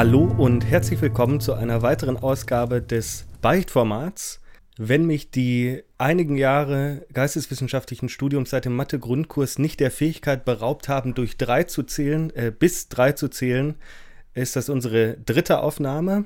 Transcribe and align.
Hallo 0.00 0.24
und 0.24 0.64
herzlich 0.64 0.98
willkommen 1.02 1.40
zu 1.40 1.52
einer 1.52 1.82
weiteren 1.82 2.16
Ausgabe 2.16 2.80
des 2.80 3.26
Beichtformats. 3.42 4.40
Wenn 4.78 5.04
mich 5.04 5.30
die 5.30 5.82
einigen 5.98 6.38
Jahre 6.38 7.06
geisteswissenschaftlichen 7.12 8.08
Studiums 8.08 8.48
seit 8.48 8.64
dem 8.64 8.74
Mathe-Grundkurs 8.76 9.58
nicht 9.58 9.78
der 9.78 9.90
Fähigkeit 9.90 10.46
beraubt 10.46 10.88
haben, 10.88 11.12
durch 11.12 11.36
drei 11.36 11.64
zu 11.64 11.82
zählen, 11.82 12.34
äh, 12.34 12.50
bis 12.50 12.88
drei 12.88 13.12
zu 13.12 13.28
zählen, 13.28 13.74
ist 14.32 14.56
das 14.56 14.70
unsere 14.70 15.18
dritte 15.18 15.60
Aufnahme. 15.60 16.24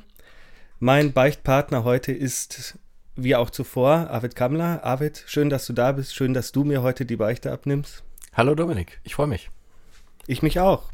Mein 0.79 1.13
Beichtpartner 1.13 1.83
heute 1.83 2.13
ist, 2.13 2.79
wie 3.17 3.35
auch 3.35 3.51
zuvor, 3.51 4.09
Arvid 4.09 4.37
Kammler. 4.37 4.85
Arvid, 4.85 5.25
schön, 5.27 5.51
dass 5.51 5.67
du 5.67 5.73
da 5.73 5.91
bist. 5.91 6.15
Schön, 6.15 6.33
dass 6.33 6.53
du 6.53 6.63
mir 6.63 6.83
heute 6.83 7.07
die 7.07 7.17
Beichte 7.17 7.51
abnimmst. 7.51 8.05
Hallo 8.35 8.55
Dominik, 8.55 9.01
ich 9.03 9.17
freue 9.17 9.27
mich. 9.27 9.51
Ich 10.29 10.43
mich 10.43 10.61
auch. 10.61 10.91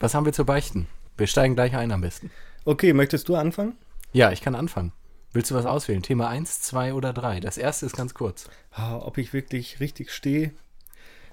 Was 0.00 0.14
haben 0.14 0.24
wir 0.24 0.32
zu 0.32 0.46
beichten? 0.46 0.88
Wir 1.16 1.26
steigen 1.26 1.54
gleich 1.54 1.76
ein 1.76 1.92
am 1.92 2.00
besten. 2.00 2.30
Okay, 2.64 2.92
möchtest 2.92 3.28
du 3.28 3.36
anfangen? 3.36 3.76
Ja, 4.12 4.32
ich 4.32 4.40
kann 4.40 4.54
anfangen. 4.54 4.92
Willst 5.32 5.50
du 5.50 5.54
was 5.54 5.66
auswählen? 5.66 6.02
Thema 6.02 6.28
1, 6.28 6.60
2 6.62 6.94
oder 6.94 7.12
3? 7.12 7.40
Das 7.40 7.56
erste 7.58 7.86
ist 7.86 7.96
ganz 7.96 8.14
kurz. 8.14 8.50
Ob 8.76 9.18
ich 9.18 9.32
wirklich 9.32 9.80
richtig 9.80 10.10
stehe? 10.10 10.52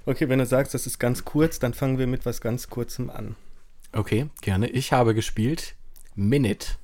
Okay, 0.05 0.29
wenn 0.29 0.39
du 0.39 0.45
sagst, 0.45 0.73
das 0.73 0.87
ist 0.87 0.99
ganz 0.99 1.25
kurz, 1.25 1.59
dann 1.59 1.73
fangen 1.73 1.97
wir 1.97 2.07
mit 2.07 2.25
was 2.25 2.39
ganz 2.41 2.69
Kurzem 2.69 3.09
an. 3.09 3.35
Okay, 3.91 4.29
gerne. 4.41 4.69
Ich 4.69 4.93
habe 4.93 5.13
gespielt 5.13 5.75
Minute. 6.15 6.75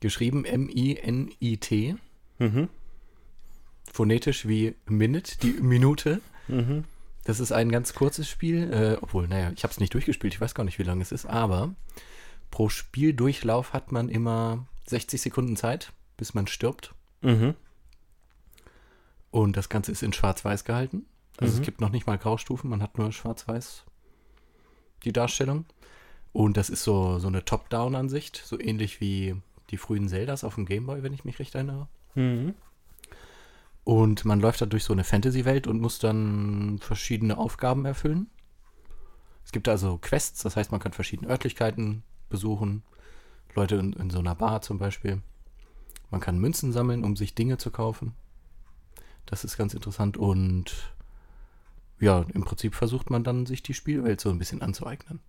Geschrieben 0.00 0.44
M-I-N-I-T. 0.44 1.96
Mhm. 2.38 2.68
Phonetisch 3.92 4.46
wie 4.46 4.74
Minute, 4.86 5.38
die 5.38 5.52
Minute. 5.60 6.20
Mhm. 6.46 6.84
Das 7.28 7.40
ist 7.40 7.52
ein 7.52 7.70
ganz 7.70 7.92
kurzes 7.92 8.26
Spiel. 8.26 8.72
Äh, 8.72 8.96
obwohl, 9.02 9.28
naja, 9.28 9.52
ich 9.54 9.62
habe 9.62 9.70
es 9.70 9.80
nicht 9.80 9.92
durchgespielt. 9.92 10.32
Ich 10.32 10.40
weiß 10.40 10.54
gar 10.54 10.64
nicht, 10.64 10.78
wie 10.78 10.82
lange 10.84 11.02
es 11.02 11.12
ist. 11.12 11.26
Aber 11.26 11.74
pro 12.50 12.70
Spieldurchlauf 12.70 13.74
hat 13.74 13.92
man 13.92 14.08
immer 14.08 14.66
60 14.86 15.20
Sekunden 15.20 15.54
Zeit, 15.54 15.92
bis 16.16 16.32
man 16.32 16.46
stirbt. 16.46 16.94
Mhm. 17.20 17.54
Und 19.30 19.58
das 19.58 19.68
Ganze 19.68 19.92
ist 19.92 20.02
in 20.02 20.14
Schwarz-Weiß 20.14 20.64
gehalten. 20.64 21.04
Also 21.36 21.52
Mhm. 21.52 21.60
es 21.60 21.64
gibt 21.66 21.80
noch 21.82 21.90
nicht 21.90 22.06
mal 22.06 22.16
Graustufen, 22.16 22.70
man 22.70 22.82
hat 22.82 22.96
nur 22.96 23.12
Schwarz-Weiß 23.12 23.84
die 25.04 25.12
Darstellung. 25.12 25.66
Und 26.32 26.56
das 26.56 26.70
ist 26.70 26.82
so, 26.82 27.18
so 27.18 27.28
eine 27.28 27.44
Top-Down-Ansicht, 27.44 28.42
so 28.42 28.58
ähnlich 28.58 29.02
wie 29.02 29.36
die 29.68 29.76
frühen 29.76 30.08
Zeldas 30.08 30.44
auf 30.44 30.54
dem 30.54 30.64
Gameboy, 30.64 31.02
wenn 31.02 31.12
ich 31.12 31.24
mich 31.26 31.38
recht 31.38 31.54
erinnere. 31.54 31.88
Mhm. 32.14 32.54
Und 33.88 34.26
man 34.26 34.38
läuft 34.38 34.60
da 34.60 34.66
durch 34.66 34.84
so 34.84 34.92
eine 34.92 35.02
Fantasy-Welt 35.02 35.66
und 35.66 35.80
muss 35.80 35.98
dann 35.98 36.78
verschiedene 36.78 37.38
Aufgaben 37.38 37.86
erfüllen. 37.86 38.26
Es 39.46 39.50
gibt 39.50 39.66
also 39.66 39.96
Quests, 39.96 40.42
das 40.42 40.56
heißt, 40.56 40.72
man 40.72 40.80
kann 40.80 40.92
verschiedene 40.92 41.30
Örtlichkeiten 41.30 42.02
besuchen. 42.28 42.82
Leute 43.54 43.76
in, 43.76 43.94
in 43.94 44.10
so 44.10 44.18
einer 44.18 44.34
Bar 44.34 44.60
zum 44.60 44.76
Beispiel. 44.76 45.22
Man 46.10 46.20
kann 46.20 46.38
Münzen 46.38 46.70
sammeln, 46.70 47.02
um 47.02 47.16
sich 47.16 47.34
Dinge 47.34 47.56
zu 47.56 47.70
kaufen. 47.70 48.12
Das 49.24 49.42
ist 49.42 49.56
ganz 49.56 49.72
interessant. 49.72 50.18
Und 50.18 50.92
ja, 51.98 52.26
im 52.34 52.44
Prinzip 52.44 52.74
versucht 52.74 53.08
man 53.08 53.24
dann, 53.24 53.46
sich 53.46 53.62
die 53.62 53.72
Spielwelt 53.72 54.20
so 54.20 54.28
ein 54.28 54.38
bisschen 54.38 54.60
anzueignen. 54.60 55.20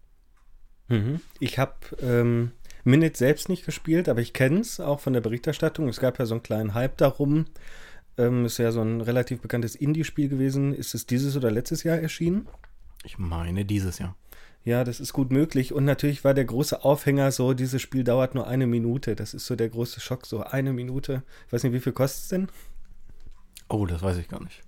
Mhm. 0.90 1.22
Ich 1.40 1.60
habe 1.60 1.78
ähm, 2.02 2.52
Minute 2.84 3.18
selbst 3.18 3.48
nicht 3.48 3.66
gespielt, 3.66 4.10
aber 4.10 4.20
ich 4.20 4.34
kenne 4.34 4.60
es 4.60 4.82
auch 4.82 5.00
von 5.00 5.14
der 5.14 5.22
Berichterstattung. 5.22 5.88
Es 5.88 6.02
gab 6.02 6.20
ja 6.20 6.26
so 6.26 6.34
einen 6.34 6.44
kleinen 6.44 6.74
Hype 6.74 6.98
darum. 6.98 7.46
Ähm, 8.20 8.44
ist 8.44 8.58
ja 8.58 8.74
so 8.74 8.82
ein 8.82 9.00
relativ 9.00 9.40
bekanntes 9.40 9.76
Indie-Spiel 9.76 10.28
gewesen. 10.28 10.74
Ist 10.74 10.94
es 10.94 11.06
dieses 11.06 11.38
oder 11.38 11.50
letztes 11.50 11.84
Jahr 11.84 11.98
erschienen? 11.98 12.48
Ich 13.06 13.18
meine 13.18 13.64
dieses 13.64 13.98
Jahr. 13.98 14.18
Ja, 14.66 14.84
das 14.84 15.00
ist 15.00 15.14
gut 15.14 15.32
möglich. 15.32 15.72
Und 15.72 15.86
natürlich 15.86 16.26
war 16.26 16.34
der 16.34 16.44
große 16.44 16.84
Aufhänger 16.84 17.32
so, 17.32 17.54
dieses 17.54 17.82
Spiel 17.82 18.04
dauert 18.04 18.36
nur 18.36 18.46
eine 18.46 18.68
Minute. 18.68 19.16
Das 19.16 19.34
ist 19.34 19.46
so 19.46 19.56
der 19.56 19.70
große 19.70 20.02
Schock, 20.02 20.26
so 20.26 20.44
eine 20.44 20.74
Minute. 20.74 21.24
Ich 21.48 21.54
weiß 21.54 21.64
nicht, 21.64 21.72
wie 21.72 21.80
viel 21.80 21.94
kostet 21.94 22.24
es 22.24 22.28
denn? 22.28 22.48
Oh, 23.70 23.86
das 23.86 24.02
weiß 24.02 24.18
ich 24.18 24.28
gar 24.28 24.44
nicht. 24.44 24.64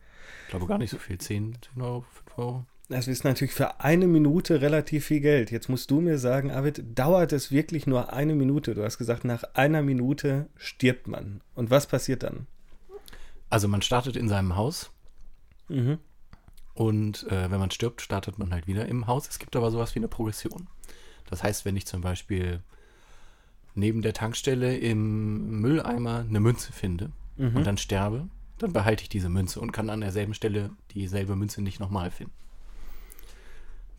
Ich 0.46 0.52
glaube 0.52 0.66
gar 0.66 0.78
nicht 0.78 0.92
so 0.92 0.98
viel. 0.98 1.18
10, 1.18 1.58
10 1.74 1.82
Euro, 1.82 2.06
5 2.26 2.38
Euro. 2.38 2.66
Das 2.88 3.10
ist 3.10 3.26
natürlich 3.26 3.54
für 3.54 3.82
eine 3.82 4.08
Minute 4.08 4.62
relativ 4.62 5.08
viel 5.08 5.20
Geld. 5.20 5.52
Jetzt 5.52 5.68
musst 5.68 5.92
du 5.92 6.00
mir 6.00 6.18
sagen, 6.18 6.52
Arvid, 6.52 6.84
dauert 6.98 7.34
es 7.34 7.52
wirklich 7.52 7.86
nur 7.86 8.14
eine 8.14 8.34
Minute? 8.34 8.76
Du 8.76 8.84
hast 8.84 8.98
gesagt, 8.98 9.26
nach 9.26 9.44
einer 9.56 9.82
Minute 9.82 10.48
stirbt 10.56 11.08
man. 11.08 11.42
Und 11.54 11.70
was 11.70 11.88
passiert 11.88 12.24
dann? 12.24 12.48
Also 13.52 13.68
man 13.68 13.84
startet 13.84 14.16
in 14.16 14.28
seinem 14.28 14.56
Haus 14.56 14.92
Mhm. 15.70 16.00
Und 16.74 17.28
äh, 17.32 17.50
wenn 17.52 17.60
man 17.60 17.72
stirbt, 17.72 18.02
startet 18.02 18.38
man 18.40 18.52
halt 18.52 18.68
wieder 18.68 18.86
im 18.88 19.08
Haus. 19.08 19.30
Es 19.30 19.40
gibt 19.40 19.56
aber 19.56 19.72
sowas 19.72 19.94
wie 19.96 20.00
eine 20.00 20.08
Progression. 20.10 20.68
Das 21.30 21.44
heißt, 21.44 21.64
wenn 21.64 21.78
ich 21.78 21.86
zum 21.86 22.02
Beispiel 22.02 22.62
neben 23.74 24.02
der 24.02 24.14
Tankstelle 24.14 24.76
im 24.78 25.62
Mülleimer 25.62 26.26
eine 26.28 26.40
Münze 26.42 26.74
finde 26.74 27.12
Mhm. 27.38 27.56
und 27.58 27.64
dann 27.66 27.78
sterbe, 27.78 28.28
dann 28.58 28.74
behalte 28.74 29.04
ich 29.04 29.10
diese 29.10 29.30
Münze 29.30 29.62
und 29.62 29.72
kann 29.72 29.90
an 29.90 30.02
derselben 30.02 30.34
Stelle 30.34 30.72
dieselbe 30.94 31.36
Münze 31.38 31.62
nicht 31.62 31.80
nochmal 31.80 32.12
finden. 32.12 32.34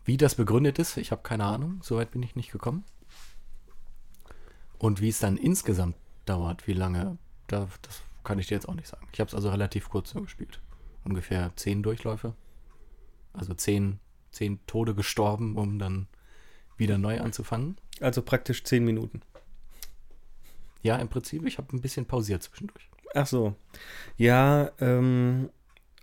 Wie 0.05 0.17
das 0.17 0.35
begründet 0.35 0.77
ist, 0.79 0.97
ich 0.97 1.11
habe 1.11 1.23
keine 1.23 1.45
Ahnung, 1.45 1.79
soweit 1.81 2.11
bin 2.11 2.21
ich 2.21 2.35
nicht 2.35 2.51
gekommen. 2.51 2.83
Und 4.77 5.01
wie 5.01 5.09
es 5.09 5.19
dann 5.19 5.37
insgesamt 5.37 5.95
dauert, 6.25 6.67
wie 6.67 6.73
lange, 6.73 7.17
da, 7.47 7.67
das 7.81 8.01
kann 8.23 8.39
ich 8.39 8.47
dir 8.47 8.55
jetzt 8.55 8.67
auch 8.67 8.75
nicht 8.75 8.87
sagen. 8.87 9.07
Ich 9.13 9.19
habe 9.19 9.27
es 9.27 9.35
also 9.35 9.49
relativ 9.49 9.89
kurz 9.89 10.13
nur 10.13 10.23
gespielt. 10.23 10.59
Ungefähr 11.03 11.51
zehn 11.55 11.83
Durchläufe. 11.83 12.33
Also 13.33 13.53
zehn, 13.53 13.99
zehn 14.31 14.59
Tode 14.67 14.95
gestorben, 14.95 15.57
um 15.57 15.79
dann 15.79 16.07
wieder 16.77 16.97
neu 16.97 17.19
anzufangen. 17.19 17.77
Also 17.99 18.21
praktisch 18.21 18.63
zehn 18.63 18.85
Minuten. 18.85 19.21
Ja, 20.81 20.97
im 20.97 21.07
Prinzip, 21.07 21.45
ich 21.45 21.57
habe 21.57 21.75
ein 21.75 21.81
bisschen 21.81 22.05
pausiert 22.05 22.43
zwischendurch. 22.43 22.89
Ach 23.13 23.27
so. 23.27 23.55
Ja, 24.17 24.71
ähm, 24.79 25.49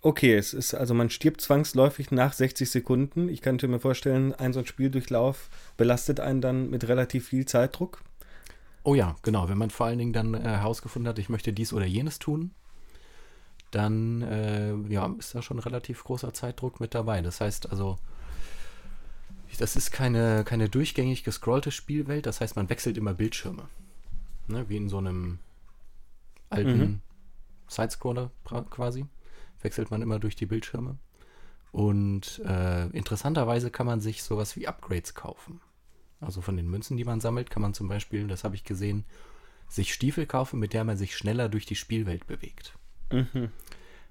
okay, 0.02 0.34
es 0.34 0.54
ist, 0.54 0.74
also 0.74 0.94
man 0.94 1.10
stirbt 1.10 1.40
zwangsläufig 1.40 2.10
nach 2.10 2.32
60 2.32 2.70
Sekunden. 2.70 3.28
Ich 3.28 3.42
könnte 3.42 3.68
mir 3.68 3.80
vorstellen, 3.80 4.34
ein 4.34 4.52
so 4.52 4.60
ein 4.60 4.66
Spieldurchlauf 4.66 5.50
belastet 5.76 6.20
einen 6.20 6.40
dann 6.40 6.70
mit 6.70 6.88
relativ 6.88 7.28
viel 7.28 7.46
Zeitdruck. 7.46 8.02
Oh 8.82 8.94
ja, 8.94 9.16
genau. 9.22 9.48
Wenn 9.48 9.58
man 9.58 9.70
vor 9.70 9.86
allen 9.86 9.98
Dingen 9.98 10.12
dann 10.12 10.34
äh, 10.34 10.40
herausgefunden 10.40 11.08
hat, 11.08 11.18
ich 11.18 11.28
möchte 11.28 11.52
dies 11.52 11.72
oder 11.72 11.84
jenes 11.86 12.18
tun, 12.18 12.52
dann 13.70 14.22
äh, 14.22 14.74
ja, 14.88 15.06
ist 15.18 15.34
da 15.34 15.42
schon 15.42 15.58
relativ 15.58 16.02
großer 16.04 16.32
Zeitdruck 16.32 16.80
mit 16.80 16.94
dabei. 16.94 17.22
Das 17.22 17.40
heißt 17.40 17.70
also, 17.70 17.98
das 19.58 19.76
ist 19.76 19.92
keine, 19.92 20.44
keine 20.44 20.68
durchgängig 20.68 21.24
gescrollte 21.24 21.70
Spielwelt. 21.70 22.26
Das 22.26 22.40
heißt, 22.40 22.56
man 22.56 22.68
wechselt 22.70 22.96
immer 22.96 23.14
Bildschirme. 23.14 23.68
Ne, 24.48 24.68
wie 24.68 24.76
in 24.76 24.88
so 24.88 24.98
einem 24.98 25.38
alten 26.48 26.78
Mhm. 26.78 27.00
Sidescroller 27.68 28.30
quasi. 28.70 29.06
Wechselt 29.62 29.90
man 29.90 30.02
immer 30.02 30.18
durch 30.18 30.34
die 30.34 30.46
Bildschirme. 30.46 30.96
Und 31.70 32.40
äh, 32.44 32.86
interessanterweise 32.88 33.70
kann 33.70 33.86
man 33.86 34.00
sich 34.00 34.24
sowas 34.24 34.56
wie 34.56 34.66
Upgrades 34.66 35.14
kaufen. 35.14 35.60
Also 36.20 36.40
von 36.40 36.56
den 36.56 36.68
Münzen, 36.68 36.96
die 36.96 37.04
man 37.04 37.20
sammelt, 37.20 37.50
kann 37.50 37.62
man 37.62 37.74
zum 37.74 37.88
Beispiel, 37.88 38.26
das 38.26 38.44
habe 38.44 38.54
ich 38.54 38.64
gesehen, 38.64 39.04
sich 39.68 39.94
Stiefel 39.94 40.26
kaufen, 40.26 40.58
mit 40.58 40.72
der 40.72 40.84
man 40.84 40.96
sich 40.96 41.16
schneller 41.16 41.48
durch 41.48 41.64
die 41.64 41.76
Spielwelt 41.76 42.26
bewegt. 42.26 42.74
Mhm. 43.10 43.50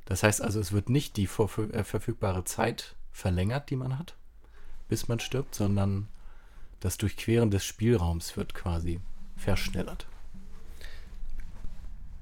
Das 0.06 0.24
heißt 0.24 0.42
also, 0.42 0.60
es 0.60 0.72
wird 0.72 0.90
nicht 0.90 1.18
die 1.18 1.26
äh, 1.26 1.84
verfügbare 1.84 2.44
Zeit 2.46 2.96
verlängert, 3.12 3.70
die 3.70 3.76
man 3.76 4.00
hat, 4.00 4.16
bis 4.88 5.08
man 5.08 5.20
stirbt, 5.20 5.54
sondern 5.54 6.08
das 6.80 6.98
Durchqueren 6.98 7.52
des 7.52 7.66
Spielraums 7.66 8.38
wird 8.38 8.54
quasi 8.54 9.02
verschnellert. 9.36 10.08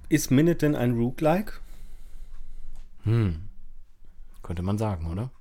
Ist 0.10 0.32
Minute 0.32 0.58
denn 0.58 0.76
ein 0.76 0.98
Roguelike? 0.98 1.60
Hm. 3.04 3.48
Könnte 4.42 4.64
man 4.64 4.78
sagen, 4.78 5.10
oder? 5.12 5.32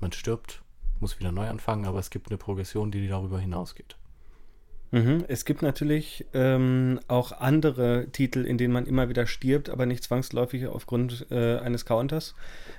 Man 0.00 0.12
stirbt, 0.12 0.62
muss 1.00 1.18
wieder 1.18 1.32
neu 1.32 1.48
anfangen, 1.48 1.86
aber 1.86 1.98
es 1.98 2.10
gibt 2.10 2.28
eine 2.28 2.38
Progression, 2.38 2.90
die 2.90 3.08
darüber 3.08 3.38
hinausgeht. 3.38 3.96
Mhm. 4.92 5.24
Es 5.28 5.44
gibt 5.44 5.62
natürlich 5.62 6.24
ähm, 6.32 7.00
auch 7.08 7.32
andere 7.32 8.06
Titel, 8.12 8.44
in 8.44 8.56
denen 8.56 8.72
man 8.72 8.86
immer 8.86 9.08
wieder 9.08 9.26
stirbt, 9.26 9.68
aber 9.68 9.84
nicht 9.84 10.04
zwangsläufig 10.04 10.66
aufgrund 10.66 11.26
äh, 11.30 11.58
eines 11.58 11.84
Counters. 11.84 12.34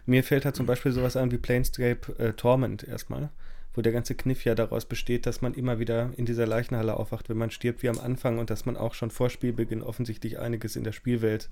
Mir 0.06 0.24
fällt 0.24 0.46
da 0.46 0.54
zum 0.54 0.66
Beispiel 0.66 0.92
sowas 0.92 1.18
an 1.18 1.31
wie 1.31 1.38
Planescape 1.38 2.18
äh, 2.18 2.34
Torment 2.34 2.84
erstmal, 2.84 3.30
wo 3.74 3.81
der 3.81 3.92
ganze 3.92 4.16
Kniff 4.16 4.46
ja 4.46 4.56
daraus 4.56 4.86
besteht, 4.86 5.25
dass 5.25 5.42
man 5.42 5.54
immer 5.54 5.80
wieder 5.80 6.12
in 6.16 6.25
dieser 6.25 6.48
Leichenhalle 6.48 6.96
aufwacht, 6.96 7.30
wenn 7.30 7.38
man 7.38 7.52
stirbt 7.52 7.84
wie 7.84 7.90
am 7.90 8.00
Anfang 8.00 8.40
und 8.40 8.50
dass 8.50 8.66
man 8.66 8.78
auch 8.78 8.94
schon 8.94 9.12
vor 9.12 9.30
Spielbeginn 9.30 9.84
offensichtlich 9.84 10.40
einiges 10.40 10.75
in 10.75 10.86
der 10.86 10.94
Spielwelt 10.94 11.50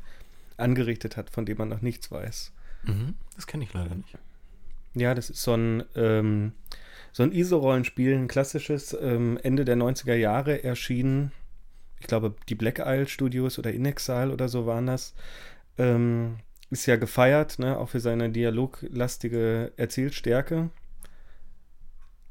angerichtet 0.57 1.17
hat, 1.17 1.29
von 1.29 1.45
dem 1.45 1.57
man 1.57 1.69
noch 1.69 1.81
nichts 1.81 2.11
weiß. 2.11 2.53
Mhm. 2.83 3.15
Das 3.35 3.45
kenne 3.45 3.65
ich 3.65 3.73
leider 3.73 3.93
nicht. 3.93 4.17
Ja, 4.95 5.13
das 5.13 5.29
ist 5.29 5.43
so 5.43 5.53
ein, 5.53 5.83
ähm, 5.95 6.53
so 7.11 7.23
ein 7.23 7.31
ISO-Rollenspiel, 7.31 8.15
ein 8.15 8.27
klassisches, 8.27 8.97
ähm, 8.99 9.37
Ende 9.43 9.65
der 9.65 9.75
90er 9.75 10.15
Jahre 10.15 10.63
erschienen. 10.63 11.31
Ich 11.99 12.07
glaube, 12.07 12.35
die 12.49 12.55
Black 12.55 12.79
Isle 12.79 13.07
Studios 13.07 13.59
oder 13.59 13.71
Inexile 13.71 14.31
oder 14.31 14.49
so 14.49 14.65
waren 14.65 14.87
das. 14.87 15.13
Ähm, 15.77 16.37
ist 16.69 16.85
ja 16.85 16.95
gefeiert, 16.95 17.59
ne, 17.59 17.77
auch 17.77 17.89
für 17.89 17.99
seine 17.99 18.29
dialoglastige 18.29 19.73
Erzählstärke. 19.77 20.71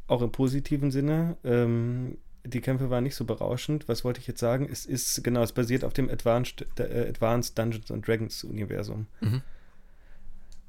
Auch 0.07 0.23
im 0.23 0.33
positiven 0.33 0.91
Sinne. 0.91 1.37
Ähm, 1.45 2.19
die 2.45 2.61
Kämpfe 2.61 2.91
waren 2.91 3.05
nicht 3.05 3.15
so 3.15 3.25
berauschend. 3.25 3.89
Was 3.89 4.05
wollte 4.05 4.21
ich 4.21 4.27
jetzt 4.27 4.41
sagen? 4.41 4.69
Es 4.71 4.85
ist, 4.85 5.25
genau, 5.25 5.43
es 5.43 5.53
basiert 5.53 5.83
auf 5.83 5.95
dem 5.95 6.11
Advanced, 6.11 6.67
äh, 6.79 7.09
Advanced 7.09 7.59
Dungeons 7.59 7.91
and 7.91 8.07
Dragons 8.07 8.45
Universum. 8.45 9.07
Mhm. 9.21 9.43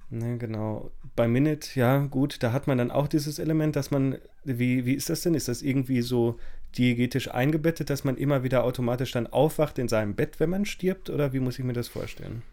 Ne, 0.10 0.38
genau. 0.38 0.92
Bei 1.16 1.28
Minute, 1.28 1.68
ja, 1.80 2.00
gut, 2.00 2.44
da 2.44 2.52
hat 2.52 2.68
man 2.68 2.78
dann 2.78 2.92
auch 2.92 3.08
dieses 3.08 3.40
Element, 3.40 3.76
dass 3.76 3.92
man, 3.92 4.18
wie, 4.44 4.86
wie 4.86 4.94
ist 4.94 5.10
das 5.10 5.22
denn? 5.22 5.34
Ist 5.34 5.48
das 5.48 5.62
irgendwie 5.62 6.02
so 6.02 6.40
diegetisch 6.78 7.32
eingebettet, 7.32 7.90
dass 7.90 8.04
man 8.04 8.18
immer 8.18 8.44
wieder 8.44 8.64
automatisch 8.64 9.12
dann 9.12 9.28
aufwacht 9.28 9.80
in 9.80 9.88
seinem 9.88 10.16
Bett, 10.16 10.40
wenn 10.40 10.50
man 10.50 10.66
stirbt? 10.66 11.10
Oder 11.10 11.34
wie 11.34 11.40
muss 11.40 11.58
ich 11.58 11.66
mir 11.66 11.74
das 11.74 11.88
vorstellen? 11.88 12.44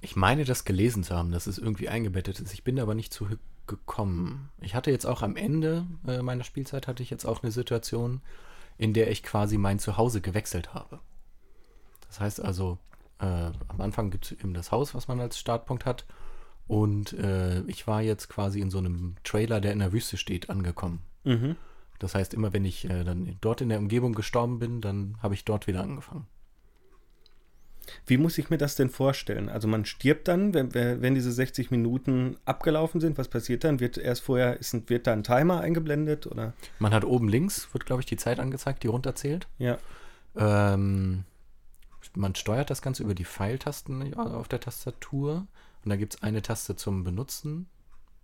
Ich 0.00 0.16
meine, 0.16 0.44
das 0.44 0.64
gelesen 0.64 1.04
zu 1.04 1.14
haben, 1.14 1.32
dass 1.32 1.46
es 1.46 1.58
irgendwie 1.58 1.88
eingebettet 1.88 2.40
ist. 2.40 2.52
Ich 2.54 2.64
bin 2.64 2.78
aber 2.78 2.94
nicht 2.94 3.12
zu 3.12 3.28
gekommen. 3.66 4.50
Ich 4.60 4.74
hatte 4.74 4.90
jetzt 4.90 5.06
auch 5.06 5.22
am 5.22 5.36
Ende 5.36 5.86
äh, 6.06 6.22
meiner 6.22 6.44
Spielzeit 6.44 6.86
hatte 6.86 7.02
ich 7.02 7.10
jetzt 7.10 7.24
auch 7.24 7.42
eine 7.42 7.50
Situation, 7.50 8.20
in 8.78 8.92
der 8.92 9.10
ich 9.10 9.22
quasi 9.22 9.58
mein 9.58 9.78
Zuhause 9.78 10.20
gewechselt 10.20 10.74
habe. 10.74 11.00
Das 12.06 12.20
heißt 12.20 12.40
also, 12.40 12.78
äh, 13.18 13.24
am 13.24 13.80
Anfang 13.80 14.10
gibt 14.10 14.26
es 14.26 14.32
eben 14.32 14.54
das 14.54 14.70
Haus, 14.70 14.94
was 14.94 15.08
man 15.08 15.20
als 15.20 15.38
Startpunkt 15.38 15.84
hat. 15.84 16.06
Und 16.68 17.12
äh, 17.12 17.60
ich 17.62 17.86
war 17.86 18.02
jetzt 18.02 18.28
quasi 18.28 18.60
in 18.60 18.70
so 18.70 18.78
einem 18.78 19.16
Trailer, 19.22 19.60
der 19.60 19.72
in 19.72 19.78
der 19.78 19.92
Wüste 19.92 20.16
steht, 20.16 20.50
angekommen. 20.50 21.00
Mhm. 21.24 21.56
Das 21.98 22.14
heißt, 22.14 22.34
immer 22.34 22.52
wenn 22.52 22.64
ich 22.64 22.84
äh, 22.90 23.04
dann 23.04 23.36
dort 23.40 23.60
in 23.60 23.68
der 23.68 23.78
Umgebung 23.78 24.14
gestorben 24.14 24.58
bin, 24.58 24.80
dann 24.80 25.16
habe 25.22 25.34
ich 25.34 25.44
dort 25.44 25.66
wieder 25.66 25.82
angefangen. 25.82 26.26
Wie 28.04 28.18
muss 28.18 28.36
ich 28.38 28.50
mir 28.50 28.58
das 28.58 28.74
denn 28.74 28.90
vorstellen? 28.90 29.48
Also 29.48 29.68
man 29.68 29.84
stirbt 29.84 30.28
dann, 30.28 30.54
wenn, 30.54 30.74
wenn 30.74 31.14
diese 31.14 31.30
60 31.30 31.70
Minuten 31.70 32.36
abgelaufen 32.44 33.00
sind, 33.00 33.16
was 33.16 33.28
passiert 33.28 33.64
dann? 33.64 33.78
Wird 33.80 33.96
erst 33.96 34.22
vorher, 34.22 34.58
ist, 34.58 34.90
wird 34.90 35.06
da 35.06 35.12
ein 35.12 35.22
Timer 35.22 35.60
eingeblendet 35.60 36.26
oder? 36.26 36.52
Man 36.80 36.92
hat 36.92 37.04
oben 37.04 37.28
links, 37.28 37.72
wird 37.72 37.86
glaube 37.86 38.02
ich 38.02 38.06
die 38.06 38.16
Zeit 38.16 38.40
angezeigt, 38.40 38.82
die 38.82 38.88
runterzählt. 38.88 39.46
Ja. 39.58 39.78
Ähm, 40.36 41.24
man 42.14 42.34
steuert 42.34 42.70
das 42.70 42.82
Ganze 42.82 43.02
über 43.02 43.14
die 43.14 43.24
Pfeiltasten 43.24 44.14
auf 44.14 44.48
der 44.48 44.60
Tastatur. 44.60 45.46
Und 45.86 45.90
da 45.90 45.96
gibt 45.96 46.16
es 46.16 46.22
eine 46.24 46.42
Taste 46.42 46.74
zum 46.74 47.04
Benutzen. 47.04 47.68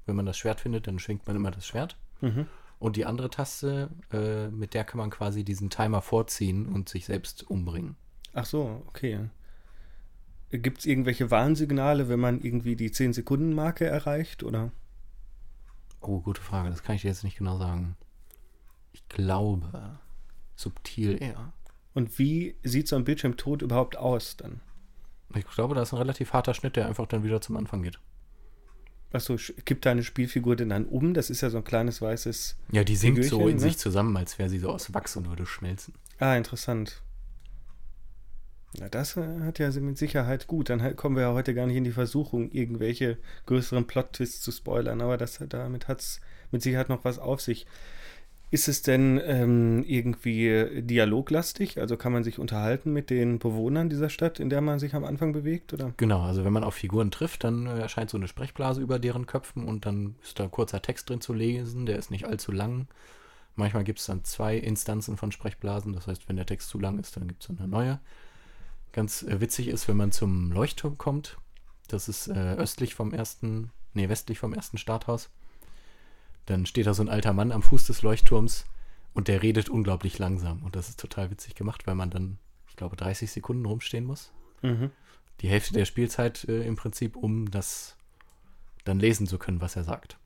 Wenn 0.04 0.16
man 0.16 0.26
das 0.26 0.36
Schwert 0.36 0.58
findet, 0.58 0.88
dann 0.88 0.98
schwingt 0.98 1.28
man 1.28 1.36
immer 1.36 1.52
das 1.52 1.64
Schwert. 1.64 1.96
Mhm. 2.20 2.46
Und 2.80 2.96
die 2.96 3.06
andere 3.06 3.30
Taste, 3.30 3.88
äh, 4.12 4.48
mit 4.48 4.74
der 4.74 4.82
kann 4.82 4.98
man 4.98 5.10
quasi 5.10 5.44
diesen 5.44 5.70
Timer 5.70 6.02
vorziehen 6.02 6.66
und 6.66 6.88
sich 6.88 7.04
selbst 7.04 7.48
umbringen. 7.48 7.94
Ach 8.32 8.46
so, 8.46 8.82
okay. 8.88 9.30
Gibt 10.50 10.80
es 10.80 10.86
irgendwelche 10.86 11.30
Warnsignale, 11.30 12.08
wenn 12.08 12.18
man 12.18 12.40
irgendwie 12.40 12.74
die 12.74 12.90
10-Sekunden-Marke 12.90 13.86
erreicht, 13.86 14.42
oder? 14.42 14.72
Oh, 16.00 16.18
gute 16.18 16.42
Frage. 16.42 16.68
Das 16.68 16.82
kann 16.82 16.96
ich 16.96 17.02
dir 17.02 17.08
jetzt 17.08 17.22
nicht 17.22 17.38
genau 17.38 17.58
sagen. 17.58 17.96
Ich 18.92 19.08
glaube, 19.08 20.00
subtil 20.56 21.22
eher. 21.22 21.52
Und 21.94 22.18
wie 22.18 22.56
sieht 22.64 22.88
so 22.88 22.96
ein 22.96 23.04
Bildschirmtod 23.04 23.62
überhaupt 23.62 23.96
aus 23.96 24.36
dann? 24.36 24.60
Ich 25.36 25.46
glaube, 25.46 25.74
da 25.74 25.82
ist 25.82 25.92
ein 25.92 25.98
relativ 25.98 26.32
harter 26.32 26.54
Schnitt, 26.54 26.76
der 26.76 26.86
einfach 26.86 27.06
dann 27.06 27.24
wieder 27.24 27.40
zum 27.40 27.56
Anfang 27.56 27.82
geht. 27.82 27.98
Achso, 29.12 29.36
kippt 29.36 29.84
deine 29.84 30.02
Spielfigur 30.02 30.56
denn 30.56 30.70
dann 30.70 30.86
um? 30.86 31.12
Das 31.12 31.28
ist 31.28 31.42
ja 31.42 31.50
so 31.50 31.58
ein 31.58 31.64
kleines 31.64 32.00
weißes. 32.00 32.56
Ja, 32.70 32.82
die 32.82 32.96
sinkt 32.96 33.24
so 33.24 33.46
in 33.46 33.56
ne? 33.56 33.60
sich 33.60 33.76
zusammen, 33.76 34.16
als 34.16 34.38
wäre 34.38 34.48
sie 34.48 34.58
so 34.58 34.70
aus 34.70 34.94
Wachs 34.94 35.16
und 35.16 35.28
würde 35.28 35.44
schmelzen. 35.44 35.94
Ah, 36.18 36.34
interessant. 36.36 37.02
Na, 38.78 38.88
das 38.88 39.18
äh, 39.18 39.40
hat 39.40 39.58
ja 39.58 39.70
mit 39.70 39.98
Sicherheit 39.98 40.46
gut. 40.46 40.70
Dann 40.70 40.96
kommen 40.96 41.16
wir 41.16 41.24
ja 41.24 41.32
heute 41.34 41.54
gar 41.54 41.66
nicht 41.66 41.76
in 41.76 41.84
die 41.84 41.92
Versuchung, 41.92 42.50
irgendwelche 42.50 43.18
größeren 43.46 43.86
Plot-Twists 43.86 44.40
zu 44.40 44.50
spoilern. 44.50 45.02
Aber 45.02 45.18
das, 45.18 45.42
damit 45.46 45.88
hat 45.88 46.00
es 46.00 46.20
mit 46.50 46.62
Sicherheit 46.62 46.88
noch 46.88 47.04
was 47.04 47.18
auf 47.18 47.42
sich. 47.42 47.66
Ist 48.52 48.68
es 48.68 48.82
denn 48.82 49.18
ähm, 49.24 49.82
irgendwie 49.86 50.82
dialoglastig? 50.82 51.80
Also 51.80 51.96
kann 51.96 52.12
man 52.12 52.22
sich 52.22 52.38
unterhalten 52.38 52.92
mit 52.92 53.08
den 53.08 53.38
Bewohnern 53.38 53.88
dieser 53.88 54.10
Stadt, 54.10 54.38
in 54.38 54.50
der 54.50 54.60
man 54.60 54.78
sich 54.78 54.94
am 54.94 55.04
Anfang 55.04 55.32
bewegt? 55.32 55.72
Oder? 55.72 55.94
Genau, 55.96 56.20
also 56.20 56.44
wenn 56.44 56.52
man 56.52 56.62
auf 56.62 56.74
Figuren 56.74 57.10
trifft, 57.10 57.44
dann 57.44 57.64
äh, 57.64 57.80
erscheint 57.80 58.10
so 58.10 58.18
eine 58.18 58.28
Sprechblase 58.28 58.82
über 58.82 58.98
deren 58.98 59.24
Köpfen 59.24 59.64
und 59.64 59.86
dann 59.86 60.16
ist 60.22 60.38
da 60.38 60.48
kurzer 60.48 60.82
Text 60.82 61.08
drin 61.08 61.22
zu 61.22 61.32
lesen, 61.32 61.86
der 61.86 61.98
ist 61.98 62.10
nicht 62.10 62.26
allzu 62.26 62.52
lang. 62.52 62.88
Manchmal 63.56 63.84
gibt 63.84 64.00
es 64.00 64.04
dann 64.04 64.22
zwei 64.22 64.58
Instanzen 64.58 65.16
von 65.16 65.32
Sprechblasen, 65.32 65.94
das 65.94 66.06
heißt, 66.06 66.28
wenn 66.28 66.36
der 66.36 66.44
Text 66.44 66.68
zu 66.68 66.78
lang 66.78 66.98
ist, 66.98 67.16
dann 67.16 67.28
gibt 67.28 67.42
es 67.42 67.48
eine 67.48 67.66
neue. 67.66 68.00
Ganz 68.92 69.22
äh, 69.22 69.40
witzig 69.40 69.68
ist, 69.68 69.88
wenn 69.88 69.96
man 69.96 70.12
zum 70.12 70.52
Leuchtturm 70.52 70.98
kommt, 70.98 71.38
das 71.88 72.06
ist 72.06 72.28
äh, 72.28 72.56
östlich 72.56 72.94
vom 72.94 73.14
ersten, 73.14 73.70
nee, 73.94 74.10
westlich 74.10 74.38
vom 74.38 74.52
ersten 74.52 74.76
Starthaus 74.76 75.30
dann 76.46 76.66
steht 76.66 76.86
da 76.86 76.94
so 76.94 77.02
ein 77.02 77.08
alter 77.08 77.32
Mann 77.32 77.52
am 77.52 77.62
Fuß 77.62 77.86
des 77.86 78.02
Leuchtturms 78.02 78.66
und 79.14 79.28
der 79.28 79.42
redet 79.42 79.68
unglaublich 79.68 80.18
langsam. 80.18 80.62
Und 80.62 80.76
das 80.76 80.88
ist 80.88 81.00
total 81.00 81.30
witzig 81.30 81.54
gemacht, 81.54 81.86
weil 81.86 81.94
man 81.94 82.10
dann, 82.10 82.38
ich 82.68 82.76
glaube, 82.76 82.96
30 82.96 83.30
Sekunden 83.30 83.66
rumstehen 83.66 84.04
muss. 84.04 84.32
Mhm. 84.62 84.90
Die 85.40 85.48
Hälfte 85.48 85.74
der 85.74 85.84
Spielzeit 85.84 86.44
äh, 86.44 86.62
im 86.62 86.76
Prinzip, 86.76 87.16
um 87.16 87.50
das 87.50 87.96
dann 88.84 88.98
lesen 88.98 89.26
zu 89.26 89.38
können, 89.38 89.60
was 89.60 89.76
er 89.76 89.84
sagt. 89.84 90.18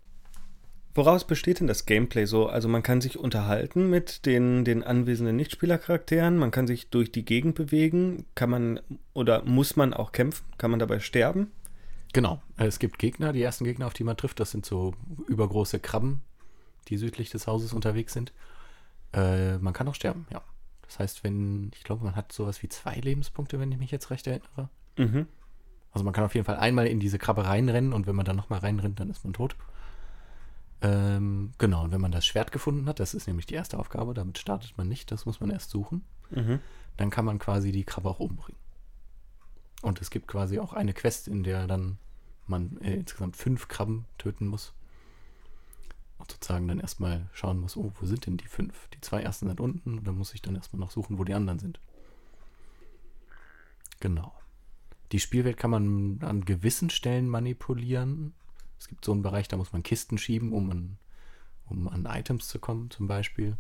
Woraus 0.95 1.27
besteht 1.27 1.61
denn 1.61 1.67
das 1.67 1.85
Gameplay 1.85 2.25
so? 2.25 2.47
Also 2.47 2.69
man 2.69 2.83
kann 2.83 3.03
sich 3.03 3.19
unterhalten 3.19 3.91
mit 3.91 4.25
den, 4.25 4.65
den 4.65 4.83
anwesenden 4.83 5.37
Nichtspielercharakteren, 5.37 6.39
man 6.39 6.51
kann 6.51 6.67
sich 6.67 6.89
durch 6.89 7.13
die 7.13 7.25
Gegend 7.25 7.55
bewegen, 7.55 8.25
kann 8.35 8.49
man 8.49 8.81
oder 9.13 9.45
muss 9.45 9.77
man 9.77 9.93
auch 9.93 10.13
kämpfen? 10.13 10.47
Kann 10.57 10.71
man 10.71 10.81
dabei 10.81 11.01
sterben? 11.01 11.51
Genau. 12.13 12.43
Es 12.57 12.79
gibt 12.79 12.99
Gegner, 12.99 13.33
die 13.33 13.43
ersten 13.43 13.65
Gegner, 13.65 13.87
auf 13.87 13.95
die 13.95 14.05
man 14.05 14.17
trifft, 14.17 14.41
das 14.41 14.51
sind 14.51 14.65
so 14.65 14.95
übergroße 15.29 15.81
Krabben, 15.81 16.23
die 16.89 16.97
südlich 16.97 17.31
des 17.31 17.47
Hauses 17.47 17.73
unterwegs 17.73 18.13
sind. 18.13 18.33
Äh, 19.13 19.59
man 19.59 19.73
kann 19.73 19.89
auch 19.89 19.95
sterben, 19.95 20.27
ja. 20.31 20.43
Das 20.83 20.99
heißt, 21.01 21.25
wenn, 21.25 21.73
ich 21.75 21.83
glaube, 21.83 22.05
man 22.05 22.15
hat 22.15 22.33
sowas 22.33 22.63
wie 22.63 22.69
zwei 22.69 22.95
Lebenspunkte, 22.95 23.59
wenn 23.59 23.73
ich 23.73 23.79
mich 23.79 23.91
jetzt 23.91 24.11
recht 24.11 24.27
erinnere. 24.27 24.69
Mhm. 24.97 25.27
Also 25.91 26.05
man 26.05 26.15
kann 26.15 26.25
auf 26.25 26.35
jeden 26.35 26.45
Fall 26.45 26.57
einmal 26.57 26.87
in 26.87 27.01
diese 27.01 27.19
Krabbe 27.19 27.45
reinrennen 27.45 27.93
und 27.93 28.07
wenn 28.07 28.15
man 28.15 28.25
dann 28.25 28.37
nochmal 28.37 28.61
reinrennt, 28.61 29.01
dann 29.01 29.11
ist 29.11 29.25
man 29.25 29.33
tot. 29.33 29.57
Ähm, 30.83 31.53
genau, 31.59 31.85
und 31.85 31.93
wenn 31.93 32.01
man 32.01 32.13
das 32.13 32.27
Schwert 32.27 32.53
gefunden 32.53 32.87
hat, 32.87 33.01
das 33.01 33.15
ist 33.15 33.27
nämlich 33.27 33.47
die 33.47 33.55
erste 33.55 33.79
Aufgabe, 33.79 34.15
damit 34.15 34.39
startet 34.39 34.77
man 34.77 34.89
nicht, 34.89 35.11
das 35.11 35.27
muss 35.27 35.41
man 35.41 35.51
erst 35.51 35.71
suchen. 35.71 36.05
Mhm. 36.31 36.61
Dann 36.97 37.11
kann 37.11 37.25
man 37.25 37.39
quasi 37.39 37.73
die 37.73 37.85
Krabbe 37.85 38.11
auch 38.11 38.21
umbringen. 38.21 38.61
Und 39.87 40.01
es 40.01 40.11
gibt 40.11 40.27
quasi 40.27 40.59
auch 40.59 40.73
eine 40.73 40.93
Quest, 40.93 41.29
in 41.29 41.45
der 41.45 41.69
dann 41.69 41.99
man 42.49 42.77
äh, 42.79 42.97
insgesamt 42.97 43.37
fünf 43.37 43.69
Krabben 43.69 44.05
töten 44.19 44.49
muss. 44.49 44.73
Und 46.19 46.29
sozusagen 46.29 46.67
dann 46.67 46.81
erstmal 46.81 47.31
schauen 47.33 47.61
muss, 47.61 47.77
oh, 47.77 47.93
wo 48.01 48.05
sind 48.05 48.27
denn 48.27 48.37
die 48.37 48.49
fünf? 48.49 48.89
Die 48.89 49.01
zwei 49.01 49.23
ersten 49.23 49.47
sind 49.47 49.61
unten, 49.61 49.99
und 49.99 50.05
dann 50.05 50.19
muss 50.19 50.35
ich 50.35 50.43
dann 50.43 50.57
erstmal 50.57 50.81
noch 50.81 50.91
suchen, 50.91 51.19
wo 51.19 51.25
die 51.25 51.35
anderen 51.35 51.61
sind. 51.61 51.79
Genau. 54.01 54.35
Die 55.13 55.21
Spielwelt 55.21 55.57
kann 55.57 55.71
man 55.71 56.19
an 56.23 56.45
gewissen 56.45 56.91
Stellen 56.91 57.29
manipulieren. 57.29 58.35
Es 58.81 58.89
gibt 58.89 59.05
so 59.05 59.13
einen 59.13 59.23
Bereich, 59.23 59.47
da 59.47 59.57
muss 59.57 59.73
man 59.73 59.85
Kisten 59.85 60.19
schieben, 60.19 60.53
um 60.53 60.69
an, 60.69 60.99
um 61.69 61.87
an 61.87 62.07
Items 62.07 62.49
zu 62.49 62.59
kommen, 62.59 62.91
zum 62.91 63.07
Beispiel. 63.07 63.57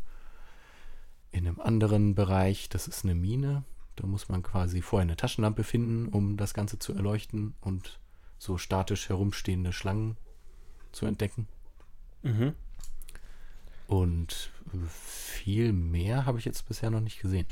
In 1.30 1.47
einem 1.47 1.61
anderen 1.61 2.16
Bereich, 2.16 2.68
das 2.68 2.88
ist 2.88 3.04
eine 3.04 3.14
Mine, 3.14 3.62
da 3.97 4.07
muss 4.07 4.29
man 4.29 4.43
quasi 4.43 4.83
vorher 4.83 5.03
eine 5.03 5.17
Taschenlampe 5.17 5.65
finden, 5.65 6.09
um 6.09 6.37
das 6.37 6.55
Ganze 6.55 6.79
zu 6.79 6.93
erleuchten 6.93 7.55
und 7.61 7.99
so 8.38 8.59
statisch 8.59 9.09
herumstehende 9.09 9.73
Schlangen 9.73 10.17
zu 10.93 11.07
entdecken. 11.07 11.49
Mhm. 12.23 12.55
Und 13.87 14.50
viel 14.88 15.73
mehr 15.73 16.26
habe 16.26 16.38
ich 16.38 16.45
jetzt 16.45 16.67
bisher 16.69 16.91
noch 16.91 17.00
nicht 17.00 17.21
gesehen. 17.21 17.47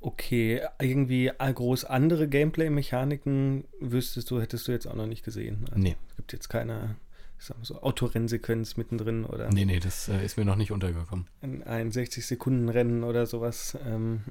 Okay, 0.00 0.62
irgendwie 0.78 1.32
groß 1.36 1.84
andere 1.84 2.28
Gameplay-Mechaniken 2.28 3.64
wüsstest 3.80 4.30
du, 4.30 4.40
hättest 4.40 4.68
du 4.68 4.72
jetzt 4.72 4.86
auch 4.86 4.94
noch 4.94 5.06
nicht 5.06 5.24
gesehen. 5.24 5.64
Also 5.70 5.80
nee. 5.80 5.96
Es 6.10 6.16
gibt 6.16 6.32
jetzt 6.32 6.48
keine, 6.48 6.96
ich 7.38 7.44
sag 7.46 7.56
mal 7.58 7.64
so, 7.64 7.80
Autorennsequenz 7.82 8.76
mittendrin 8.76 9.24
oder. 9.24 9.48
Nee, 9.50 9.64
nee, 9.64 9.80
das 9.80 10.08
äh, 10.08 10.24
ist 10.24 10.36
mir 10.36 10.44
noch 10.44 10.56
nicht 10.56 10.72
untergekommen. 10.72 11.26
Ein, 11.40 11.62
ein 11.62 11.90
60-Sekunden-Rennen 11.90 13.04
oder 13.04 13.26
sowas. 13.26 13.76
Ähm, 13.86 14.22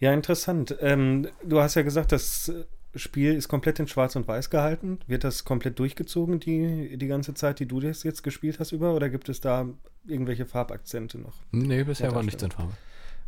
ja, 0.00 0.12
interessant. 0.12 0.76
Ähm, 0.80 1.28
du 1.44 1.60
hast 1.60 1.74
ja 1.74 1.82
gesagt, 1.82 2.12
das 2.12 2.52
Spiel 2.94 3.34
ist 3.34 3.48
komplett 3.48 3.78
in 3.80 3.88
Schwarz 3.88 4.16
und 4.16 4.26
Weiß 4.26 4.50
gehalten. 4.50 4.98
Wird 5.06 5.24
das 5.24 5.44
komplett 5.44 5.78
durchgezogen, 5.78 6.40
die, 6.40 6.96
die 6.96 7.06
ganze 7.06 7.34
Zeit, 7.34 7.60
die 7.60 7.66
du 7.66 7.80
das 7.80 8.02
jetzt 8.02 8.22
gespielt 8.22 8.60
hast 8.60 8.72
über? 8.72 8.94
Oder 8.94 9.10
gibt 9.10 9.28
es 9.28 9.40
da 9.40 9.68
irgendwelche 10.06 10.46
Farbakzente 10.46 11.18
noch? 11.18 11.34
Nee, 11.52 11.84
bisher 11.84 12.14
war 12.14 12.22
nichts 12.22 12.42
in 12.42 12.50
Farbe. 12.50 12.72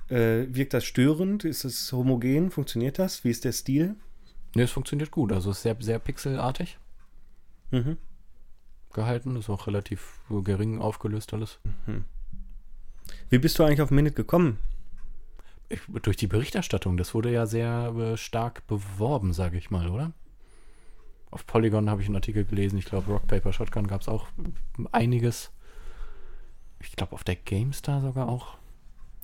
Äh, 0.08 0.46
wirkt 0.54 0.72
das 0.72 0.84
störend? 0.84 1.44
Ist 1.44 1.64
es 1.64 1.92
homogen? 1.92 2.50
Funktioniert 2.50 2.98
das? 2.98 3.25
Wie 3.25 3.30
ist 3.30 3.44
der 3.44 3.52
Stil? 3.52 3.96
Nee, 4.54 4.62
es 4.62 4.70
funktioniert 4.70 5.10
gut. 5.10 5.32
Also 5.32 5.50
es 5.50 5.58
ist 5.58 5.62
sehr, 5.64 5.76
sehr 5.80 5.98
pixelartig 5.98 6.78
Mhm. 7.70 7.96
Gehalten. 8.96 9.36
Ist 9.36 9.48
auch 9.48 9.68
relativ 9.68 10.18
gering 10.28 10.80
aufgelöst 10.80 11.32
alles. 11.32 11.60
Mhm. 11.86 12.04
Wie 13.30 13.38
bist 13.38 13.58
du 13.58 13.62
eigentlich 13.62 13.82
auf 13.82 13.92
Minute 13.92 14.14
gekommen? 14.14 14.58
Ich, 15.68 15.80
durch 16.02 16.16
die 16.16 16.26
Berichterstattung, 16.26 16.96
das 16.96 17.14
wurde 17.14 17.30
ja 17.32 17.46
sehr 17.46 17.94
äh, 17.96 18.16
stark 18.16 18.66
beworben, 18.66 19.32
sage 19.32 19.58
ich 19.58 19.70
mal, 19.70 19.88
oder? 19.88 20.12
Auf 21.30 21.46
Polygon 21.46 21.90
habe 21.90 22.02
ich 22.02 22.08
einen 22.08 22.16
Artikel 22.16 22.44
gelesen. 22.44 22.78
Ich 22.78 22.84
glaube, 22.84 23.10
Rock 23.12 23.26
Paper 23.26 23.52
Shotgun 23.52 23.86
gab 23.86 24.00
es 24.00 24.08
auch 24.08 24.26
einiges. 24.92 25.50
Ich 26.80 26.92
glaube, 26.92 27.12
auf 27.12 27.24
der 27.24 27.36
GameStar 27.36 28.00
sogar 28.00 28.28
auch. 28.28 28.56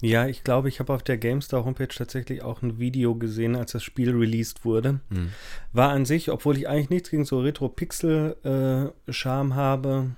Ja, 0.02 0.26
ich 0.26 0.42
glaube, 0.42 0.68
ich 0.68 0.80
habe 0.80 0.92
auf 0.92 1.04
der 1.04 1.16
GameStar 1.16 1.64
Homepage 1.64 1.86
tatsächlich 1.86 2.42
auch 2.42 2.60
ein 2.60 2.80
Video 2.80 3.14
gesehen, 3.14 3.54
als 3.54 3.70
das 3.70 3.84
Spiel 3.84 4.10
released 4.10 4.64
wurde. 4.64 4.98
Hm. 5.10 5.30
War 5.72 5.90
an 5.90 6.06
sich, 6.06 6.32
obwohl 6.32 6.58
ich 6.58 6.68
eigentlich 6.68 6.90
nichts 6.90 7.10
gegen 7.10 7.24
so 7.24 7.40
Retro-Pixel-Charme 7.40 9.54
habe, 9.54 10.16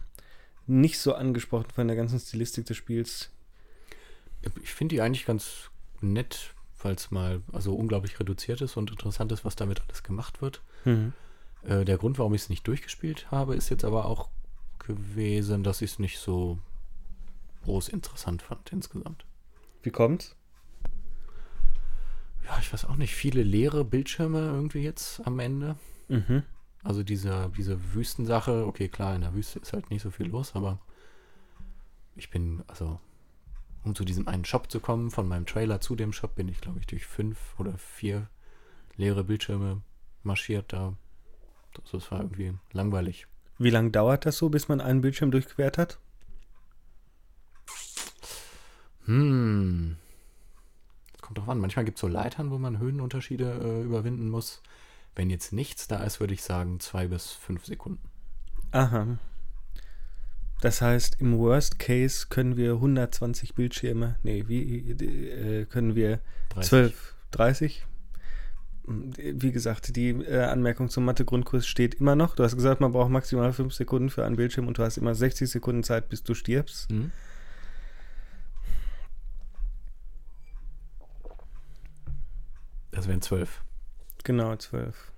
nicht 0.67 0.99
so 0.99 1.15
angesprochen 1.15 1.69
von 1.75 1.87
der 1.87 1.99
ganzen 1.99 2.19
Stilistik 2.19 2.65
des 2.65 2.79
Spiels. 2.79 3.29
Ich 4.63 4.73
finde 4.73 4.95
die 4.95 5.03
eigentlich 5.03 5.27
ganz 5.27 5.69
nett, 6.01 6.55
weil 6.81 6.95
es 6.95 7.11
mal 7.11 7.43
also 7.53 7.75
unglaublich 7.75 8.19
reduziert 8.19 8.63
ist 8.63 8.79
und 8.79 8.91
interessant 8.91 9.33
ist, 9.33 9.45
was 9.45 9.55
damit 9.55 9.83
alles 9.83 10.03
gemacht 10.03 10.41
wird. 10.41 10.63
Mhm. 10.87 11.13
Äh, 11.63 11.85
der 11.85 11.99
Grund, 11.99 12.19
warum 12.19 12.33
ich 12.33 12.41
es 12.41 12.49
nicht 12.49 12.67
durchgespielt 12.67 13.31
habe, 13.31 13.55
ist 13.55 13.69
jetzt 13.69 13.85
aber 13.85 14.07
auch 14.07 14.31
gewesen, 14.79 15.63
dass 15.63 15.83
ich 15.83 15.91
es 15.91 15.99
nicht 15.99 16.19
so 16.19 16.59
groß 17.65 17.91
interessant 17.91 18.41
fand 18.41 18.73
insgesamt. 18.73 19.27
Wie 19.85 19.91
kommt's? 19.91 20.35
Ja, 22.47 22.59
ich 22.59 22.73
weiß 22.73 22.87
auch 22.87 22.97
nicht, 22.97 23.15
viele 23.15 23.43
leere 23.43 23.85
Bildschirme 23.85 24.39
irgendwie 24.39 24.83
jetzt 24.83 25.21
am 25.27 25.39
Ende. 25.39 25.77
Mhm. 26.09 26.43
Also 26.83 27.03
diese, 27.03 27.51
diese 27.57 27.95
Wüstensache, 27.95 28.67
okay, 28.67 28.89
klar, 28.89 29.15
in 29.15 29.21
der 29.21 29.35
Wüste 29.35 29.59
ist 29.59 29.73
halt 29.73 29.91
nicht 29.91 30.03
so 30.03 30.11
viel 30.11 30.27
los, 30.27 30.55
aber 30.55 30.79
ich 32.17 32.31
bin, 32.31 32.63
also, 32.67 32.99
um 33.85 33.95
zu 33.95 34.05
diesem 34.05 34.27
einen 34.27 34.45
Shop 34.45 34.71
zu 34.71 34.81
kommen, 34.81 35.11
von 35.11 35.29
meinem 35.29 35.47
Trailer 35.47 35.81
zu 35.81 35.97
dem 35.97 36.13
Shop, 36.13 36.35
bin 36.35 36.49
ich, 36.49 36.61
glaube 36.61 36.79
ich, 36.81 36.87
durch 36.87 37.07
fünf 37.07 37.39
oder 37.59 37.77
vier 37.77 38.29
leere 38.97 39.25
Bildschirme 39.25 39.83
marschiert. 40.23 40.73
Da, 40.73 40.95
das, 41.75 41.91
das 41.91 42.11
war 42.11 42.21
irgendwie 42.21 42.55
langweilig. 42.73 43.27
Wie 43.59 43.71
lange 43.71 43.91
dauert 43.91 44.25
das 44.25 44.39
so, 44.39 44.49
bis 44.49 44.69
man 44.69 44.81
einen 44.81 45.03
Bildschirm 45.03 45.31
durchquert 45.31 45.77
hat? 45.77 45.99
Hm. 49.07 49.97
Das 51.13 51.23
kommt 51.23 51.39
drauf 51.39 51.49
an. 51.49 51.59
Manchmal 51.59 51.85
gibt 51.85 51.99
es 51.99 52.01
so 52.01 52.09
Leitern, 52.09 52.51
wo 52.51 52.59
man 52.59 52.79
Höhenunterschiede 52.79 53.61
äh, 53.63 53.83
überwinden 53.83 54.29
muss. 54.31 54.63
Wenn 55.15 55.31
jetzt 55.31 55.53
nichts 55.53 55.87
da 55.87 56.03
ist, 56.03 56.21
würde 56.21 56.35
ich 56.35 56.43
sagen 56.43 56.81
zwei 56.81 57.07
bis 57.07 57.31
fünf 57.31 57.65
Sekunden. 57.67 58.03
Aha. 58.73 59.19
Das 60.61 60.81
heißt, 60.81 61.21
im 61.21 61.39
Worst 61.39 61.79
Case 61.79 62.27
können 62.31 62.57
wir 62.57 62.73
120 62.73 63.55
Bildschirme, 63.55 64.17
nee, 64.23 64.45
wie 64.47 64.91
äh, 64.91 65.67
können 65.67 65.95
wir 65.95 66.21
30. 66.51 66.69
12, 66.71 67.15
30? 67.33 67.87
Wie 68.87 69.53
gesagt, 69.53 69.97
die 69.97 70.11
äh, 70.11 70.41
Anmerkung 70.45 70.89
zum 70.89 71.05
Mathe-Grundkurs 71.05 71.67
steht 71.67 71.95
immer 71.95 72.17
noch. 72.17 72.35
Du 72.35 72.45
hast 72.45 72.55
gesagt, 72.55 72.81
man 72.81 72.93
braucht 72.93 73.11
maximal 73.11 73.53
5 73.53 73.73
Sekunden 73.75 74.11
für 74.11 74.25
einen 74.25 74.37
Bildschirm 74.37 74.67
und 74.67 74.79
du 74.79 74.83
hast 74.83 74.97
immer 74.97 75.15
60 75.15 75.51
Sekunden 75.51 75.83
Zeit, 75.83 76.09
bis 76.09 76.23
du 76.23 76.35
stirbst. 76.35 76.91
Hm? 76.91 77.13
Das 82.95 83.09
wären 83.09 83.21
zwölf. 83.21 83.65
Genau, 84.23 84.55
12. 84.55 85.13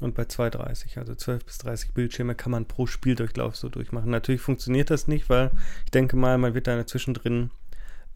Und 0.00 0.14
bei 0.14 0.24
2,30, 0.24 0.98
also 0.98 1.14
12 1.14 1.44
bis 1.44 1.58
30 1.58 1.94
Bildschirme 1.94 2.34
kann 2.34 2.52
man 2.52 2.66
pro 2.66 2.86
Spieldurchlauf 2.86 3.56
so 3.56 3.68
durchmachen. 3.68 4.10
Natürlich 4.10 4.42
funktioniert 4.42 4.90
das 4.90 5.08
nicht, 5.08 5.28
weil 5.30 5.50
ich 5.86 5.90
denke 5.90 6.16
mal, 6.16 6.36
man 6.38 6.54
wird 6.54 6.66
da 6.66 6.86
zwischendrin 6.86 7.50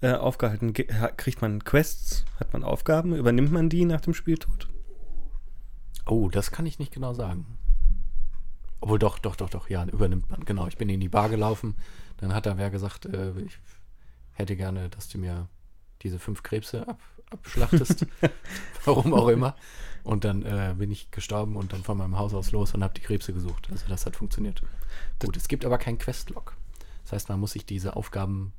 äh, 0.03 0.13
aufgehalten. 0.13 0.75
Ge 0.75 0.87
kriegt 1.17 1.41
man 1.41 1.65
Quests? 1.65 2.27
Hat 2.39 2.53
man 2.53 2.63
Aufgaben? 2.63 3.17
Übernimmt 3.17 3.51
man 3.51 3.71
die 3.71 3.87
nach 3.87 4.03
dem 4.03 4.15
Spieltod? 4.15 4.69
Oh, 6.07 6.29
das 6.29 6.51
kann 6.51 6.67
ich 6.67 6.79
nicht 6.79 6.93
genau 6.93 7.15
sagen. 7.15 7.59
Obwohl 8.81 8.99
doch, 8.99 9.19
doch, 9.19 9.37
doch, 9.37 9.49
doch, 9.49 9.71
ja, 9.71 9.85
übernimmt 9.87 10.29
man. 10.31 10.45
Genau, 10.45 10.67
ich 10.69 10.77
bin 10.77 10.91
in 10.91 11.01
die 11.01 11.09
Bar 11.09 11.31
gelaufen. 11.31 11.77
Dann 12.19 12.35
hat 12.35 12.47
da 12.47 12.59
wer 12.59 12.71
gesagt, 12.71 13.07
äh, 13.07 13.33
ich 13.41 13.59
hätte 14.33 14.55
gerne, 14.55 14.91
dass 14.91 15.09
du 15.09 15.19
mir 15.19 15.49
diese 16.03 16.19
fünf 16.19 16.43
Krebse 16.43 16.87
ab, 16.89 17.01
abschlachtest. 17.31 18.07
Warum 18.85 19.15
auch 19.15 19.29
immer. 19.29 19.57
Und 20.05 20.25
dann 20.25 20.43
äh, 20.43 20.75
bin 20.77 20.91
ich 20.91 21.11
gestorben 21.11 21.57
und 21.57 21.73
dann 21.73 21.85
von 21.85 21.97
meinem 21.97 22.19
Haus 22.19 22.35
aus 22.35 22.51
los 22.53 22.75
und 22.75 22.83
habe 22.83 22.95
die 22.95 23.03
Krebse 23.03 23.33
gesucht. 23.33 23.69
Also 23.71 23.87
das 23.89 24.05
hat 24.05 24.17
funktioniert. 24.17 24.63
Gut, 25.21 25.37
es 25.37 25.49
gibt 25.49 25.65
aber 25.65 25.79
keinen 25.79 25.99
Questlog. 25.99 26.57
Das 27.05 27.13
heißt, 27.13 27.29
man 27.29 27.41
muss 27.41 27.53
sich 27.53 27.65
diese 27.65 27.95
Aufgaben 27.95 28.53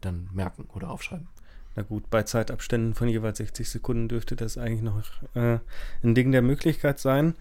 dann 0.00 0.28
merken 0.32 0.68
oder 0.72 0.90
aufschreiben. 0.90 1.28
Na 1.76 1.82
gut, 1.82 2.08
bei 2.10 2.22
Zeitabständen 2.22 2.94
von 2.94 3.08
jeweils 3.08 3.38
60 3.38 3.68
Sekunden 3.68 4.08
dürfte 4.08 4.36
das 4.36 4.56
eigentlich 4.58 4.82
noch 4.82 5.02
äh, 5.34 5.58
ein 6.04 6.14
Ding 6.14 6.30
der 6.30 6.42
Möglichkeit 6.42 7.00
sein. 7.00 7.34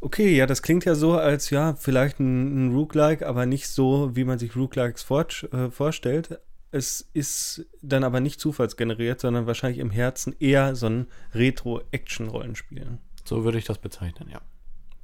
Okay, 0.00 0.36
ja, 0.36 0.46
das 0.46 0.62
klingt 0.62 0.84
ja 0.84 0.94
so, 0.94 1.16
als 1.16 1.50
ja, 1.50 1.74
vielleicht 1.74 2.18
ein, 2.20 2.66
ein 2.66 2.74
Roguelike, 2.74 3.26
aber 3.26 3.46
nicht 3.46 3.68
so, 3.68 4.14
wie 4.14 4.24
man 4.24 4.38
sich 4.38 4.56
Roguelikes 4.56 5.02
vor, 5.02 5.26
äh, 5.52 5.70
vorstellt. 5.70 6.40
Es 6.72 7.06
ist 7.12 7.66
dann 7.82 8.02
aber 8.02 8.20
nicht 8.20 8.40
zufallsgeneriert, 8.40 9.20
sondern 9.20 9.46
wahrscheinlich 9.46 9.78
im 9.78 9.90
Herzen 9.90 10.34
eher 10.40 10.74
so 10.74 10.86
ein 10.86 11.06
Retro-Action-Rollenspiel. 11.34 12.98
So 13.24 13.44
würde 13.44 13.58
ich 13.58 13.66
das 13.66 13.78
bezeichnen, 13.78 14.30
ja. 14.30 14.40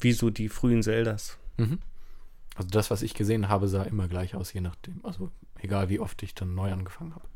Wie 0.00 0.12
so 0.12 0.30
die 0.30 0.48
frühen 0.48 0.82
Zeldas. 0.82 1.36
Mhm. 1.58 1.78
Also 2.56 2.70
das, 2.70 2.90
was 2.90 3.02
ich 3.02 3.12
gesehen 3.12 3.48
habe, 3.48 3.68
sah 3.68 3.82
immer 3.82 4.08
gleich 4.08 4.34
aus, 4.34 4.52
je 4.52 4.62
nachdem. 4.62 5.04
Also 5.04 5.30
egal, 5.60 5.90
wie 5.90 6.00
oft 6.00 6.22
ich 6.22 6.34
dann 6.34 6.54
neu 6.54 6.72
angefangen 6.72 7.14
habe. 7.14 7.28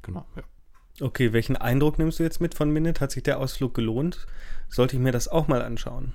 Genau, 0.00 0.26
ja. 0.34 0.42
Okay, 1.00 1.32
welchen 1.32 1.56
Eindruck 1.56 1.98
nimmst 1.98 2.20
du 2.20 2.22
jetzt 2.22 2.40
mit 2.40 2.54
von 2.54 2.70
Minute? 2.70 3.00
Hat 3.00 3.10
sich 3.10 3.22
der 3.22 3.38
Ausflug 3.38 3.74
gelohnt? 3.74 4.26
Sollte 4.68 4.96
ich 4.96 5.02
mir 5.02 5.12
das 5.12 5.28
auch 5.28 5.46
mal 5.46 5.60
anschauen? 5.60 6.14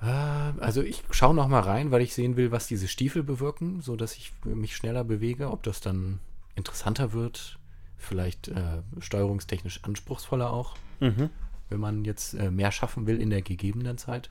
Ah, 0.00 0.52
Also 0.60 0.82
ich 0.82 1.02
schaue 1.10 1.34
noch 1.34 1.48
mal 1.48 1.60
rein, 1.60 1.90
weil 1.90 2.00
ich 2.02 2.14
sehen 2.14 2.36
will, 2.36 2.50
was 2.50 2.66
diese 2.66 2.88
Stiefel 2.88 3.22
bewirken, 3.22 3.80
so 3.82 3.96
dass 3.96 4.16
ich 4.16 4.32
mich 4.44 4.74
schneller 4.76 5.04
bewege, 5.04 5.50
ob 5.50 5.62
das 5.62 5.80
dann 5.80 6.20
interessanter 6.54 7.12
wird, 7.12 7.58
vielleicht 7.98 8.48
äh, 8.48 8.82
steuerungstechnisch 8.98 9.84
anspruchsvoller 9.84 10.50
auch, 10.52 10.76
Mhm. 11.00 11.30
wenn 11.68 11.80
man 11.80 12.04
jetzt 12.04 12.34
äh, 12.34 12.50
mehr 12.50 12.72
schaffen 12.72 13.06
will 13.06 13.20
in 13.20 13.30
der 13.30 13.42
gegebenen 13.42 13.98
Zeit. 13.98 14.30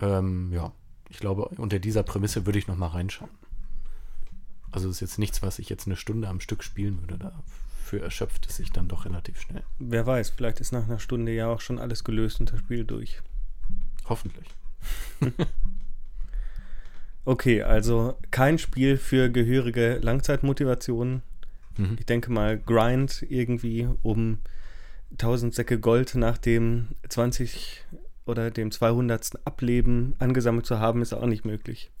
Ähm, 0.00 0.52
ja, 0.52 0.72
ich 1.08 1.18
glaube, 1.18 1.46
unter 1.58 1.78
dieser 1.78 2.02
Prämisse 2.02 2.46
würde 2.46 2.58
ich 2.58 2.66
noch 2.68 2.76
mal 2.76 2.88
reinschauen. 2.88 3.30
Also 4.70 4.88
es 4.88 4.96
ist 4.96 5.00
jetzt 5.00 5.18
nichts, 5.18 5.42
was 5.42 5.58
ich 5.58 5.68
jetzt 5.68 5.86
eine 5.86 5.96
Stunde 5.96 6.28
am 6.28 6.40
Stück 6.40 6.64
spielen 6.64 7.00
würde. 7.02 7.18
Dafür 7.18 8.02
erschöpft 8.02 8.46
es 8.48 8.56
sich 8.56 8.70
dann 8.70 8.88
doch 8.88 9.04
relativ 9.04 9.40
schnell. 9.40 9.62
Wer 9.78 10.06
weiß, 10.06 10.30
vielleicht 10.30 10.60
ist 10.60 10.72
nach 10.72 10.84
einer 10.84 10.98
Stunde 10.98 11.32
ja 11.32 11.48
auch 11.48 11.60
schon 11.60 11.78
alles 11.78 12.04
gelöst 12.04 12.40
und 12.40 12.50
das 12.52 12.60
Spiel 12.60 12.84
durch. 12.84 13.20
Hoffentlich. 14.08 14.46
Okay, 17.24 17.62
also 17.62 18.18
kein 18.30 18.58
Spiel 18.58 18.96
für 18.96 19.30
gehörige 19.30 19.98
Langzeitmotivation. 20.02 21.22
Mhm. 21.76 21.96
Ich 21.98 22.06
denke 22.06 22.32
mal, 22.32 22.58
Grind 22.58 23.24
irgendwie, 23.28 23.88
um 24.02 24.38
1000 25.12 25.54
Säcke 25.54 25.78
Gold 25.78 26.14
nach 26.16 26.36
dem 26.38 26.88
20 27.08 27.84
oder 28.26 28.50
dem 28.50 28.70
200. 28.70 29.46
Ableben 29.46 30.14
angesammelt 30.18 30.66
zu 30.66 30.80
haben, 30.80 31.02
ist 31.02 31.12
auch 31.12 31.26
nicht 31.26 31.44
möglich. 31.44 31.92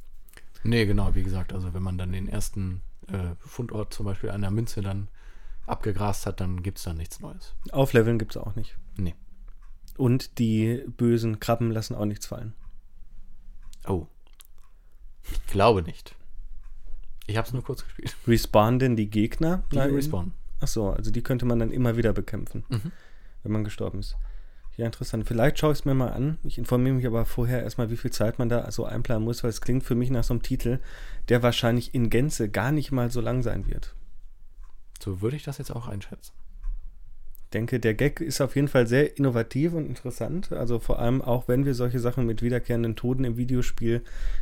Nee, 0.64 0.86
genau, 0.86 1.14
wie 1.14 1.22
gesagt, 1.22 1.52
also 1.52 1.72
wenn 1.72 1.82
man 1.82 1.98
dann 1.98 2.12
den 2.12 2.28
ersten 2.28 2.80
äh, 3.08 3.34
Fundort 3.38 3.94
zum 3.94 4.06
Beispiel 4.06 4.30
einer 4.30 4.50
Münze 4.50 4.80
dann 4.80 5.08
abgegrast 5.66 6.26
hat, 6.26 6.40
dann 6.40 6.62
gibt 6.62 6.78
es 6.78 6.84
dann 6.84 6.96
nichts 6.96 7.20
Neues. 7.20 7.54
Aufleveln 7.70 8.18
gibt 8.18 8.34
es 8.34 8.42
auch 8.42 8.56
nicht. 8.56 8.76
Nee. 8.96 9.14
Und 9.96 10.38
die 10.38 10.84
bösen 10.96 11.38
Krabben 11.40 11.70
lassen 11.70 11.94
auch 11.94 12.04
nichts 12.06 12.26
fallen. 12.26 12.54
Oh. 13.86 14.06
Ich 15.30 15.46
glaube 15.46 15.82
nicht. 15.82 16.14
Ich 17.26 17.36
habe 17.36 17.46
es 17.46 17.52
nur 17.52 17.62
kurz 17.62 17.84
gespielt. 17.84 18.16
Respawnen 18.26 18.78
denn 18.78 18.96
die 18.96 19.08
Gegner? 19.10 19.62
Die 19.72 19.76
Nein. 19.76 19.94
respawnen. 19.94 20.32
Ach 20.60 20.68
so, 20.68 20.90
also 20.90 21.10
die 21.10 21.22
könnte 21.22 21.44
man 21.44 21.58
dann 21.58 21.70
immer 21.70 21.96
wieder 21.96 22.12
bekämpfen, 22.12 22.64
Mhm. 22.68 22.92
wenn 23.42 23.52
man 23.52 23.64
gestorben 23.64 23.98
ist. 24.00 24.16
Ja, 24.76 24.86
interessant. 24.86 25.26
Vielleicht 25.28 25.58
schaue 25.58 25.72
ich 25.72 25.80
es 25.80 25.84
mir 25.84 25.94
mal 25.94 26.12
an. 26.12 26.38
Ich 26.44 26.56
informiere 26.56 26.94
mich 26.94 27.06
aber 27.06 27.24
vorher 27.26 27.62
erstmal, 27.62 27.90
wie 27.90 27.96
viel 27.96 28.10
Zeit 28.10 28.38
man 28.38 28.48
da 28.48 28.70
so 28.70 28.84
einplanen 28.86 29.24
muss, 29.24 29.42
weil 29.42 29.50
es 29.50 29.60
klingt 29.60 29.84
für 29.84 29.94
mich 29.94 30.10
nach 30.10 30.24
so 30.24 30.32
einem 30.32 30.42
Titel, 30.42 30.80
der 31.28 31.42
wahrscheinlich 31.42 31.94
in 31.94 32.08
Gänze 32.08 32.48
gar 32.48 32.72
nicht 32.72 32.90
mal 32.90 33.10
so 33.10 33.20
lang 33.20 33.42
sein 33.42 33.66
wird. 33.66 33.94
So 35.02 35.20
würde 35.20 35.36
ich 35.36 35.42
das 35.42 35.58
jetzt 35.58 35.72
auch 35.72 35.88
einschätzen. 35.88 36.32
Ich 37.52 37.58
denke, 37.58 37.80
der 37.80 37.92
Gag 37.92 38.22
ist 38.22 38.40
auf 38.40 38.56
jeden 38.56 38.68
Fall 38.68 38.86
sehr 38.86 39.18
innovativ 39.18 39.74
und 39.74 39.84
interessant. 39.84 40.52
Also 40.52 40.78
vor 40.78 41.00
allem 41.00 41.20
auch, 41.20 41.48
wenn 41.48 41.66
wir 41.66 41.74
solche 41.74 41.98
Sachen 41.98 42.24
mit 42.24 42.40
wiederkehrenden 42.40 42.96
Toten 42.96 43.24
im 43.24 43.36
Videospiel 43.36 44.00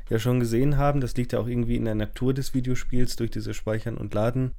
ja 0.09 0.21
schon 0.21 0.39
gesehen 0.39 0.77
haben. 0.77 1.01
Das 1.01 1.17
liegt 1.17 1.33
ja 1.33 1.41
auch 1.41 1.49
irgendwie 1.49 1.75
in 1.75 1.87
der 1.87 1.97
Natur 1.97 2.35
des 2.35 2.55
Videospiels 2.55 3.17
durch 3.17 3.33
diese 3.33 3.53
Speichern 3.53 3.97
und 3.97 4.15
Laden. 4.15 4.53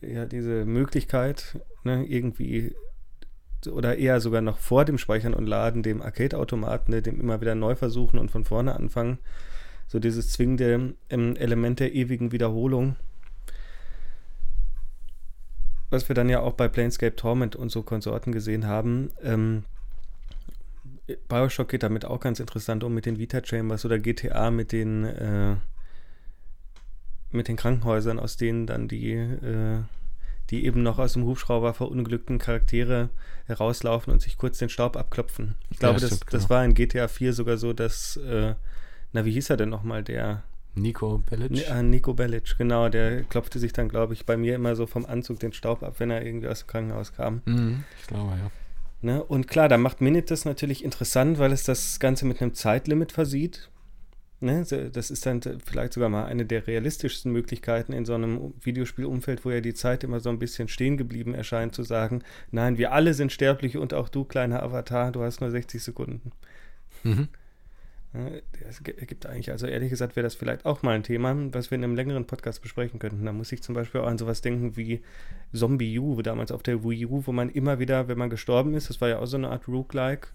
Ja, 0.00 0.26
diese 0.26 0.64
Möglichkeit, 0.64 1.60
ne, 1.84 2.04
irgendwie 2.04 2.74
oder 3.70 3.96
eher 3.96 4.20
sogar 4.20 4.40
noch 4.40 4.58
vor 4.58 4.84
dem 4.84 4.98
Speichern 4.98 5.32
und 5.32 5.46
Laden, 5.46 5.84
dem 5.84 6.02
Arcade-Automaten, 6.02 6.90
ne, 6.90 7.02
dem 7.02 7.20
immer 7.20 7.40
wieder 7.40 7.54
neu 7.54 7.76
versuchen 7.76 8.18
und 8.18 8.32
von 8.32 8.44
vorne 8.44 8.74
anfangen. 8.74 9.18
So 9.86 10.00
dieses 10.00 10.32
zwingende 10.32 10.94
ähm, 11.08 11.36
Element 11.36 11.78
der 11.78 11.94
ewigen 11.94 12.32
Wiederholung. 12.32 12.96
Was 15.92 16.08
wir 16.08 16.14
dann 16.14 16.30
ja 16.30 16.40
auch 16.40 16.54
bei 16.54 16.68
Planescape 16.68 17.16
Torment 17.16 17.54
und 17.54 17.70
so 17.70 17.82
Konsorten 17.82 18.32
gesehen 18.32 18.66
haben. 18.66 19.10
Ähm, 19.22 19.64
Bioshock 21.28 21.68
geht 21.68 21.82
damit 21.82 22.06
auch 22.06 22.18
ganz 22.18 22.40
interessant 22.40 22.82
um 22.82 22.94
mit 22.94 23.04
den 23.04 23.18
Vita 23.18 23.44
Chambers 23.44 23.84
oder 23.84 23.98
GTA 23.98 24.50
mit 24.50 24.72
den 24.72 25.04
äh, 25.04 25.56
mit 27.30 27.48
den 27.48 27.56
Krankenhäusern, 27.56 28.18
aus 28.18 28.38
denen 28.38 28.66
dann 28.66 28.88
die 28.88 29.12
äh, 29.12 29.82
die 30.48 30.64
eben 30.64 30.82
noch 30.82 30.98
aus 30.98 31.12
dem 31.12 31.24
Hubschrauber 31.24 31.74
verunglückten 31.74 32.38
Charaktere 32.38 33.10
herauslaufen 33.46 34.12
und 34.12 34.22
sich 34.22 34.38
kurz 34.38 34.58
den 34.58 34.70
Staub 34.70 34.96
abklopfen. 34.96 35.56
Ich 35.70 35.78
glaube, 35.78 35.96
ja, 35.96 36.00
das, 36.00 36.16
stimmt, 36.16 36.32
das 36.32 36.42
genau. 36.44 36.50
war 36.50 36.64
in 36.64 36.74
GTA 36.74 37.08
4 37.08 37.32
sogar 37.32 37.58
so, 37.58 37.72
dass, 37.72 38.16
äh, 38.16 38.54
na, 39.12 39.24
wie 39.26 39.32
hieß 39.32 39.50
er 39.50 39.58
denn 39.58 39.68
nochmal, 39.68 40.02
der 40.02 40.42
Nico 40.74 41.18
Bellic? 41.28 41.68
Äh, 41.68 41.82
Nico 41.82 42.14
Bellic, 42.14 42.56
genau, 42.56 42.88
der 42.88 43.24
klopfte 43.24 43.58
sich 43.58 43.72
dann, 43.72 43.88
glaube 43.88 44.14
ich, 44.14 44.24
bei 44.24 44.36
mir 44.36 44.54
immer 44.54 44.74
so 44.74 44.86
vom 44.86 45.04
Anzug 45.04 45.40
den 45.40 45.52
Staub 45.52 45.82
ab, 45.82 45.96
wenn 45.98 46.10
er 46.10 46.24
irgendwie 46.24 46.48
aus 46.48 46.60
dem 46.60 46.68
Krankenhaus 46.68 47.12
kam. 47.12 47.42
Mhm, 47.44 47.84
ich 48.00 48.06
glaube, 48.06 48.30
ja. 48.30 48.50
Ne? 49.02 49.22
Und 49.22 49.48
klar, 49.48 49.68
da 49.68 49.76
macht 49.78 50.00
Minute 50.00 50.26
das 50.26 50.44
natürlich 50.44 50.84
interessant, 50.84 51.38
weil 51.38 51.52
es 51.52 51.64
das 51.64 51.98
Ganze 51.98 52.24
mit 52.24 52.40
einem 52.40 52.54
Zeitlimit 52.54 53.10
versieht. 53.12 53.68
Ne? 54.40 54.64
Das 54.92 55.10
ist 55.10 55.26
dann 55.26 55.40
vielleicht 55.64 55.92
sogar 55.92 56.08
mal 56.08 56.24
eine 56.24 56.46
der 56.46 56.66
realistischsten 56.66 57.32
Möglichkeiten 57.32 57.92
in 57.92 58.04
so 58.04 58.14
einem 58.14 58.54
Videospielumfeld, 58.60 59.44
wo 59.44 59.50
ja 59.50 59.60
die 59.60 59.74
Zeit 59.74 60.04
immer 60.04 60.20
so 60.20 60.30
ein 60.30 60.38
bisschen 60.38 60.68
stehen 60.68 60.96
geblieben 60.96 61.34
erscheint, 61.34 61.74
zu 61.74 61.82
sagen, 61.82 62.22
nein, 62.50 62.78
wir 62.78 62.92
alle 62.92 63.14
sind 63.14 63.32
sterblich 63.32 63.76
und 63.76 63.92
auch 63.92 64.08
du, 64.08 64.24
kleiner 64.24 64.62
Avatar, 64.62 65.12
du 65.12 65.22
hast 65.22 65.40
nur 65.40 65.50
60 65.50 65.82
Sekunden. 65.82 66.32
Mhm. 67.02 67.28
Es 68.68 68.82
gibt 68.82 69.24
eigentlich, 69.24 69.50
also 69.50 69.66
ehrlich 69.66 69.88
gesagt, 69.88 70.16
wäre 70.16 70.24
das 70.24 70.34
vielleicht 70.34 70.66
auch 70.66 70.82
mal 70.82 70.94
ein 70.94 71.02
Thema, 71.02 71.34
was 71.54 71.70
wir 71.70 71.78
in 71.78 71.84
einem 71.84 71.96
längeren 71.96 72.26
Podcast 72.26 72.60
besprechen 72.60 72.98
könnten. 72.98 73.24
Da 73.24 73.32
muss 73.32 73.52
ich 73.52 73.62
zum 73.62 73.74
Beispiel 73.74 74.02
auch 74.02 74.06
an 74.06 74.18
sowas 74.18 74.42
denken 74.42 74.76
wie 74.76 75.00
Zombie 75.54 75.98
U, 75.98 76.20
damals 76.20 76.52
auf 76.52 76.62
der 76.62 76.84
Wii 76.84 77.06
U, 77.06 77.22
wo 77.24 77.32
man 77.32 77.48
immer 77.48 77.78
wieder, 77.78 78.08
wenn 78.08 78.18
man 78.18 78.28
gestorben 78.28 78.74
ist, 78.74 78.90
das 78.90 79.00
war 79.00 79.08
ja 79.08 79.18
auch 79.18 79.26
so 79.26 79.38
eine 79.38 79.48
Art 79.48 79.66
Roguelike, 79.66 80.28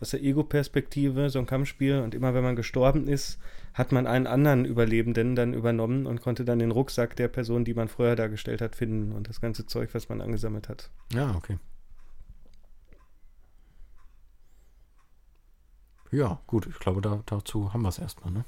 aus 0.00 0.10
der 0.10 0.22
Ego-Perspektive, 0.22 1.28
so 1.28 1.40
ein 1.40 1.46
Kampfspiel, 1.46 2.00
und 2.00 2.14
immer 2.14 2.34
wenn 2.34 2.44
man 2.44 2.54
gestorben 2.54 3.08
ist, 3.08 3.40
hat 3.72 3.90
man 3.90 4.06
einen 4.06 4.28
anderen 4.28 4.64
Überlebenden 4.64 5.34
dann 5.34 5.54
übernommen 5.54 6.06
und 6.06 6.20
konnte 6.20 6.44
dann 6.44 6.60
den 6.60 6.70
Rucksack 6.70 7.16
der 7.16 7.26
Person, 7.26 7.64
die 7.64 7.74
man 7.74 7.88
vorher 7.88 8.14
dargestellt 8.14 8.60
hat, 8.60 8.76
finden 8.76 9.10
und 9.10 9.28
das 9.28 9.40
ganze 9.40 9.66
Zeug, 9.66 9.90
was 9.92 10.08
man 10.08 10.20
angesammelt 10.20 10.68
hat. 10.68 10.90
Ja, 11.12 11.34
okay. 11.34 11.58
Ja, 16.14 16.38
gut, 16.46 16.66
ich 16.66 16.78
glaube, 16.78 17.00
da, 17.00 17.24
dazu 17.26 17.72
haben 17.72 17.82
wir 17.82 17.88
es 17.88 17.98
erstmal, 17.98 18.32
ne? 18.32 18.44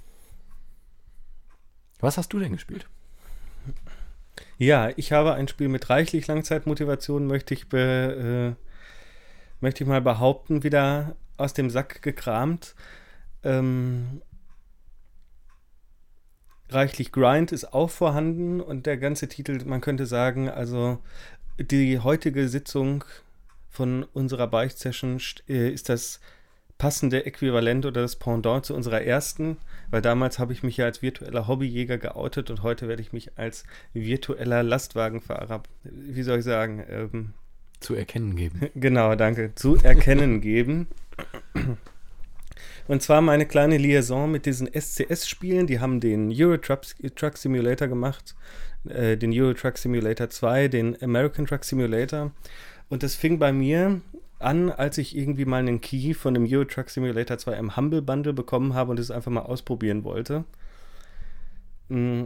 Was 1.98 2.16
hast 2.16 2.32
du 2.32 2.38
denn 2.38 2.52
gespielt? 2.52 2.86
Ja, 4.56 4.90
ich 4.96 5.10
habe 5.10 5.34
ein 5.34 5.48
Spiel 5.48 5.68
mit 5.68 5.90
reichlich 5.90 6.28
Langzeitmotivation, 6.28 7.26
möchte 7.26 7.54
ich, 7.54 7.68
be, 7.68 8.56
äh, 8.56 8.62
möchte 9.60 9.82
ich 9.82 9.88
mal 9.88 10.00
behaupten, 10.00 10.62
wieder 10.62 11.16
aus 11.38 11.54
dem 11.54 11.68
Sack 11.68 12.02
gekramt. 12.02 12.76
Ähm, 13.42 14.22
reichlich 16.70 17.10
Grind 17.10 17.50
ist 17.50 17.72
auch 17.74 17.90
vorhanden 17.90 18.60
und 18.60 18.86
der 18.86 18.96
ganze 18.96 19.26
Titel, 19.26 19.64
man 19.64 19.80
könnte 19.80 20.06
sagen, 20.06 20.48
also 20.48 21.00
die 21.58 21.98
heutige 21.98 22.48
Sitzung 22.48 23.04
von 23.68 24.04
unserer 24.04 24.46
Beicht-Session 24.46 25.20
äh, 25.48 25.70
ist 25.70 25.88
das 25.88 26.20
passende 26.78 27.24
Äquivalent 27.24 27.86
oder 27.86 28.02
das 28.02 28.16
Pendant 28.16 28.66
zu 28.66 28.74
unserer 28.74 29.02
ersten, 29.02 29.56
weil 29.90 30.02
damals 30.02 30.38
habe 30.38 30.52
ich 30.52 30.62
mich 30.62 30.76
ja 30.76 30.84
als 30.84 31.02
virtueller 31.02 31.48
Hobbyjäger 31.48 31.98
geoutet 31.98 32.50
und 32.50 32.62
heute 32.62 32.88
werde 32.88 33.02
ich 33.02 33.12
mich 33.12 33.38
als 33.38 33.64
virtueller 33.94 34.62
Lastwagenfahrer, 34.62 35.62
wie 35.84 36.22
soll 36.22 36.38
ich 36.38 36.44
sagen, 36.44 36.84
ähm, 36.88 37.32
zu 37.80 37.94
erkennen 37.94 38.36
geben. 38.36 38.68
Genau, 38.74 39.14
danke, 39.14 39.54
zu 39.54 39.76
erkennen 39.76 40.40
geben. 40.42 40.88
Und 42.88 43.02
zwar 43.02 43.20
meine 43.20 43.46
kleine 43.46 43.78
Liaison 43.78 44.30
mit 44.30 44.46
diesen 44.46 44.68
SCS-Spielen. 44.72 45.66
Die 45.66 45.80
haben 45.80 46.00
den 46.00 46.32
Euro 46.32 46.56
Truck, 46.58 47.36
Simulator 47.36 47.88
gemacht, 47.88 48.36
äh, 48.88 49.16
den 49.16 49.32
Euro 49.32 49.54
Truck 49.54 49.78
Simulator 49.78 50.28
2, 50.30 50.68
den 50.68 51.02
American 51.02 51.46
Truck 51.46 51.64
Simulator. 51.64 52.32
Und 52.88 53.02
das 53.02 53.14
fing 53.14 53.38
bei 53.38 53.52
mir 53.52 54.00
an, 54.38 54.70
als 54.70 54.98
ich 54.98 55.16
irgendwie 55.16 55.44
mal 55.44 55.58
einen 55.58 55.80
Key 55.80 56.14
von 56.14 56.34
dem 56.34 56.46
Euro 56.50 56.64
Truck 56.64 56.90
Simulator 56.90 57.38
2 57.38 57.56
im 57.56 57.76
Humble 57.76 58.02
Bundle 58.02 58.32
bekommen 58.32 58.74
habe 58.74 58.90
und 58.90 59.00
es 59.00 59.10
einfach 59.10 59.30
mal 59.30 59.42
ausprobieren 59.42 60.04
wollte. 60.04 60.44
Mm. 61.88 62.24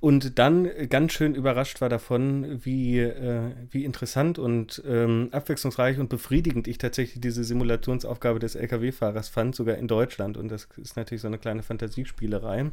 Und 0.00 0.38
dann 0.38 0.68
ganz 0.90 1.14
schön 1.14 1.34
überrascht 1.34 1.80
war 1.80 1.88
davon, 1.88 2.62
wie, 2.62 2.98
äh, 2.98 3.52
wie 3.70 3.86
interessant 3.86 4.38
und 4.38 4.82
ähm, 4.86 5.30
abwechslungsreich 5.32 5.98
und 5.98 6.10
befriedigend 6.10 6.68
ich 6.68 6.76
tatsächlich 6.76 7.22
diese 7.22 7.42
Simulationsaufgabe 7.42 8.38
des 8.38 8.54
Lkw-Fahrers 8.54 9.30
fand, 9.30 9.54
sogar 9.54 9.78
in 9.78 9.88
Deutschland. 9.88 10.36
Und 10.36 10.48
das 10.48 10.68
ist 10.76 10.98
natürlich 10.98 11.22
so 11.22 11.28
eine 11.28 11.38
kleine 11.38 11.62
Fantasiespielerei. 11.62 12.70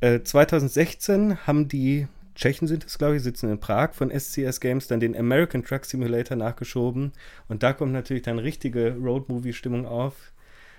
Äh, 0.00 0.22
2016 0.22 1.46
haben 1.46 1.68
die 1.68 2.08
Tschechen 2.38 2.68
sind 2.68 2.86
es, 2.86 2.98
glaube 2.98 3.16
ich, 3.16 3.22
sitzen 3.24 3.50
in 3.50 3.58
Prag 3.58 3.94
von 3.94 4.10
SCS 4.16 4.60
Games, 4.60 4.86
dann 4.86 5.00
den 5.00 5.16
American 5.16 5.64
Truck 5.64 5.84
Simulator 5.84 6.36
nachgeschoben. 6.36 7.12
Und 7.48 7.64
da 7.64 7.72
kommt 7.72 7.92
natürlich 7.92 8.22
dann 8.22 8.38
richtige 8.38 8.94
Road-Movie-Stimmung 8.94 9.86
auf. 9.86 10.14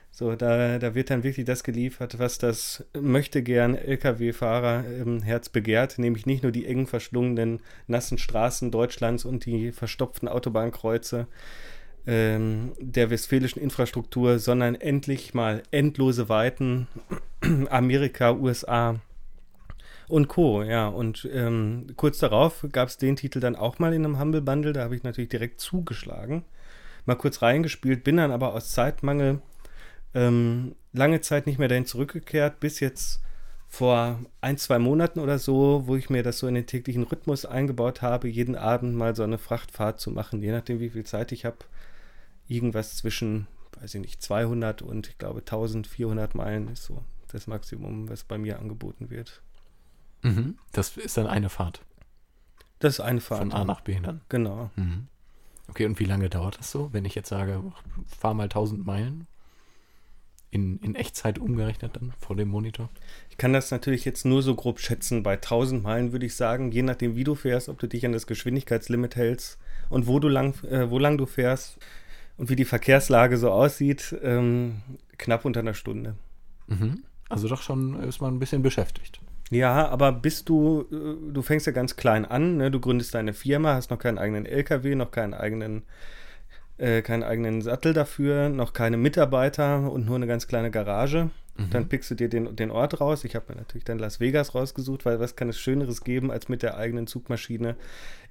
So, 0.09 0.35
da, 0.35 0.79
da 0.79 0.95
wird 0.95 1.09
dann 1.09 1.23
wirklich 1.23 1.45
das 1.45 1.65
geliefert, 1.65 2.17
was 2.17 2.37
das 2.37 2.85
möchte 2.97 3.43
gern 3.43 3.75
LKW-Fahrer 3.75 4.85
im 5.01 5.21
Herz 5.21 5.49
begehrt, 5.49 5.99
nämlich 5.99 6.25
nicht 6.25 6.43
nur 6.43 6.53
die 6.53 6.65
eng 6.65 6.87
verschlungenen, 6.87 7.59
nassen 7.87 8.17
Straßen 8.17 8.71
Deutschlands 8.71 9.25
und 9.25 9.45
die 9.45 9.73
verstopften 9.73 10.29
Autobahnkreuze 10.29 11.27
ähm, 12.07 12.71
der 12.79 13.09
westfälischen 13.09 13.61
Infrastruktur, 13.61 14.39
sondern 14.39 14.75
endlich 14.75 15.33
mal 15.33 15.61
endlose 15.71 16.29
Weiten 16.29 16.87
Amerika, 17.69 18.31
USA, 18.31 19.01
und 20.09 20.27
Co. 20.27 20.63
Ja, 20.63 20.87
und 20.87 21.29
ähm, 21.31 21.87
kurz 21.95 22.17
darauf 22.19 22.65
gab 22.71 22.89
es 22.89 22.97
den 22.97 23.15
Titel 23.15 23.39
dann 23.39 23.55
auch 23.55 23.79
mal 23.79 23.93
in 23.93 24.03
einem 24.03 24.19
Humble 24.19 24.41
Bundle. 24.41 24.73
Da 24.73 24.83
habe 24.83 24.95
ich 24.95 25.03
natürlich 25.03 25.29
direkt 25.29 25.61
zugeschlagen. 25.61 26.43
Mal 27.05 27.15
kurz 27.15 27.41
reingespielt, 27.41 28.03
bin 28.03 28.17
dann 28.17 28.31
aber 28.31 28.53
aus 28.53 28.71
Zeitmangel 28.71 29.41
ähm, 30.13 30.75
lange 30.91 31.21
Zeit 31.21 31.47
nicht 31.47 31.59
mehr 31.59 31.67
dahin 31.67 31.85
zurückgekehrt, 31.85 32.59
bis 32.59 32.79
jetzt 32.79 33.21
vor 33.67 34.19
ein, 34.41 34.57
zwei 34.57 34.79
Monaten 34.79 35.19
oder 35.19 35.37
so, 35.37 35.83
wo 35.85 35.95
ich 35.95 36.09
mir 36.09 36.23
das 36.23 36.39
so 36.39 36.47
in 36.47 36.55
den 36.55 36.65
täglichen 36.65 37.03
Rhythmus 37.03 37.45
eingebaut 37.45 38.01
habe, 38.01 38.27
jeden 38.27 38.55
Abend 38.55 38.95
mal 38.95 39.15
so 39.15 39.23
eine 39.23 39.37
Frachtfahrt 39.37 39.99
zu 39.99 40.09
machen, 40.09 40.41
je 40.41 40.51
nachdem, 40.51 40.79
wie 40.79 40.89
viel 40.89 41.05
Zeit 41.05 41.31
ich 41.31 41.45
habe. 41.45 41.57
Irgendwas 42.47 42.97
zwischen, 42.97 43.45
weiß 43.79 43.93
ich 43.93 44.01
nicht, 44.01 44.23
200 44.23 44.81
und 44.81 45.07
ich 45.07 45.19
glaube 45.19 45.41
1400 45.41 46.33
Meilen 46.33 46.67
ist 46.69 46.85
so 46.85 47.03
das 47.31 47.45
Maximum, 47.45 48.09
was 48.09 48.23
bei 48.23 48.39
mir 48.39 48.57
angeboten 48.57 49.11
wird. 49.11 49.43
Mhm. 50.21 50.57
Das 50.71 50.97
ist 50.97 51.17
dann 51.17 51.27
eine 51.27 51.49
Fahrt. 51.49 51.81
Das 52.79 52.95
ist 52.95 52.99
eine 52.99 53.21
Fahrt. 53.21 53.41
Von 53.41 53.53
A 53.53 53.65
nach 53.65 53.81
B 53.81 53.99
dann. 54.01 54.21
Genau. 54.29 54.69
Mhm. 54.75 55.07
Okay, 55.69 55.85
und 55.85 55.99
wie 55.99 56.05
lange 56.05 56.29
dauert 56.29 56.57
das 56.57 56.71
so, 56.71 56.89
wenn 56.93 57.05
ich 57.05 57.15
jetzt 57.15 57.29
sage, 57.29 57.61
fahr 58.07 58.33
mal 58.33 58.43
1000 58.43 58.85
Meilen? 58.85 59.27
In, 60.51 60.79
in 60.79 60.95
Echtzeit 60.95 61.37
umgerechnet 61.37 61.95
dann 61.95 62.11
vor 62.19 62.35
dem 62.35 62.47
Monitor? 62.47 62.89
Ich 63.29 63.37
kann 63.37 63.53
das 63.53 63.69
natürlich 63.69 64.03
jetzt 64.03 64.25
nur 64.25 64.41
so 64.41 64.55
grob 64.55 64.79
schätzen. 64.79 65.21
Bei 65.21 65.33
1000 65.33 65.83
Meilen 65.83 66.11
würde 66.11 66.25
ich 66.25 66.35
sagen, 66.35 66.71
je 66.71 66.81
nachdem, 66.81 67.15
wie 67.15 67.23
du 67.23 67.35
fährst, 67.35 67.69
ob 67.69 67.77
du 67.77 67.87
dich 67.87 68.03
an 68.03 68.13
das 68.13 68.25
Geschwindigkeitslimit 68.25 69.15
hältst 69.15 69.59
und 69.89 70.07
wo 70.07 70.17
du 70.19 70.27
lang, 70.27 70.55
äh, 70.63 70.89
wo 70.89 70.97
lang 70.97 71.19
du 71.19 71.27
fährst 71.27 71.77
und 72.37 72.49
wie 72.49 72.55
die 72.55 72.65
Verkehrslage 72.65 73.37
so 73.37 73.51
aussieht, 73.51 74.15
ähm, 74.23 74.81
knapp 75.19 75.45
unter 75.45 75.59
einer 75.59 75.75
Stunde. 75.75 76.15
Mhm. 76.65 77.03
Also 77.29 77.47
doch 77.47 77.61
schon 77.61 78.01
ist 78.01 78.19
man 78.19 78.33
ein 78.33 78.39
bisschen 78.39 78.63
beschäftigt. 78.63 79.21
Ja, 79.49 79.87
aber 79.87 80.11
bist 80.11 80.49
du, 80.49 80.85
äh, 80.91 81.33
du 81.33 81.41
fängst 81.41 81.65
ja 81.65 81.71
ganz 81.71 81.95
klein 81.95 82.25
an, 82.25 82.57
ne? 82.57 82.71
du 82.71 82.79
gründest 82.79 83.13
deine 83.13 83.33
Firma, 83.33 83.73
hast 83.73 83.89
noch 83.89 83.99
keinen 83.99 84.19
eigenen 84.19 84.45
LKW, 84.45 84.95
noch 84.95 85.11
keinen 85.11 85.33
eigenen, 85.33 85.83
äh, 86.77 87.01
keinen 87.01 87.23
eigenen 87.23 87.61
Sattel 87.61 87.93
dafür, 87.93 88.49
noch 88.49 88.73
keine 88.73 88.97
Mitarbeiter 88.97 89.91
und 89.91 90.05
nur 90.05 90.15
eine 90.15 90.27
ganz 90.27 90.47
kleine 90.47 90.69
Garage. 90.69 91.31
Mhm. 91.57 91.69
Dann 91.71 91.89
pickst 91.89 92.11
du 92.11 92.15
dir 92.15 92.29
den, 92.29 92.55
den 92.55 92.71
Ort 92.71 93.01
raus. 93.01 93.23
Ich 93.23 93.35
habe 93.35 93.45
mir 93.49 93.57
natürlich 93.57 93.83
dann 93.83 93.99
Las 93.99 94.19
Vegas 94.19 94.55
rausgesucht, 94.55 95.05
weil 95.05 95.19
was 95.19 95.35
kann 95.35 95.49
es 95.49 95.59
Schöneres 95.59 96.03
geben, 96.03 96.31
als 96.31 96.47
mit 96.47 96.63
der 96.63 96.77
eigenen 96.77 97.07
Zugmaschine 97.07 97.75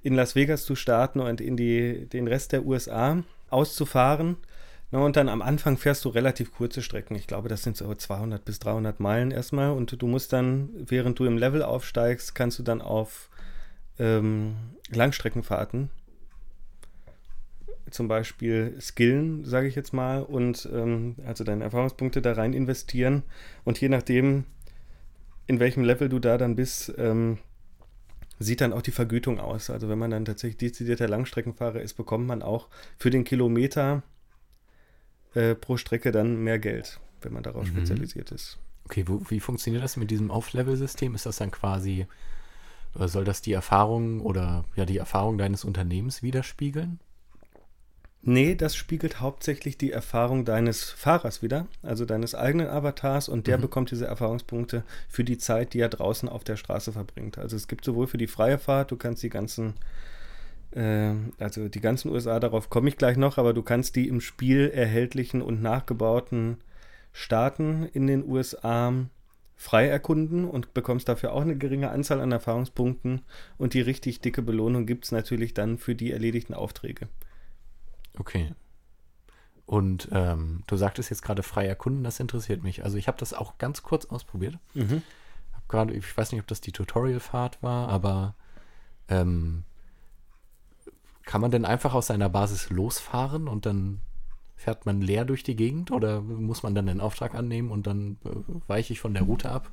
in 0.01 0.15
Las 0.15 0.35
Vegas 0.35 0.63
zu 0.63 0.75
starten 0.75 1.19
und 1.19 1.41
in 1.41 1.57
die, 1.57 2.07
den 2.07 2.27
Rest 2.27 2.53
der 2.53 2.65
USA 2.65 3.23
auszufahren. 3.49 4.37
Na, 4.91 4.99
und 4.99 5.15
dann 5.15 5.29
am 5.29 5.41
Anfang 5.41 5.77
fährst 5.77 6.03
du 6.05 6.09
relativ 6.09 6.51
kurze 6.51 6.81
Strecken. 6.81 7.15
Ich 7.15 7.27
glaube, 7.27 7.47
das 7.47 7.61
sind 7.61 7.77
so 7.77 7.93
200 7.93 8.43
bis 8.43 8.59
300 8.59 8.99
Meilen 8.99 9.31
erstmal. 9.31 9.71
Und 9.71 10.01
du 10.01 10.07
musst 10.07 10.33
dann, 10.33 10.69
während 10.73 11.19
du 11.19 11.25
im 11.25 11.37
Level 11.37 11.61
aufsteigst, 11.61 12.33
kannst 12.33 12.57
du 12.57 12.63
dann 12.63 12.81
auf 12.81 13.29
ähm, 13.99 14.55
Langstreckenfahrten 14.89 15.91
zum 17.91 18.07
Beispiel 18.07 18.75
skillen, 18.79 19.45
sage 19.45 19.67
ich 19.67 19.75
jetzt 19.75 19.93
mal, 19.93 20.21
und 20.21 20.69
ähm, 20.71 21.15
also 21.25 21.43
deine 21.43 21.63
Erfahrungspunkte 21.63 22.21
da 22.21 22.33
rein 22.33 22.53
investieren. 22.53 23.23
Und 23.63 23.79
je 23.81 23.89
nachdem, 23.89 24.45
in 25.47 25.59
welchem 25.59 25.83
Level 25.83 26.09
du 26.09 26.19
da 26.19 26.37
dann 26.37 26.55
bist, 26.55 26.93
ähm, 26.97 27.39
sieht 28.39 28.61
dann 28.61 28.73
auch 28.73 28.81
die 28.81 28.91
Vergütung 28.91 29.39
aus. 29.39 29.69
Also 29.69 29.89
wenn 29.89 29.99
man 29.99 30.11
dann 30.11 30.25
tatsächlich 30.25 30.57
dezidierter 30.57 31.07
Langstreckenfahrer 31.07 31.81
ist, 31.81 31.95
bekommt 31.95 32.27
man 32.27 32.41
auch 32.41 32.67
für 32.97 33.09
den 33.09 33.23
Kilometer 33.23 34.03
äh, 35.35 35.55
pro 35.55 35.77
Strecke 35.77 36.11
dann 36.11 36.37
mehr 36.43 36.59
Geld, 36.59 36.99
wenn 37.21 37.33
man 37.33 37.43
darauf 37.43 37.67
Mhm. 37.67 37.67
spezialisiert 37.67 38.31
ist. 38.31 38.57
Okay, 38.85 39.03
wo, 39.07 39.21
wie 39.29 39.39
funktioniert 39.39 39.83
das 39.83 39.97
mit 39.97 40.09
diesem 40.11 40.31
Auf-Level-System? 40.31 41.13
Ist 41.15 41.25
das 41.25 41.37
dann 41.37 41.51
quasi, 41.51 42.07
äh, 42.99 43.07
soll 43.07 43.25
das 43.25 43.41
die 43.41 43.53
Erfahrung 43.53 44.21
oder 44.21 44.65
ja 44.75 44.85
die 44.85 44.97
Erfahrung 44.97 45.37
deines 45.37 45.63
Unternehmens 45.65 46.23
widerspiegeln? 46.23 46.99
Nee, 48.21 48.55
das 48.55 48.75
spiegelt 48.75 49.21
hauptsächlich 49.21 49.77
die 49.77 49.91
Erfahrung 49.93 50.43
deines 50.43 50.83
Fahrers 50.89 51.41
wieder, 51.41 51.67
also 51.81 52.03
deines 52.05 52.35
eigenen 52.35 52.67
Avatars 52.67 53.29
und 53.29 53.47
der 53.47 53.57
Mhm. 53.57 53.61
bekommt 53.61 53.91
diese 53.91 54.07
Erfahrungspunkte 54.07 54.83
für 55.07 55.23
die 55.23 55.37
Zeit, 55.37 55.73
die 55.73 55.79
er 55.79 55.87
draußen 55.89 56.27
auf 56.27 56.43
der 56.43 56.57
Straße 56.57 56.91
verbringt. 56.91 57.37
Also 57.37 57.55
es 57.55 57.69
gibt 57.69 57.85
sowohl 57.85 58.07
für 58.07 58.17
die 58.17 58.27
freie 58.27 58.57
Fahrt, 58.57 58.91
du 58.91 58.97
kannst 58.97 59.23
die 59.23 59.29
ganzen, 59.29 59.75
äh, 60.71 61.13
also 61.39 61.69
die 61.69 61.81
ganzen 61.81 62.09
USA, 62.09 62.39
darauf 62.39 62.69
komme 62.69 62.89
ich 62.89 62.97
gleich 62.97 63.17
noch, 63.17 63.37
aber 63.37 63.53
du 63.53 63.63
kannst 63.63 63.95
die 63.95 64.07
im 64.07 64.21
Spiel 64.21 64.69
erhältlichen 64.69 65.41
und 65.41 65.61
nachgebauten 65.61 66.57
Staaten 67.11 67.83
in 67.85 68.07
den 68.07 68.27
USA 68.27 68.93
frei 69.55 69.87
erkunden 69.87 70.45
und 70.45 70.73
bekommst 70.73 71.09
dafür 71.09 71.33
auch 71.33 71.41
eine 71.41 71.57
geringe 71.57 71.91
Anzahl 71.91 72.21
an 72.21 72.31
Erfahrungspunkten 72.31 73.23
und 73.57 73.73
die 73.73 73.81
richtig 73.81 74.21
dicke 74.21 74.41
Belohnung 74.41 74.85
gibt 74.85 75.05
es 75.05 75.11
natürlich 75.11 75.53
dann 75.53 75.77
für 75.77 75.95
die 75.95 76.11
erledigten 76.11 76.53
Aufträge. 76.53 77.09
Okay. 78.17 78.53
Und 79.65 80.07
ähm, 80.11 80.63
du 80.65 80.77
sagtest 80.77 81.09
jetzt 81.09 81.21
gerade 81.21 81.43
frei 81.43 81.67
erkunden, 81.67 82.03
das 82.03 82.19
interessiert 82.19 82.63
mich. 82.63 82.83
Also 82.83 82.97
ich 82.97 83.07
habe 83.07 83.17
das 83.17 83.33
auch 83.33 83.57
ganz 83.57 83.83
kurz 83.83 84.05
ausprobiert. 84.05 84.57
Mhm. 84.73 85.03
Hab 85.53 85.67
gerade, 85.67 85.93
ich 85.93 86.17
weiß 86.17 86.31
nicht, 86.31 86.41
ob 86.41 86.47
das 86.47 86.61
die 86.61 86.71
Tutorial-Fahrt 86.71 87.61
war, 87.61 87.89
aber 87.89 88.35
ähm, 89.09 89.65
kann 91.29 91.41
man 91.41 91.51
denn 91.51 91.63
einfach 91.63 91.93
aus 91.93 92.07
seiner 92.07 92.27
Basis 92.27 92.71
losfahren 92.71 93.47
und 93.47 93.67
dann 93.67 94.01
fährt 94.55 94.87
man 94.87 94.99
leer 94.99 95.25
durch 95.25 95.43
die 95.43 95.55
Gegend 95.55 95.91
oder 95.91 96.21
muss 96.21 96.63
man 96.63 96.73
dann 96.73 96.87
den 96.87 96.99
Auftrag 96.99 97.35
annehmen 97.35 97.69
und 97.69 97.85
dann 97.85 98.17
äh, 98.25 98.29
weiche 98.65 98.93
ich 98.93 98.99
von 98.99 99.13
der 99.13 99.21
Route 99.21 99.51
ab? 99.51 99.69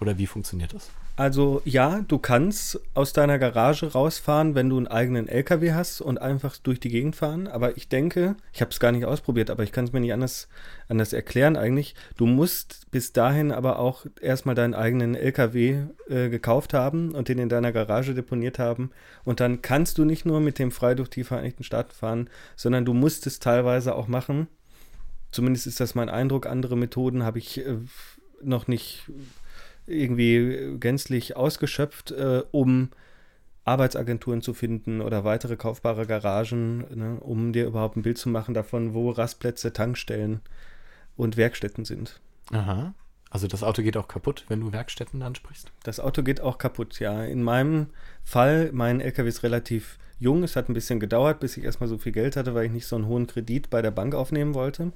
Oder 0.00 0.18
wie 0.18 0.26
funktioniert 0.26 0.74
das? 0.74 0.90
Also 1.18 1.62
ja, 1.64 2.02
du 2.06 2.18
kannst 2.18 2.80
aus 2.94 3.12
deiner 3.12 3.40
Garage 3.40 3.90
rausfahren, 3.90 4.54
wenn 4.54 4.70
du 4.70 4.76
einen 4.76 4.86
eigenen 4.86 5.26
LKW 5.26 5.72
hast 5.72 6.00
und 6.00 6.22
einfach 6.22 6.56
durch 6.58 6.78
die 6.78 6.90
Gegend 6.90 7.16
fahren. 7.16 7.48
Aber 7.48 7.76
ich 7.76 7.88
denke, 7.88 8.36
ich 8.52 8.60
habe 8.60 8.70
es 8.70 8.78
gar 8.78 8.92
nicht 8.92 9.04
ausprobiert, 9.04 9.50
aber 9.50 9.64
ich 9.64 9.72
kann 9.72 9.84
es 9.84 9.92
mir 9.92 9.98
nicht 9.98 10.12
anders, 10.12 10.46
anders 10.88 11.12
erklären 11.12 11.56
eigentlich. 11.56 11.96
Du 12.16 12.26
musst 12.26 12.88
bis 12.92 13.12
dahin 13.12 13.50
aber 13.50 13.80
auch 13.80 14.06
erstmal 14.20 14.54
deinen 14.54 14.74
eigenen 14.74 15.16
LKW 15.16 15.86
äh, 16.08 16.28
gekauft 16.28 16.72
haben 16.72 17.10
und 17.16 17.26
den 17.26 17.38
in 17.38 17.48
deiner 17.48 17.72
Garage 17.72 18.14
deponiert 18.14 18.60
haben. 18.60 18.92
Und 19.24 19.40
dann 19.40 19.60
kannst 19.60 19.98
du 19.98 20.04
nicht 20.04 20.24
nur 20.24 20.38
mit 20.38 20.60
dem 20.60 20.70
frei 20.70 20.94
durch 20.94 21.10
die 21.10 21.24
Vereinigten 21.24 21.64
Staaten 21.64 21.92
fahren, 21.92 22.30
sondern 22.54 22.84
du 22.84 22.94
musst 22.94 23.26
es 23.26 23.40
teilweise 23.40 23.96
auch 23.96 24.06
machen. 24.06 24.46
Zumindest 25.32 25.66
ist 25.66 25.80
das 25.80 25.96
mein 25.96 26.08
Eindruck. 26.08 26.46
Andere 26.46 26.76
Methoden 26.76 27.24
habe 27.24 27.38
ich 27.38 27.58
äh, 27.58 27.78
noch 28.40 28.68
nicht 28.68 29.10
irgendwie 29.88 30.76
gänzlich 30.78 31.36
ausgeschöpft, 31.36 32.12
äh, 32.12 32.42
um 32.50 32.90
Arbeitsagenturen 33.64 34.40
zu 34.40 34.54
finden 34.54 35.00
oder 35.00 35.24
weitere 35.24 35.56
kaufbare 35.56 36.06
Garagen, 36.06 36.78
ne, 36.94 37.18
um 37.20 37.52
dir 37.52 37.66
überhaupt 37.66 37.96
ein 37.96 38.02
Bild 38.02 38.18
zu 38.18 38.28
machen 38.28 38.54
davon, 38.54 38.94
wo 38.94 39.10
Rastplätze, 39.10 39.72
Tankstellen 39.72 40.40
und 41.16 41.36
Werkstätten 41.36 41.84
sind. 41.84 42.20
Aha. 42.50 42.94
Also 43.30 43.46
das 43.46 43.62
Auto 43.62 43.82
geht 43.82 43.96
auch 43.98 44.08
kaputt, 44.08 44.46
wenn 44.48 44.60
du 44.60 44.72
Werkstätten 44.72 45.22
ansprichst? 45.22 45.70
Das 45.82 46.00
Auto 46.00 46.22
geht 46.22 46.40
auch 46.40 46.56
kaputt, 46.56 46.98
ja. 46.98 47.24
In 47.24 47.42
meinem 47.42 47.88
Fall, 48.24 48.70
mein 48.72 49.02
LKW 49.02 49.28
ist 49.28 49.42
relativ 49.42 49.98
jung. 50.18 50.42
Es 50.42 50.56
hat 50.56 50.70
ein 50.70 50.74
bisschen 50.74 50.98
gedauert, 50.98 51.40
bis 51.40 51.56
ich 51.58 51.64
erstmal 51.64 51.90
so 51.90 51.98
viel 51.98 52.12
Geld 52.12 52.36
hatte, 52.36 52.54
weil 52.54 52.66
ich 52.66 52.72
nicht 52.72 52.86
so 52.86 52.96
einen 52.96 53.06
hohen 53.06 53.26
Kredit 53.26 53.68
bei 53.68 53.82
der 53.82 53.90
Bank 53.90 54.14
aufnehmen 54.14 54.54
wollte. 54.54 54.92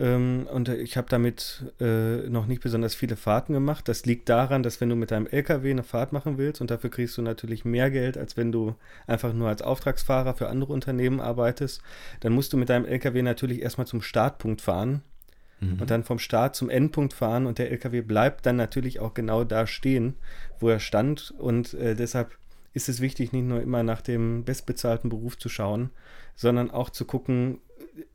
Ähm, 0.00 0.48
und 0.50 0.68
ich 0.68 0.96
habe 0.96 1.08
damit 1.08 1.64
äh, 1.80 2.28
noch 2.28 2.46
nicht 2.46 2.62
besonders 2.62 2.94
viele 2.94 3.16
Fahrten 3.16 3.52
gemacht. 3.52 3.86
Das 3.86 4.06
liegt 4.06 4.28
daran, 4.28 4.62
dass 4.62 4.80
wenn 4.80 4.88
du 4.88 4.96
mit 4.96 5.10
deinem 5.10 5.26
LKW 5.26 5.70
eine 5.70 5.82
Fahrt 5.84 6.12
machen 6.12 6.38
willst 6.38 6.60
und 6.60 6.70
dafür 6.70 6.90
kriegst 6.90 7.16
du 7.18 7.22
natürlich 7.22 7.64
mehr 7.64 7.90
Geld, 7.90 8.16
als 8.16 8.36
wenn 8.36 8.50
du 8.50 8.74
einfach 9.06 9.32
nur 9.32 9.48
als 9.48 9.62
Auftragsfahrer 9.62 10.34
für 10.34 10.48
andere 10.48 10.72
Unternehmen 10.72 11.20
arbeitest, 11.20 11.82
dann 12.20 12.32
musst 12.32 12.52
du 12.52 12.56
mit 12.56 12.70
deinem 12.70 12.86
LKW 12.86 13.22
natürlich 13.22 13.60
erstmal 13.62 13.86
zum 13.86 14.02
Startpunkt 14.02 14.60
fahren 14.60 15.02
Mhm. 15.60 15.80
und 15.80 15.90
dann 15.90 16.04
vom 16.04 16.18
Start 16.18 16.56
zum 16.56 16.70
Endpunkt 16.70 17.12
fahren 17.12 17.46
und 17.46 17.58
der 17.58 17.70
LKW 17.70 18.00
bleibt 18.00 18.46
dann 18.46 18.56
natürlich 18.56 18.98
auch 18.98 19.12
genau 19.12 19.44
da 19.44 19.66
stehen, 19.66 20.14
wo 20.58 20.70
er 20.70 20.80
stand 20.80 21.34
und 21.38 21.74
äh, 21.74 21.94
deshalb 21.94 22.30
ist 22.72 22.88
es 22.88 23.00
wichtig, 23.00 23.32
nicht 23.32 23.44
nur 23.44 23.60
immer 23.60 23.82
nach 23.82 24.00
dem 24.00 24.44
bestbezahlten 24.44 25.10
Beruf 25.10 25.36
zu 25.36 25.48
schauen, 25.48 25.90
sondern 26.34 26.70
auch 26.70 26.88
zu 26.88 27.04
gucken, 27.04 27.58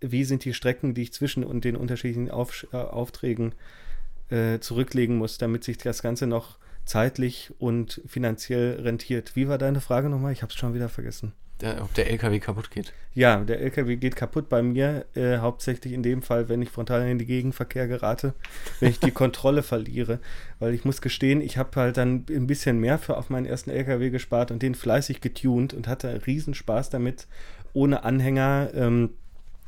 wie 0.02 0.24
sind 0.24 0.46
die 0.46 0.54
Strecken, 0.54 0.94
die 0.94 1.04
ich 1.04 1.14
zwischen 1.14 1.44
und 1.44 1.64
den 1.64 1.76
unterschiedlichen 1.76 2.32
Auf, 2.32 2.68
äh, 2.72 2.78
Aufträgen 2.78 3.54
äh, 4.30 4.60
zurücklegen 4.60 5.18
muss, 5.18 5.38
damit 5.38 5.64
sich 5.64 5.78
das 5.78 6.02
Ganze 6.02 6.28
noch 6.28 6.58
zeitlich 6.86 7.52
und 7.60 8.02
finanziell 8.06 8.80
rentiert. 8.82 9.36
Wie 9.36 9.48
war 9.48 9.58
deine 9.58 9.82
Frage 9.82 10.10
nochmal? 10.10 10.34
Ich 10.34 10.42
habe 10.42 10.52
es 10.52 10.58
schon 10.58 10.74
wieder 10.74 10.90
vergessen. 10.90 11.34
Der, 11.62 11.82
ob 11.82 11.94
der 11.94 12.12
LKW 12.12 12.40
kaputt 12.40 12.70
geht. 12.70 12.92
Ja, 13.14 13.38
der 13.38 13.62
LKW 13.62 13.96
geht 13.96 14.18
kaputt 14.18 14.50
bei 14.50 14.62
mir, 14.62 15.06
äh, 15.16 15.38
hauptsächlich 15.38 15.94
in 15.94 16.04
dem 16.04 16.22
Fall, 16.22 16.50
wenn 16.50 16.62
ich 16.62 16.70
frontal 16.70 17.08
in 17.08 17.18
den 17.18 17.26
Gegenverkehr 17.26 17.88
gerate, 17.88 18.34
wenn 18.82 18.90
ich 18.90 19.00
die 19.00 19.12
Kontrolle 19.12 19.64
verliere. 19.64 20.20
Weil 20.60 20.74
ich 20.74 20.84
muss 20.84 21.00
gestehen, 21.02 21.40
ich 21.40 21.58
habe 21.58 21.80
halt 21.80 21.96
dann 21.96 22.26
ein 22.30 22.46
bisschen 22.46 22.80
mehr 22.80 23.00
für 23.00 23.16
auf 23.16 23.30
meinen 23.30 23.46
ersten 23.46 23.70
LKW 23.70 24.10
gespart 24.10 24.52
und 24.52 24.62
den 24.62 24.76
fleißig 24.76 25.22
getuned 25.22 25.74
und 25.74 25.88
hatte 25.88 26.28
riesen 26.28 26.54
Spaß 26.54 26.90
damit, 26.90 27.26
ohne 27.72 28.04
Anhänger 28.04 28.72
ähm, 28.74 29.12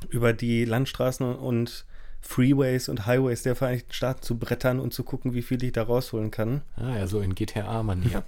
über 0.09 0.33
die 0.33 0.65
Landstraßen 0.65 1.35
und 1.35 1.85
Freeways 2.21 2.89
und 2.89 3.05
Highways 3.05 3.43
der 3.43 3.55
Vereinigten 3.55 3.93
Staaten 3.93 4.21
zu 4.21 4.37
brettern 4.37 4.79
und 4.79 4.93
zu 4.93 5.03
gucken, 5.03 5.33
wie 5.33 5.41
viel 5.41 5.63
ich 5.63 5.71
da 5.71 5.83
rausholen 5.83 6.31
kann. 6.31 6.61
Ah 6.75 6.97
ja, 6.97 7.07
so 7.07 7.21
in 7.21 7.35
GTA-Manier. 7.35 8.23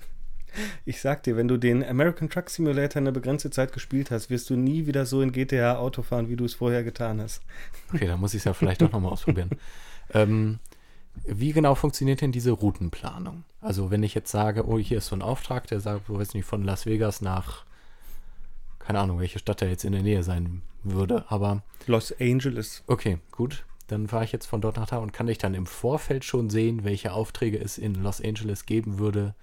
Ich 0.84 1.02
sag 1.02 1.22
dir, 1.24 1.38
wenn 1.38 1.48
du 1.48 1.58
den 1.58 1.84
American 1.84 2.30
Truck 2.30 2.50
Simulator 2.50 3.00
eine 3.00 3.12
begrenzte 3.12 3.52
Zeit 3.52 3.72
gespielt 3.72 4.10
hast, 4.10 4.30
wirst 4.30 4.50
du 4.50 4.56
nie 4.56 4.88
wieder 4.88 5.06
so 5.06 5.22
in 5.22 5.32
GTA 5.32 5.78
Auto 5.78 6.02
fahren, 6.02 6.28
wie 6.28 6.36
du 6.36 6.46
es 6.46 6.56
vorher 6.56 6.84
getan 6.84 7.22
hast. 7.22 7.44
Okay, 7.94 8.08
dann 8.08 8.20
muss 8.20 8.34
ich 8.34 8.40
es 8.40 8.46
ja 8.46 8.54
vielleicht 8.54 8.82
auch 8.82 8.92
nochmal 8.92 9.12
ausprobieren. 9.12 9.52
Ähm, 10.12 10.58
wie 11.28 11.52
genau 11.52 11.76
funktioniert 11.76 12.22
denn 12.22 12.32
diese 12.32 12.50
Routenplanung? 12.50 13.44
Also 13.62 13.92
wenn 13.92 14.02
ich 14.02 14.16
jetzt 14.16 14.32
sage, 14.32 14.68
oh, 14.68 14.80
hier 14.80 14.98
ist 14.98 15.06
so 15.06 15.16
ein 15.16 15.22
Auftrag, 15.22 15.68
der 15.68 15.80
sagt, 15.80 16.10
wo 16.10 16.18
weiß 16.18 16.34
nicht, 16.34 16.46
von 16.46 16.64
Las 16.64 16.88
Vegas 16.88 17.22
nach, 17.22 17.64
keine 18.80 19.02
Ahnung, 19.02 19.20
welche 19.20 19.38
Stadt 19.38 19.62
da 19.62 19.68
jetzt 19.68 19.86
in 19.86 19.92
der 19.92 20.02
Nähe 20.02 20.24
sein 20.24 20.64
würde, 20.84 21.26
aber 21.30 21.64
Los 21.88 22.14
Angeles. 22.20 22.84
okay, 22.88 23.20
gut. 23.32 23.66
Dann 23.88 24.08
fahre 24.08 24.24
ich 24.24 24.32
jetzt 24.32 24.46
von 24.46 24.62
dort 24.62 24.78
nach 24.78 24.88
da 24.88 24.98
und 24.98 25.14
kann 25.14 25.28
ich 25.28 25.40
dann 25.40 25.56
im 25.56 25.66
Vorfeld 25.66 26.24
schon 26.24 26.52
sehen, 26.52 26.84
welche 26.84 27.12
Aufträge 27.12 27.58
es 27.58 27.80
in 27.80 27.96
Los 27.96 28.22
Angeles 28.22 28.68
geben 28.68 29.00
würde, 29.00 29.34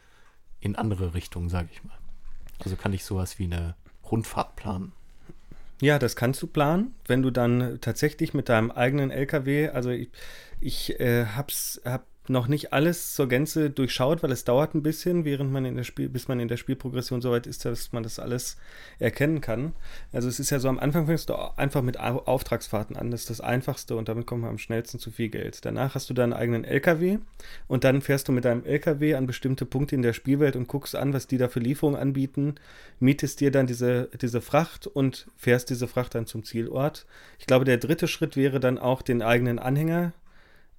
in 0.61 0.77
andere 0.77 1.15
Richtungen, 1.15 1.49
sage 1.49 1.69
ich 1.73 1.83
mal. 1.83 1.99
Also 2.61 2.77
kann 2.77 2.93
ich 2.93 3.05
sowas 3.05 3.41
wie 3.41 3.45
eine 3.45 3.75
Rundfahrt 4.11 4.55
planen. 4.55 4.93
Ja, 5.81 5.99
das 5.99 6.17
kannst 6.17 6.41
du 6.43 6.47
planen, 6.47 6.95
wenn 7.07 7.23
du 7.23 7.31
dann 7.31 7.79
tatsächlich 7.81 8.33
mit 8.35 8.49
deinem 8.49 8.71
eigenen 8.71 9.11
LKW, 9.11 9.69
also 9.69 9.91
ich, 9.91 10.09
ich 10.61 10.99
äh, 11.01 11.27
hab's, 11.27 11.81
hab 11.85 12.07
noch 12.29 12.49
nicht 12.49 12.73
alles 12.73 13.15
zur 13.15 13.29
Gänze 13.29 13.71
durchschaut, 13.71 14.23
weil 14.23 14.33
es 14.33 14.45
dauert 14.45 14.75
ein 14.75 14.83
bisschen, 14.83 15.25
während 15.25 15.53
man 15.53 15.65
in 15.65 15.77
der 15.77 15.85
Spiel, 15.85 16.09
bis 16.09 16.29
man 16.29 16.41
in 16.41 16.49
der 16.49 16.57
Spielprogression 16.57 17.21
so 17.21 17.31
weit 17.31 17.47
ist, 17.47 17.65
dass 17.65 17.93
man 17.93 18.03
das 18.03 18.19
alles 18.19 18.57
erkennen 18.99 19.41
kann. 19.41 19.73
Also 20.13 20.29
es 20.29 20.41
ist 20.41 20.51
ja 20.51 20.59
so, 20.59 20.69
am 20.69 20.79
Anfang 20.79 21.07
fängst 21.07 21.29
du 21.29 21.35
einfach 21.57 21.83
mit 21.83 21.99
Au- 22.01 22.23
Auftragsfahrten 22.25 22.97
an, 22.97 23.11
das 23.11 23.23
ist 23.23 23.31
das 23.31 23.41
Einfachste 23.41 23.97
und 23.97 24.09
damit 24.09 24.27
kommt 24.27 24.43
man 24.43 24.51
am 24.51 24.59
schnellsten 24.59 24.99
zu 24.99 25.11
viel 25.11 25.29
Geld. 25.29 25.65
Danach 25.65 25.95
hast 25.95 26.09
du 26.11 26.15
deinen 26.15 26.33
eigenen 26.33 26.65
LKW 26.65 27.19
und 27.69 27.85
dann 27.85 28.01
fährst 28.03 28.29
du 28.29 28.33
mit 28.33 28.45
deinem 28.45 28.65
LKW 28.65 29.15
an 29.15 29.27
bestimmte 29.27 29.67
Punkte 29.67 29.95
in 29.95 30.03
der 30.03 30.13
Spielwelt 30.13 30.57
und 30.57 30.69
guckst 30.69 30.97
an, 30.97 31.13
was 31.13 31.27
die 31.27 31.39
da 31.39 31.49
für 31.49 31.61
Lieferungen 31.61 32.01
anbieten, 32.01 32.55
mietest 33.01 33.41
dir 33.41 33.51
dann 33.51 33.67
diese, 33.67 34.09
diese 34.21 34.41
Fracht 34.41 34.87
und 34.87 35.27
fährst 35.37 35.71
diese 35.71 35.87
Fracht 35.89 36.15
dann 36.15 36.27
zum 36.27 36.45
Zielort. 36.45 37.07
Ich 37.39 37.47
glaube, 37.47 37.65
der 37.65 37.79
dritte 37.79 38.09
Schritt 38.09 38.37
wäre 38.37 38.61
dann 38.61 38.79
auch, 38.79 39.03
den 39.03 39.23
eigenen 39.23 39.59
Anhänger 39.59 40.13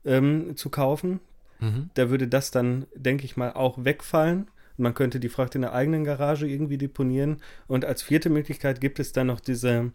ähm, 0.06 0.56
zu 0.56 0.70
kaufen. 0.70 1.20
Mhm. 1.60 1.90
Da 1.94 2.10
würde 2.10 2.28
das 2.28 2.52
dann, 2.52 2.86
denke 2.96 3.26
ich 3.26 3.38
mal, 3.38 3.54
auch 3.54 3.84
wegfallen. 3.84 4.48
Man 4.78 4.94
könnte 4.94 5.20
die 5.20 5.30
Fracht 5.30 5.56
in 5.56 5.62
der 5.62 5.74
eigenen 5.74 6.04
Garage 6.04 6.48
irgendwie 6.48 6.78
deponieren. 6.78 7.38
Und 7.68 7.86
als 7.86 8.04
vierte 8.04 8.30
Möglichkeit 8.30 8.80
gibt 8.80 9.00
es 9.00 9.12
dann 9.12 9.28
noch 9.28 9.40
diese, 9.40 9.92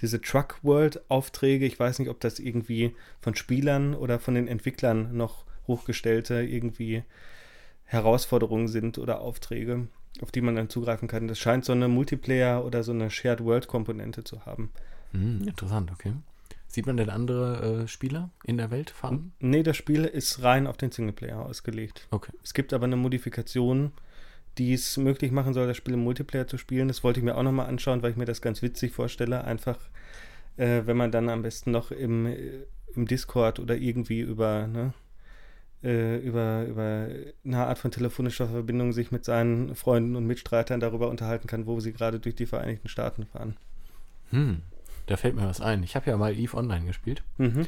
diese 0.00 0.20
Truck 0.20 0.58
World 0.62 1.08
Aufträge. 1.10 1.66
Ich 1.66 1.78
weiß 1.78 1.98
nicht, 1.98 2.08
ob 2.08 2.20
das 2.20 2.38
irgendwie 2.38 2.94
von 3.20 3.34
Spielern 3.34 3.94
oder 3.94 4.18
von 4.18 4.34
den 4.34 4.48
Entwicklern 4.48 5.16
noch 5.16 5.44
hochgestellte 5.66 6.42
irgendwie 6.42 7.04
Herausforderungen 7.84 8.68
sind 8.68 8.98
oder 8.98 9.20
Aufträge, 9.20 9.88
auf 10.22 10.30
die 10.30 10.40
man 10.40 10.56
dann 10.56 10.70
zugreifen 10.70 11.06
kann. 11.06 11.28
Das 11.28 11.38
scheint 11.38 11.64
so 11.64 11.72
eine 11.72 11.88
Multiplayer 11.88 12.64
oder 12.64 12.82
so 12.82 12.92
eine 12.92 13.10
Shared 13.10 13.44
World 13.44 13.68
Komponente 13.68 14.24
zu 14.24 14.46
haben. 14.46 14.70
Hm, 15.12 15.46
interessant, 15.46 15.92
okay. 15.92 16.14
Sieht 16.74 16.86
man 16.86 16.96
denn 16.96 17.10
andere 17.10 17.82
äh, 17.84 17.88
Spieler 17.88 18.30
in 18.44 18.56
der 18.56 18.70
Welt 18.70 18.90
fahren? 18.90 19.32
Nee, 19.38 19.62
das 19.62 19.76
Spiel 19.76 20.04
ist 20.04 20.42
rein 20.42 20.66
auf 20.66 20.76
den 20.76 20.90
Singleplayer 20.90 21.44
ausgelegt. 21.44 22.08
Okay. 22.10 22.32
Es 22.42 22.52
gibt 22.52 22.72
aber 22.72 22.84
eine 22.84 22.96
Modifikation, 22.96 23.92
die 24.58 24.72
es 24.72 24.96
möglich 24.96 25.30
machen 25.30 25.54
soll, 25.54 25.66
das 25.66 25.76
Spiel 25.76 25.94
im 25.94 26.02
Multiplayer 26.02 26.46
zu 26.46 26.58
spielen. 26.58 26.88
Das 26.88 27.04
wollte 27.04 27.20
ich 27.20 27.24
mir 27.24 27.36
auch 27.36 27.42
nochmal 27.42 27.66
anschauen, 27.66 28.02
weil 28.02 28.10
ich 28.10 28.16
mir 28.16 28.24
das 28.24 28.42
ganz 28.42 28.60
witzig 28.60 28.92
vorstelle. 28.92 29.44
Einfach 29.44 29.78
äh, 30.56 30.82
wenn 30.84 30.96
man 30.96 31.10
dann 31.10 31.28
am 31.28 31.42
besten 31.42 31.70
noch 31.70 31.90
im, 31.90 32.26
im 32.94 33.06
Discord 33.06 33.58
oder 33.58 33.76
irgendwie 33.76 34.20
über, 34.20 34.66
ne, 34.66 34.92
äh, 35.82 36.18
über, 36.18 36.64
über 36.64 37.08
eine 37.44 37.66
Art 37.66 37.78
von 37.78 37.90
telefonischer 37.90 38.48
Verbindung 38.48 38.92
sich 38.92 39.10
mit 39.10 39.24
seinen 39.24 39.74
Freunden 39.74 40.16
und 40.16 40.26
Mitstreitern 40.26 40.80
darüber 40.80 41.08
unterhalten 41.08 41.46
kann, 41.46 41.66
wo 41.66 41.80
sie 41.80 41.92
gerade 41.92 42.20
durch 42.20 42.34
die 42.34 42.46
Vereinigten 42.46 42.88
Staaten 42.88 43.26
fahren. 43.26 43.56
Hm, 44.30 44.62
da 45.06 45.16
fällt 45.16 45.34
mir 45.34 45.46
was 45.46 45.60
ein. 45.60 45.82
Ich 45.82 45.96
habe 45.96 46.10
ja 46.10 46.16
mal 46.16 46.36
EVE 46.38 46.56
Online 46.56 46.86
gespielt. 46.86 47.22
Mhm. 47.38 47.66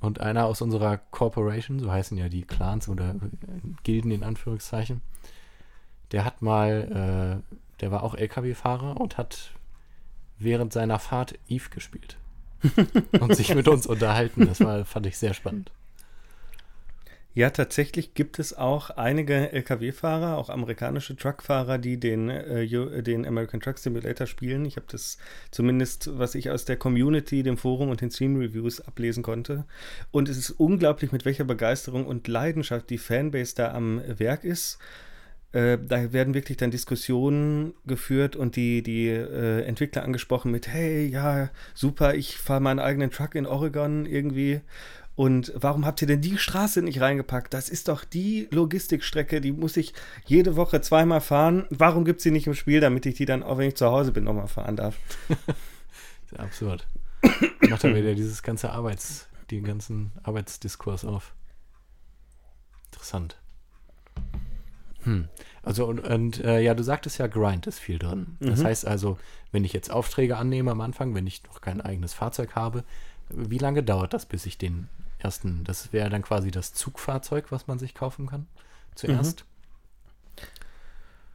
Und 0.00 0.20
einer 0.20 0.44
aus 0.46 0.60
unserer 0.60 0.98
Corporation, 0.98 1.78
so 1.78 1.90
heißen 1.90 2.16
ja 2.18 2.28
die 2.28 2.42
Clans 2.42 2.88
oder 2.88 3.10
äh, 3.10 3.68
Gilden 3.84 4.10
in 4.10 4.22
Anführungszeichen, 4.22 5.00
der 6.12 6.24
hat 6.24 6.42
mal, 6.42 7.42
äh, 7.50 7.80
der 7.80 7.90
war 7.90 8.02
auch 8.02 8.14
LKW-Fahrer 8.14 9.00
und 9.00 9.16
hat 9.16 9.52
während 10.38 10.72
seiner 10.72 10.98
Fahrt 10.98 11.38
Eve 11.48 11.70
gespielt. 11.70 12.18
und 13.20 13.34
sich 13.36 13.54
mit 13.54 13.68
uns 13.68 13.86
unterhalten. 13.86 14.46
Das 14.46 14.60
war, 14.60 14.84
fand 14.84 15.06
ich 15.06 15.18
sehr 15.18 15.34
spannend. 15.34 15.70
Ja, 17.36 17.50
tatsächlich 17.50 18.14
gibt 18.14 18.38
es 18.38 18.56
auch 18.56 18.90
einige 18.90 19.50
Lkw-Fahrer, 19.50 20.38
auch 20.38 20.50
amerikanische 20.50 21.16
Truckfahrer, 21.16 21.78
die 21.78 21.98
den, 21.98 22.28
äh, 22.28 23.02
den 23.02 23.26
American 23.26 23.58
Truck 23.60 23.78
Simulator 23.78 24.28
spielen. 24.28 24.64
Ich 24.64 24.76
habe 24.76 24.86
das 24.88 25.18
zumindest, 25.50 26.16
was 26.16 26.36
ich 26.36 26.50
aus 26.50 26.64
der 26.64 26.76
Community, 26.76 27.42
dem 27.42 27.56
Forum 27.56 27.88
und 27.88 28.00
den 28.00 28.12
Stream-Reviews 28.12 28.80
ablesen 28.82 29.24
konnte. 29.24 29.64
Und 30.12 30.28
es 30.28 30.36
ist 30.36 30.50
unglaublich, 30.50 31.10
mit 31.10 31.24
welcher 31.24 31.42
Begeisterung 31.42 32.06
und 32.06 32.28
Leidenschaft 32.28 32.88
die 32.88 32.98
Fanbase 32.98 33.56
da 33.56 33.72
am 33.72 34.00
Werk 34.06 34.44
ist. 34.44 34.78
Äh, 35.50 35.78
da 35.84 36.12
werden 36.12 36.34
wirklich 36.34 36.56
dann 36.56 36.70
Diskussionen 36.70 37.74
geführt 37.84 38.36
und 38.36 38.54
die, 38.54 38.84
die 38.84 39.08
äh, 39.08 39.62
Entwickler 39.62 40.04
angesprochen 40.04 40.52
mit, 40.52 40.68
hey, 40.68 41.06
ja, 41.06 41.50
super, 41.74 42.14
ich 42.14 42.38
fahre 42.38 42.60
meinen 42.60 42.78
eigenen 42.80 43.10
Truck 43.10 43.34
in 43.34 43.46
Oregon 43.46 44.06
irgendwie 44.06 44.60
und 45.16 45.52
warum 45.54 45.86
habt 45.86 46.02
ihr 46.02 46.08
denn 46.08 46.20
die 46.20 46.38
Straße 46.38 46.82
nicht 46.82 47.00
reingepackt? 47.00 47.54
Das 47.54 47.68
ist 47.68 47.88
doch 47.88 48.04
die 48.04 48.48
Logistikstrecke, 48.50 49.40
die 49.40 49.52
muss 49.52 49.76
ich 49.76 49.94
jede 50.26 50.56
Woche 50.56 50.80
zweimal 50.80 51.20
fahren. 51.20 51.66
Warum 51.70 52.04
gibt 52.04 52.18
es 52.18 52.24
sie 52.24 52.32
nicht 52.32 52.48
im 52.48 52.54
Spiel, 52.54 52.80
damit 52.80 53.06
ich 53.06 53.14
die 53.14 53.24
dann, 53.24 53.44
auch 53.44 53.58
wenn 53.58 53.68
ich 53.68 53.76
zu 53.76 53.86
Hause 53.86 54.10
bin, 54.10 54.24
nochmal 54.24 54.48
fahren 54.48 54.74
darf? 54.76 54.96
Sehr 56.30 56.40
absurd. 56.40 56.88
Macht 57.68 57.84
er 57.84 57.94
wieder 57.94 58.14
dieses 58.14 58.42
ganze 58.42 58.70
Arbeits, 58.70 59.28
den 59.52 59.62
ganzen 59.62 60.10
Arbeitsdiskurs 60.24 61.04
auf. 61.04 61.32
Interessant. 62.86 63.36
Hm. 65.04 65.28
Also 65.62 65.86
und, 65.86 66.00
und 66.00 66.42
äh, 66.42 66.60
ja, 66.60 66.74
du 66.74 66.82
sagtest 66.82 67.18
ja, 67.18 67.28
Grind 67.28 67.68
ist 67.68 67.78
viel 67.78 67.98
drin. 67.98 68.36
Das 68.40 68.60
mhm. 68.60 68.64
heißt 68.64 68.86
also, 68.86 69.18
wenn 69.52 69.64
ich 69.64 69.72
jetzt 69.72 69.90
Aufträge 69.90 70.36
annehme 70.36 70.72
am 70.72 70.80
Anfang, 70.80 71.14
wenn 71.14 71.26
ich 71.26 71.44
noch 71.44 71.60
kein 71.60 71.80
eigenes 71.80 72.14
Fahrzeug 72.14 72.54
habe, 72.54 72.84
wie 73.28 73.58
lange 73.58 73.82
dauert 73.82 74.12
das, 74.12 74.26
bis 74.26 74.44
ich 74.46 74.58
den 74.58 74.88
ersten, 75.24 75.64
das 75.64 75.92
wäre 75.92 76.10
dann 76.10 76.22
quasi 76.22 76.50
das 76.50 76.74
Zugfahrzeug, 76.74 77.50
was 77.50 77.66
man 77.66 77.78
sich 77.78 77.94
kaufen 77.94 78.26
kann, 78.26 78.46
zuerst. 78.94 79.40
Mhm. 79.40 79.53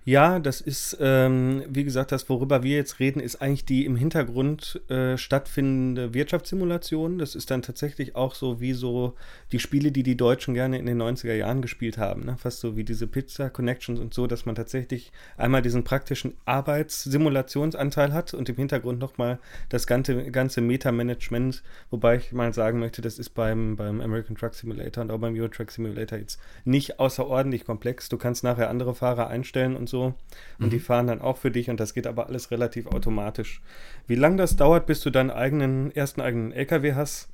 Ja, 0.09 0.39
das 0.39 0.59
ist, 0.59 0.97
ähm, 0.99 1.61
wie 1.69 1.83
gesagt, 1.83 2.11
das, 2.11 2.27
worüber 2.29 2.63
wir 2.63 2.75
jetzt 2.75 2.99
reden, 2.99 3.19
ist 3.19 3.43
eigentlich 3.43 3.65
die 3.65 3.85
im 3.85 3.95
Hintergrund 3.95 4.81
äh, 4.89 5.19
stattfindende 5.19 6.15
Wirtschaftssimulation. 6.15 7.19
Das 7.19 7.35
ist 7.35 7.51
dann 7.51 7.61
tatsächlich 7.61 8.15
auch 8.15 8.33
so 8.33 8.59
wie 8.59 8.73
so 8.73 9.13
die 9.51 9.59
Spiele, 9.59 9.91
die 9.91 10.01
die 10.01 10.17
Deutschen 10.17 10.55
gerne 10.55 10.79
in 10.79 10.87
den 10.87 10.99
90er 10.99 11.35
Jahren 11.35 11.61
gespielt 11.61 11.99
haben. 11.99 12.25
Ne? 12.25 12.37
Fast 12.39 12.59
so 12.59 12.75
wie 12.75 12.83
diese 12.83 13.05
Pizza 13.05 13.51
Connections 13.51 13.99
und 13.99 14.15
so, 14.15 14.25
dass 14.25 14.47
man 14.47 14.55
tatsächlich 14.55 15.11
einmal 15.37 15.61
diesen 15.61 15.83
praktischen 15.83 16.33
Arbeitssimulationsanteil 16.43 18.11
hat 18.11 18.33
und 18.33 18.49
im 18.49 18.55
Hintergrund 18.55 18.97
nochmal 18.97 19.37
das 19.69 19.85
ganze, 19.85 20.31
ganze 20.31 20.61
Meta-Management. 20.61 21.61
Wobei 21.91 22.15
ich 22.15 22.31
mal 22.31 22.51
sagen 22.51 22.79
möchte, 22.79 23.03
das 23.03 23.19
ist 23.19 23.35
beim, 23.35 23.75
beim 23.75 24.01
American 24.01 24.35
Truck 24.35 24.55
Simulator 24.55 25.03
und 25.03 25.11
auch 25.11 25.19
beim 25.19 25.35
Euro 25.35 25.49
Truck 25.49 25.69
Simulator 25.69 26.17
jetzt 26.17 26.39
nicht 26.65 26.99
außerordentlich 26.99 27.63
komplex. 27.63 28.09
Du 28.09 28.17
kannst 28.17 28.43
nachher 28.43 28.71
andere 28.71 28.95
Fahrer 28.95 29.27
einstellen 29.27 29.75
und 29.75 29.87
so. 29.87 29.98
Und 30.07 30.67
mhm. 30.67 30.69
die 30.69 30.79
fahren 30.79 31.07
dann 31.07 31.21
auch 31.21 31.37
für 31.37 31.51
dich 31.51 31.69
und 31.69 31.79
das 31.79 31.93
geht 31.93 32.07
aber 32.07 32.27
alles 32.27 32.51
relativ 32.51 32.87
automatisch. 32.87 33.61
Wie 34.07 34.15
lange 34.15 34.37
das 34.37 34.55
dauert, 34.55 34.85
bis 34.85 35.01
du 35.01 35.09
deinen 35.09 35.31
eigenen, 35.31 35.91
ersten 35.95 36.21
eigenen 36.21 36.51
LKW 36.51 36.93
hast, 36.95 37.29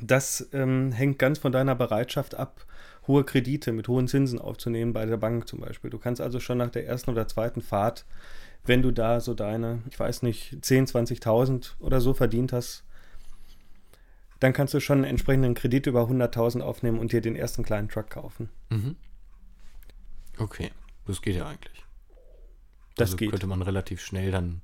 das 0.00 0.48
ähm, 0.52 0.92
hängt 0.92 1.18
ganz 1.18 1.38
von 1.38 1.52
deiner 1.52 1.74
Bereitschaft 1.74 2.34
ab, 2.34 2.66
hohe 3.06 3.24
Kredite 3.24 3.72
mit 3.72 3.88
hohen 3.88 4.08
Zinsen 4.08 4.38
aufzunehmen 4.38 4.92
bei 4.92 5.06
der 5.06 5.16
Bank 5.16 5.48
zum 5.48 5.60
Beispiel. 5.60 5.90
Du 5.90 5.98
kannst 5.98 6.20
also 6.20 6.40
schon 6.40 6.58
nach 6.58 6.70
der 6.70 6.86
ersten 6.86 7.10
oder 7.10 7.28
zweiten 7.28 7.60
Fahrt, 7.60 8.04
wenn 8.64 8.82
du 8.82 8.90
da 8.90 9.20
so 9.20 9.34
deine, 9.34 9.82
ich 9.88 9.98
weiß 9.98 10.22
nicht, 10.22 10.58
10, 10.64 10.86
20.000 10.86 11.72
oder 11.80 12.00
so 12.00 12.14
verdient 12.14 12.52
hast, 12.52 12.84
dann 14.40 14.52
kannst 14.52 14.74
du 14.74 14.80
schon 14.80 14.98
einen 14.98 15.04
entsprechenden 15.04 15.54
Kredit 15.54 15.86
über 15.86 16.02
100.000 16.02 16.60
aufnehmen 16.60 16.98
und 16.98 17.12
dir 17.12 17.20
den 17.20 17.36
ersten 17.36 17.62
kleinen 17.62 17.88
Truck 17.88 18.10
kaufen. 18.10 18.48
Mhm. 18.70 18.96
Okay. 20.38 20.70
Das 21.12 21.22
geht 21.22 21.36
ja 21.36 21.46
eigentlich. 21.46 21.84
Das 22.96 23.10
also 23.10 23.16
geht. 23.18 23.30
könnte 23.30 23.46
man 23.46 23.62
relativ 23.62 24.00
schnell 24.00 24.30
dann 24.30 24.62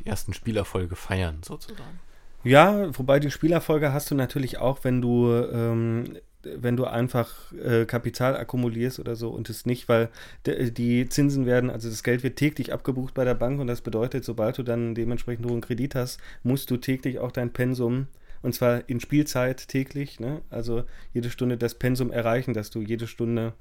die 0.00 0.06
ersten 0.06 0.32
Spielerfolge 0.32 0.96
feiern, 0.96 1.42
sozusagen. 1.42 2.00
Ja, 2.44 2.96
wobei 2.96 3.20
die 3.20 3.30
Spielerfolge 3.30 3.92
hast 3.92 4.10
du 4.10 4.14
natürlich 4.14 4.58
auch, 4.58 4.84
wenn 4.84 5.02
du, 5.02 5.30
ähm, 5.52 6.16
wenn 6.42 6.76
du 6.76 6.84
einfach 6.84 7.52
äh, 7.52 7.84
Kapital 7.84 8.36
akkumulierst 8.36 9.00
oder 9.00 9.16
so 9.16 9.30
und 9.30 9.50
es 9.50 9.66
nicht, 9.66 9.88
weil 9.88 10.08
die 10.46 11.08
Zinsen 11.08 11.46
werden, 11.46 11.68
also 11.68 11.90
das 11.90 12.02
Geld 12.02 12.22
wird 12.22 12.36
täglich 12.36 12.72
abgebucht 12.72 13.14
bei 13.14 13.24
der 13.24 13.34
Bank 13.34 13.60
und 13.60 13.66
das 13.66 13.80
bedeutet, 13.80 14.24
sobald 14.24 14.56
du 14.56 14.62
dann 14.62 14.94
dementsprechend 14.94 15.46
hohen 15.50 15.60
Kredit 15.60 15.94
hast, 15.94 16.20
musst 16.42 16.70
du 16.70 16.76
täglich 16.76 17.18
auch 17.18 17.32
dein 17.32 17.52
Pensum 17.52 18.06
und 18.42 18.54
zwar 18.54 18.88
in 18.88 19.00
Spielzeit 19.00 19.68
täglich, 19.68 20.20
ne? 20.20 20.42
also 20.50 20.84
jede 21.12 21.30
Stunde 21.30 21.56
das 21.56 21.74
Pensum 21.74 22.10
erreichen, 22.10 22.54
dass 22.54 22.70
du 22.70 22.80
jede 22.80 23.06
Stunde, 23.06 23.54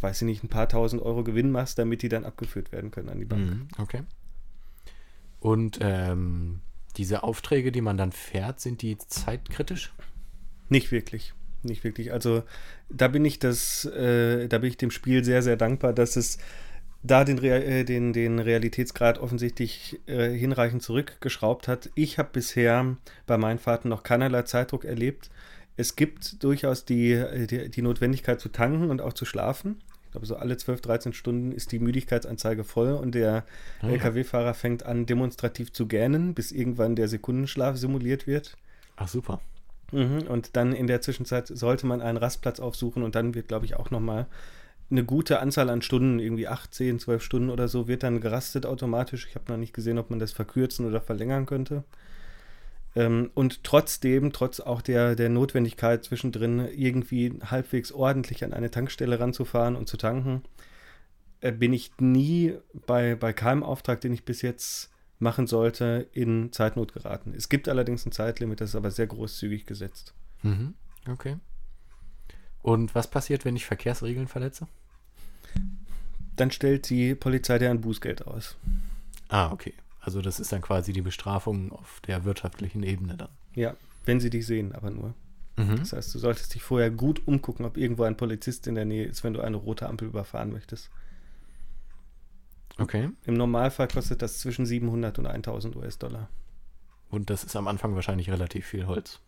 weiß 0.00 0.22
ich 0.22 0.26
nicht, 0.26 0.44
ein 0.44 0.48
paar 0.48 0.68
tausend 0.68 1.02
Euro 1.02 1.24
Gewinn 1.24 1.50
machst, 1.50 1.78
damit 1.78 2.02
die 2.02 2.08
dann 2.08 2.24
abgeführt 2.24 2.72
werden 2.72 2.90
können 2.90 3.08
an 3.08 3.18
die 3.18 3.24
Bank. 3.24 3.44
Mhm, 3.44 3.68
okay. 3.78 4.02
Und 5.40 5.78
ähm, 5.80 6.60
diese 6.96 7.22
Aufträge, 7.22 7.72
die 7.72 7.80
man 7.80 7.96
dann 7.96 8.12
fährt, 8.12 8.60
sind 8.60 8.82
die 8.82 8.96
zeitkritisch? 8.98 9.92
Nicht 10.68 10.92
wirklich. 10.92 11.34
Nicht 11.62 11.84
wirklich. 11.84 12.12
Also 12.12 12.42
da 12.88 13.08
bin 13.08 13.24
ich 13.24 13.38
das, 13.38 13.84
äh, 13.84 14.48
da 14.48 14.58
bin 14.58 14.70
ich 14.70 14.76
dem 14.76 14.90
Spiel 14.90 15.24
sehr, 15.24 15.42
sehr 15.42 15.56
dankbar, 15.56 15.92
dass 15.92 16.16
es 16.16 16.38
da 17.02 17.24
den, 17.24 17.38
Real, 17.38 17.62
äh, 17.62 17.84
den, 17.84 18.12
den 18.12 18.38
Realitätsgrad 18.38 19.18
offensichtlich 19.18 20.00
äh, 20.06 20.30
hinreichend 20.30 20.82
zurückgeschraubt 20.82 21.68
hat. 21.68 21.90
Ich 21.94 22.18
habe 22.18 22.30
bisher 22.32 22.96
bei 23.26 23.38
meinen 23.38 23.58
Fahrten 23.58 23.88
noch 23.88 24.02
keinerlei 24.02 24.42
Zeitdruck 24.42 24.84
erlebt. 24.84 25.30
Es 25.76 25.96
gibt 25.96 26.42
durchaus 26.42 26.84
die, 26.84 27.12
äh, 27.12 27.46
die, 27.46 27.70
die, 27.70 27.82
Notwendigkeit 27.82 28.40
zu 28.40 28.50
tanken 28.50 28.90
und 28.90 29.00
auch 29.00 29.14
zu 29.14 29.24
schlafen. 29.24 29.82
Ich 30.04 30.12
glaube, 30.12 30.26
so 30.26 30.36
alle 30.36 30.56
12, 30.56 30.80
13 30.82 31.12
Stunden 31.12 31.52
ist 31.52 31.72
die 31.72 31.78
Müdigkeitsanzeige 31.78 32.64
voll 32.64 32.92
und 32.92 33.14
der 33.14 33.44
ah, 33.80 33.88
ja. 33.88 33.94
Lkw-Fahrer 33.94 34.54
fängt 34.54 34.84
an, 34.84 35.06
demonstrativ 35.06 35.72
zu 35.72 35.86
gähnen, 35.86 36.34
bis 36.34 36.52
irgendwann 36.52 36.96
der 36.96 37.08
Sekundenschlaf 37.08 37.76
simuliert 37.76 38.26
wird. 38.26 38.56
Ach, 38.96 39.08
super. 39.08 39.40
Mhm, 39.90 40.22
und 40.28 40.56
dann 40.56 40.72
in 40.72 40.86
der 40.86 41.00
Zwischenzeit 41.00 41.48
sollte 41.48 41.86
man 41.86 42.00
einen 42.00 42.18
Rastplatz 42.18 42.60
aufsuchen 42.60 43.02
und 43.02 43.14
dann 43.14 43.34
wird, 43.34 43.48
glaube 43.48 43.64
ich, 43.64 43.76
auch 43.76 43.90
nochmal 43.90 44.26
eine 44.92 45.04
gute 45.04 45.40
Anzahl 45.40 45.70
an 45.70 45.82
Stunden, 45.82 46.18
irgendwie 46.18 46.46
8, 46.46 46.72
10, 46.72 46.98
12 47.00 47.22
Stunden 47.22 47.50
oder 47.50 47.66
so, 47.66 47.88
wird 47.88 48.02
dann 48.02 48.20
gerastet 48.20 48.66
automatisch. 48.66 49.26
Ich 49.28 49.34
habe 49.34 49.50
noch 49.50 49.58
nicht 49.58 49.72
gesehen, 49.72 49.98
ob 49.98 50.10
man 50.10 50.18
das 50.18 50.32
verkürzen 50.32 50.86
oder 50.86 51.00
verlängern 51.00 51.46
könnte. 51.46 51.82
Ähm, 52.94 53.30
und 53.34 53.64
trotzdem, 53.64 54.32
trotz 54.32 54.60
auch 54.60 54.82
der, 54.82 55.16
der 55.16 55.30
Notwendigkeit 55.30 56.04
zwischendrin, 56.04 56.68
irgendwie 56.76 57.32
halbwegs 57.42 57.90
ordentlich 57.90 58.44
an 58.44 58.52
eine 58.52 58.70
Tankstelle 58.70 59.18
ranzufahren 59.18 59.76
und 59.76 59.88
zu 59.88 59.96
tanken, 59.96 60.42
äh, 61.40 61.52
bin 61.52 61.72
ich 61.72 61.92
nie 61.98 62.54
bei, 62.86 63.16
bei 63.16 63.32
keinem 63.32 63.62
Auftrag, 63.62 64.00
den 64.02 64.12
ich 64.12 64.24
bis 64.24 64.42
jetzt 64.42 64.90
machen 65.18 65.46
sollte, 65.46 66.06
in 66.12 66.52
Zeitnot 66.52 66.92
geraten. 66.92 67.32
Es 67.34 67.48
gibt 67.48 67.68
allerdings 67.68 68.04
ein 68.04 68.12
Zeitlimit, 68.12 68.60
das 68.60 68.70
ist 68.70 68.76
aber 68.76 68.90
sehr 68.90 69.06
großzügig 69.06 69.64
gesetzt. 69.66 70.14
Mhm. 70.42 70.74
Okay. 71.08 71.36
Und 72.60 72.94
was 72.94 73.08
passiert, 73.08 73.44
wenn 73.44 73.56
ich 73.56 73.64
Verkehrsregeln 73.64 74.28
verletze? 74.28 74.68
Dann 76.36 76.50
stellt 76.50 76.88
die 76.90 77.14
Polizei 77.14 77.58
dir 77.58 77.70
ein 77.70 77.80
Bußgeld 77.80 78.26
aus. 78.26 78.56
Ah, 79.28 79.50
okay. 79.52 79.74
Also 80.00 80.20
das 80.20 80.40
ist 80.40 80.52
dann 80.52 80.62
quasi 80.62 80.92
die 80.92 81.02
Bestrafung 81.02 81.72
auf 81.72 82.00
der 82.06 82.24
wirtschaftlichen 82.24 82.82
Ebene 82.82 83.16
dann. 83.16 83.28
Ja, 83.54 83.76
wenn 84.04 84.20
sie 84.20 84.30
dich 84.30 84.46
sehen, 84.46 84.74
aber 84.74 84.90
nur. 84.90 85.14
Mhm. 85.56 85.76
Das 85.76 85.92
heißt, 85.92 86.14
du 86.14 86.18
solltest 86.18 86.54
dich 86.54 86.62
vorher 86.62 86.90
gut 86.90 87.26
umgucken, 87.26 87.64
ob 87.64 87.76
irgendwo 87.76 88.04
ein 88.04 88.16
Polizist 88.16 88.66
in 88.66 88.74
der 88.74 88.84
Nähe 88.84 89.04
ist, 89.04 89.22
wenn 89.22 89.34
du 89.34 89.40
eine 89.40 89.56
rote 89.56 89.88
Ampel 89.88 90.08
überfahren 90.08 90.52
möchtest. 90.52 90.90
Okay. 92.78 93.10
Im 93.26 93.34
Normalfall 93.34 93.88
kostet 93.88 94.22
das 94.22 94.38
zwischen 94.38 94.66
700 94.66 95.18
und 95.18 95.26
1000 95.26 95.76
US-Dollar. 95.76 96.28
Und 97.10 97.28
das 97.28 97.44
ist 97.44 97.54
am 97.54 97.68
Anfang 97.68 97.94
wahrscheinlich 97.94 98.30
relativ 98.30 98.66
viel 98.66 98.86
Holz. 98.86 99.20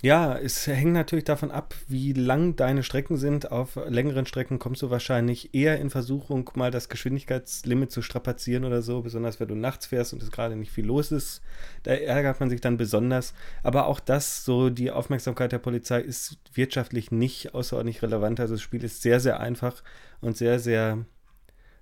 Ja, 0.00 0.38
es 0.38 0.64
hängt 0.68 0.92
natürlich 0.92 1.24
davon 1.24 1.50
ab, 1.50 1.74
wie 1.88 2.12
lang 2.12 2.54
deine 2.54 2.84
Strecken 2.84 3.16
sind. 3.16 3.50
Auf 3.50 3.74
längeren 3.88 4.26
Strecken 4.26 4.60
kommst 4.60 4.80
du 4.82 4.90
wahrscheinlich 4.90 5.54
eher 5.56 5.80
in 5.80 5.90
Versuchung, 5.90 6.48
mal 6.54 6.70
das 6.70 6.88
Geschwindigkeitslimit 6.88 7.90
zu 7.90 8.00
strapazieren 8.00 8.64
oder 8.64 8.80
so, 8.80 9.02
besonders 9.02 9.40
wenn 9.40 9.48
du 9.48 9.56
nachts 9.56 9.86
fährst 9.86 10.12
und 10.12 10.22
es 10.22 10.30
gerade 10.30 10.54
nicht 10.54 10.70
viel 10.70 10.86
los 10.86 11.10
ist. 11.10 11.42
Da 11.82 11.94
ärgert 11.94 12.38
man 12.38 12.48
sich 12.48 12.60
dann 12.60 12.76
besonders. 12.76 13.34
Aber 13.64 13.86
auch 13.86 13.98
das, 13.98 14.44
so 14.44 14.70
die 14.70 14.92
Aufmerksamkeit 14.92 15.50
der 15.50 15.58
Polizei, 15.58 16.00
ist 16.00 16.38
wirtschaftlich 16.54 17.10
nicht 17.10 17.54
außerordentlich 17.54 18.00
relevant. 18.00 18.38
Also 18.38 18.54
das 18.54 18.62
Spiel 18.62 18.84
ist 18.84 19.02
sehr, 19.02 19.18
sehr 19.18 19.40
einfach 19.40 19.82
und 20.20 20.36
sehr, 20.36 20.60
sehr, 20.60 21.06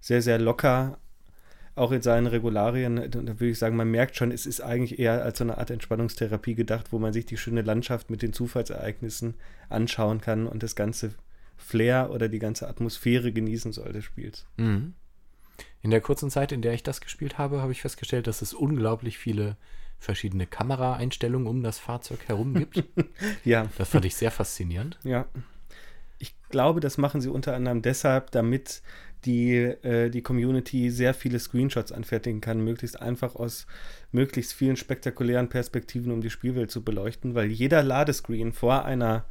sehr, 0.00 0.22
sehr 0.22 0.38
locker 0.38 0.98
auch 1.76 1.92
in 1.92 2.00
seinen 2.00 2.26
Regularien, 2.26 3.10
da 3.10 3.20
würde 3.20 3.48
ich 3.48 3.58
sagen, 3.58 3.76
man 3.76 3.90
merkt 3.90 4.16
schon, 4.16 4.32
es 4.32 4.46
ist 4.46 4.62
eigentlich 4.62 4.98
eher 4.98 5.22
als 5.22 5.38
so 5.38 5.44
eine 5.44 5.58
Art 5.58 5.70
Entspannungstherapie 5.70 6.54
gedacht, 6.54 6.86
wo 6.90 6.98
man 6.98 7.12
sich 7.12 7.26
die 7.26 7.36
schöne 7.36 7.60
Landschaft 7.60 8.10
mit 8.10 8.22
den 8.22 8.32
Zufallsereignissen 8.32 9.34
anschauen 9.68 10.22
kann 10.22 10.46
und 10.46 10.62
das 10.62 10.74
ganze 10.74 11.14
Flair 11.58 12.10
oder 12.10 12.28
die 12.28 12.38
ganze 12.38 12.66
Atmosphäre 12.66 13.30
genießen 13.30 13.72
soll 13.72 13.92
des 13.92 14.04
Spiels. 14.04 14.46
Mhm. 14.56 14.94
In 15.82 15.90
der 15.90 16.00
kurzen 16.00 16.30
Zeit, 16.30 16.50
in 16.50 16.62
der 16.62 16.72
ich 16.72 16.82
das 16.82 17.02
gespielt 17.02 17.36
habe, 17.36 17.60
habe 17.60 17.72
ich 17.72 17.82
festgestellt, 17.82 18.26
dass 18.26 18.40
es 18.40 18.54
unglaublich 18.54 19.18
viele 19.18 19.56
verschiedene 19.98 20.46
Kameraeinstellungen 20.46 21.46
um 21.46 21.62
das 21.62 21.78
Fahrzeug 21.78 22.20
herum 22.26 22.54
gibt. 22.54 22.84
ja. 23.44 23.68
Das 23.76 23.90
fand 23.90 24.06
ich 24.06 24.16
sehr 24.16 24.30
faszinierend. 24.30 24.98
Ja. 25.04 25.26
Ich 26.18 26.34
glaube, 26.48 26.80
das 26.80 26.96
machen 26.96 27.20
sie 27.20 27.28
unter 27.28 27.54
anderem 27.54 27.82
deshalb, 27.82 28.30
damit 28.30 28.82
die 29.26 29.54
äh, 29.54 30.10
die 30.10 30.22
Community 30.22 30.90
sehr 30.90 31.12
viele 31.12 31.38
Screenshots 31.38 31.92
anfertigen 31.92 32.40
kann, 32.40 32.60
möglichst 32.64 33.00
einfach 33.00 33.34
aus 33.34 33.66
möglichst 34.12 34.54
vielen 34.54 34.76
spektakulären 34.76 35.48
Perspektiven, 35.48 36.12
um 36.12 36.20
die 36.20 36.30
Spielwelt 36.30 36.70
zu 36.70 36.82
beleuchten, 36.82 37.34
weil 37.34 37.50
jeder 37.50 37.82
Ladescreen 37.82 38.52
vor 38.52 38.84
einer 38.84 39.26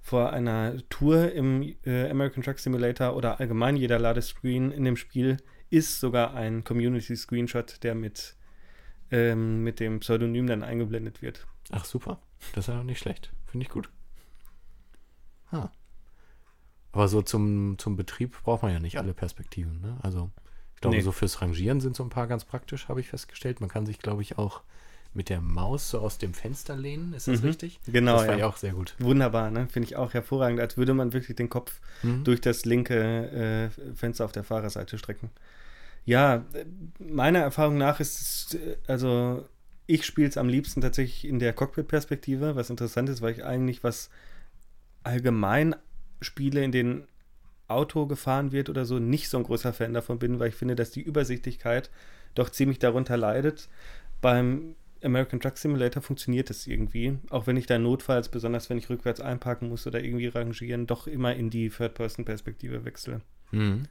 vor 0.00 0.32
einer 0.32 0.76
Tour 0.88 1.32
im 1.32 1.76
äh, 1.84 2.08
American 2.08 2.42
Truck 2.42 2.58
Simulator 2.58 3.14
oder 3.14 3.40
allgemein 3.40 3.76
jeder 3.76 3.98
Ladescreen 3.98 4.72
in 4.72 4.84
dem 4.84 4.96
Spiel 4.96 5.36
ist 5.70 6.00
sogar 6.00 6.34
ein 6.34 6.64
Community-Screenshot, 6.64 7.82
der 7.82 7.94
mit, 7.94 8.34
ähm, 9.10 9.62
mit 9.62 9.80
dem 9.80 10.00
Pseudonym 10.00 10.46
dann 10.46 10.62
eingeblendet 10.62 11.20
wird. 11.20 11.46
Ach 11.70 11.84
super, 11.84 12.20
das 12.54 12.64
ist 12.64 12.68
ja 12.68 12.76
noch 12.76 12.84
nicht 12.84 12.98
schlecht. 12.98 13.32
Finde 13.46 13.66
ich 13.66 13.70
gut. 13.70 13.90
Ah. 15.50 15.70
Aber 16.92 17.08
so 17.08 17.22
zum, 17.22 17.76
zum 17.78 17.96
Betrieb 17.96 18.36
braucht 18.42 18.62
man 18.62 18.72
ja 18.72 18.80
nicht 18.80 18.98
alle 18.98 19.14
Perspektiven. 19.14 19.80
Ne? 19.80 19.96
Also 20.02 20.30
ich 20.74 20.80
glaube, 20.80 20.96
nee. 20.96 21.02
so 21.02 21.12
fürs 21.12 21.42
Rangieren 21.42 21.80
sind 21.80 21.96
so 21.96 22.04
ein 22.04 22.10
paar 22.10 22.26
ganz 22.26 22.44
praktisch, 22.44 22.88
habe 22.88 23.00
ich 23.00 23.08
festgestellt. 23.08 23.60
Man 23.60 23.68
kann 23.68 23.84
sich, 23.84 23.98
glaube 23.98 24.22
ich, 24.22 24.38
auch 24.38 24.62
mit 25.12 25.28
der 25.28 25.40
Maus 25.40 25.90
so 25.90 25.98
aus 25.98 26.18
dem 26.18 26.34
Fenster 26.34 26.76
lehnen. 26.76 27.12
Ist 27.12 27.28
das 27.28 27.40
mhm. 27.40 27.48
richtig? 27.48 27.80
Genau. 27.86 28.18
Das 28.18 28.28
war 28.28 28.38
ja 28.38 28.46
auch 28.46 28.56
sehr 28.56 28.72
gut. 28.72 28.94
Wunderbar, 28.98 29.50
ne? 29.50 29.66
Finde 29.68 29.86
ich 29.86 29.96
auch 29.96 30.14
hervorragend, 30.14 30.60
als 30.60 30.76
würde 30.76 30.94
man 30.94 31.12
wirklich 31.12 31.36
den 31.36 31.48
Kopf 31.48 31.80
mhm. 32.02 32.24
durch 32.24 32.40
das 32.40 32.64
linke 32.64 33.70
äh, 33.74 33.94
Fenster 33.94 34.24
auf 34.24 34.32
der 34.32 34.44
Fahrerseite 34.44 34.98
strecken. 34.98 35.30
Ja, 36.04 36.44
meiner 36.98 37.40
Erfahrung 37.40 37.76
nach 37.76 38.00
ist 38.00 38.20
es, 38.20 38.54
äh, 38.54 38.76
also 38.86 39.46
ich 39.86 40.04
spiele 40.04 40.28
es 40.28 40.36
am 40.36 40.48
liebsten 40.48 40.80
tatsächlich 40.80 41.26
in 41.26 41.38
der 41.38 41.52
Cockpit-Perspektive, 41.52 42.56
was 42.56 42.70
interessant 42.70 43.08
ist, 43.08 43.20
weil 43.22 43.32
ich 43.32 43.44
eigentlich 43.44 43.82
was 43.82 44.10
allgemein 45.02 45.74
Spiele, 46.20 46.62
in 46.64 46.72
denen 46.72 47.08
Auto 47.68 48.06
gefahren 48.06 48.52
wird 48.52 48.70
oder 48.70 48.84
so, 48.84 48.98
nicht 48.98 49.28
so 49.28 49.36
ein 49.36 49.44
großer 49.44 49.72
Fan 49.72 49.92
davon 49.92 50.18
bin, 50.18 50.38
weil 50.38 50.48
ich 50.48 50.54
finde, 50.54 50.74
dass 50.74 50.90
die 50.90 51.02
Übersichtlichkeit 51.02 51.90
doch 52.34 52.50
ziemlich 52.50 52.78
darunter 52.78 53.16
leidet. 53.16 53.68
Beim 54.20 54.74
American 55.02 55.38
Truck 55.38 55.58
Simulator 55.58 56.02
funktioniert 56.02 56.50
das 56.50 56.66
irgendwie, 56.66 57.18
auch 57.30 57.46
wenn 57.46 57.56
ich 57.56 57.66
da 57.66 57.78
notfalls, 57.78 58.28
besonders 58.28 58.68
wenn 58.68 58.78
ich 58.78 58.90
rückwärts 58.90 59.20
einparken 59.20 59.68
muss 59.68 59.86
oder 59.86 60.02
irgendwie 60.02 60.26
rangieren, 60.26 60.86
doch 60.86 61.06
immer 61.06 61.34
in 61.34 61.50
die 61.50 61.68
Third-Person-Perspektive 61.68 62.84
wechsle. 62.84 63.20
Mhm. 63.52 63.84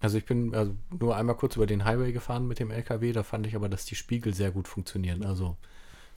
Also 0.00 0.18
ich 0.18 0.24
bin 0.24 0.54
also 0.54 0.74
nur 0.98 1.16
einmal 1.16 1.36
kurz 1.36 1.56
über 1.56 1.66
den 1.66 1.84
Highway 1.84 2.12
gefahren 2.12 2.48
mit 2.48 2.58
dem 2.58 2.70
LKW, 2.70 3.12
da 3.12 3.22
fand 3.22 3.46
ich 3.46 3.54
aber, 3.54 3.68
dass 3.68 3.84
die 3.84 3.94
Spiegel 3.94 4.34
sehr 4.34 4.50
gut 4.50 4.66
funktionieren. 4.66 5.24
Also 5.24 5.56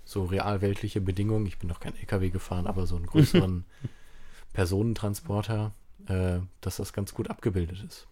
so 0.06 0.24
realweltliche 0.24 1.02
Bedingungen. 1.02 1.46
Ich 1.46 1.58
bin 1.60 1.68
noch 1.68 1.80
kein 1.80 1.96
LKW 1.96 2.30
gefahren, 2.30 2.68
aber 2.68 2.88
so 2.88 2.96
einen 2.96 3.06
größeren 3.08 3.66
Personentransporter, 4.56 5.74
äh, 6.08 6.40
dass 6.62 6.78
das 6.78 6.94
ganz 6.94 7.14
gut 7.14 7.30
abgebildet 7.30 7.84
ist. 7.88 8.08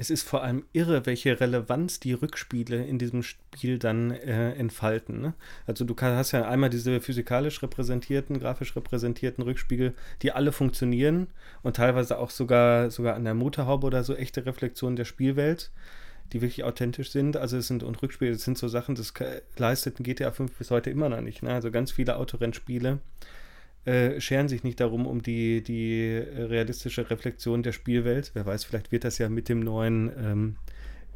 Es 0.00 0.10
ist 0.10 0.22
vor 0.22 0.44
allem 0.44 0.64
irre, 0.72 1.06
welche 1.06 1.40
Relevanz 1.40 1.98
die 1.98 2.12
Rückspiele 2.12 2.84
in 2.84 3.00
diesem 3.00 3.24
Spiel 3.24 3.80
dann 3.80 4.12
äh, 4.12 4.52
entfalten. 4.52 5.20
Ne? 5.20 5.34
Also 5.66 5.84
du 5.84 5.96
hast 6.00 6.30
ja 6.30 6.46
einmal 6.46 6.70
diese 6.70 7.00
physikalisch 7.00 7.60
repräsentierten, 7.62 8.38
grafisch 8.38 8.76
repräsentierten 8.76 9.42
Rückspiegel, 9.42 9.94
die 10.22 10.30
alle 10.30 10.52
funktionieren 10.52 11.26
und 11.62 11.76
teilweise 11.76 12.18
auch 12.18 12.30
sogar, 12.30 12.92
sogar 12.92 13.16
an 13.16 13.24
der 13.24 13.34
Motorhaube 13.34 13.88
oder 13.88 14.04
so 14.04 14.14
echte 14.14 14.46
Reflexionen 14.46 14.94
der 14.94 15.04
Spielwelt, 15.04 15.72
die 16.32 16.42
wirklich 16.42 16.62
authentisch 16.62 17.10
sind. 17.10 17.36
Also 17.36 17.56
es 17.56 17.66
sind 17.66 17.82
und 17.82 18.00
Rückspiele, 18.00 18.32
das 18.32 18.44
sind 18.44 18.56
so 18.56 18.68
Sachen, 18.68 18.94
das 18.94 19.14
leisteten 19.56 20.04
GTA 20.04 20.30
5 20.30 20.52
bis 20.52 20.70
heute 20.70 20.90
immer 20.90 21.08
noch 21.08 21.22
nicht. 21.22 21.42
Ne? 21.42 21.52
Also 21.52 21.72
ganz 21.72 21.90
viele 21.90 22.18
Autorennspiele 22.18 23.00
äh, 23.88 24.20
scheren 24.20 24.48
sich 24.48 24.64
nicht 24.64 24.80
darum, 24.80 25.06
um 25.06 25.22
die, 25.22 25.62
die 25.62 26.18
realistische 26.18 27.08
Reflexion 27.08 27.62
der 27.62 27.72
Spielwelt. 27.72 28.32
Wer 28.34 28.44
weiß, 28.44 28.64
vielleicht 28.64 28.92
wird 28.92 29.04
das 29.04 29.16
ja 29.16 29.30
mit 29.30 29.48
dem 29.48 29.60
neuen, 29.60 30.12
ähm, 30.22 30.56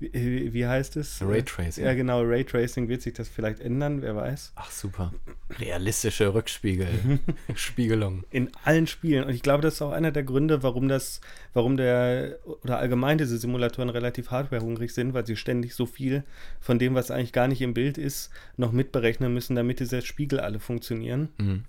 wie, 0.01 0.55
wie, 0.55 0.67
heißt 0.67 0.97
es? 0.97 1.21
Raytracing. 1.21 1.85
Ja, 1.85 1.93
genau, 1.93 2.23
Raytracing 2.23 2.89
wird 2.89 3.03
sich 3.03 3.13
das 3.13 3.29
vielleicht 3.29 3.61
ändern, 3.61 4.01
wer 4.01 4.17
weiß. 4.17 4.53
Ach, 4.57 4.71
super. 4.71 5.13
Realistische 5.61 6.33
Rückspiegel. 6.33 6.89
Spiegelung. 7.55 8.25
In 8.31 8.51
allen 8.65 8.87
Spielen. 8.87 9.25
Und 9.25 9.35
ich 9.35 9.43
glaube, 9.43 9.61
das 9.61 9.75
ist 9.75 9.83
auch 9.83 9.93
einer 9.93 10.11
der 10.11 10.23
Gründe, 10.23 10.63
warum 10.63 10.89
das, 10.89 11.21
warum 11.53 11.77
der, 11.77 12.39
oder 12.63 12.79
allgemein 12.79 13.19
diese 13.19 13.37
Simulatoren 13.37 13.91
relativ 13.91 14.31
hardwarehungrig 14.31 14.95
sind, 14.95 15.13
weil 15.13 15.27
sie 15.27 15.37
ständig 15.37 15.75
so 15.75 15.85
viel 15.85 16.25
von 16.59 16.79
dem, 16.79 16.95
was 16.95 17.11
eigentlich 17.11 17.35
gar 17.35 17.49
nicht 17.49 17.61
im 17.61 17.75
Bild 17.75 17.99
ist, 17.99 18.31
noch 18.57 18.73
mitberechnen 18.73 19.35
müssen, 19.35 19.57
damit 19.57 19.79
diese 19.79 20.01
Spiegel 20.01 20.41
alle 20.41 20.59
funktionieren. 20.59 21.29
Mhm. 21.37 21.65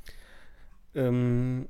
Ähm, 0.95 1.67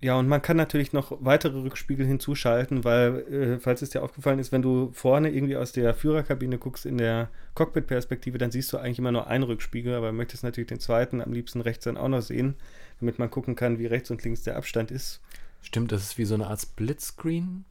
ja, 0.00 0.14
und 0.18 0.28
man 0.28 0.42
kann 0.42 0.58
natürlich 0.58 0.92
noch 0.92 1.16
weitere 1.20 1.58
Rückspiegel 1.58 2.06
hinzuschalten, 2.06 2.84
weil, 2.84 3.18
äh, 3.32 3.58
falls 3.58 3.80
es 3.80 3.90
dir 3.90 4.02
aufgefallen 4.02 4.38
ist, 4.38 4.52
wenn 4.52 4.60
du 4.60 4.90
vorne 4.92 5.30
irgendwie 5.30 5.56
aus 5.56 5.72
der 5.72 5.94
Führerkabine 5.94 6.58
guckst 6.58 6.84
in 6.84 6.98
der 6.98 7.30
Cockpit-Perspektive, 7.54 8.36
dann 8.36 8.50
siehst 8.50 8.72
du 8.72 8.76
eigentlich 8.76 8.98
immer 8.98 9.12
nur 9.12 9.26
einen 9.26 9.44
Rückspiegel, 9.44 9.94
aber 9.94 10.12
möchtest 10.12 10.44
natürlich 10.44 10.68
den 10.68 10.80
zweiten 10.80 11.22
am 11.22 11.32
liebsten 11.32 11.62
rechts 11.62 11.84
dann 11.84 11.96
auch 11.96 12.08
noch 12.08 12.20
sehen, 12.20 12.56
damit 13.00 13.18
man 13.18 13.30
gucken 13.30 13.56
kann, 13.56 13.78
wie 13.78 13.86
rechts 13.86 14.10
und 14.10 14.22
links 14.22 14.42
der 14.42 14.56
Abstand 14.56 14.90
ist. 14.90 15.22
Stimmt, 15.62 15.92
das 15.92 16.02
ist 16.02 16.18
wie 16.18 16.26
so 16.26 16.34
eine 16.34 16.46
Art 16.46 16.60
Splitscreen. 16.60 17.64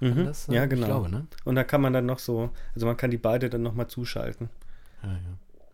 Mhm. 0.00 0.24
Das, 0.24 0.48
ja, 0.48 0.66
genau. 0.66 0.86
Glaube, 0.86 1.08
ne? 1.10 1.26
Und 1.44 1.54
da 1.54 1.62
kann 1.62 1.80
man 1.80 1.92
dann 1.92 2.06
noch 2.06 2.18
so, 2.18 2.50
also 2.74 2.86
man 2.86 2.96
kann 2.96 3.12
die 3.12 3.18
beide 3.18 3.48
dann 3.48 3.62
nochmal 3.62 3.86
zuschalten. 3.86 4.50
Ja, 5.02 5.12
ja. 5.12 5.18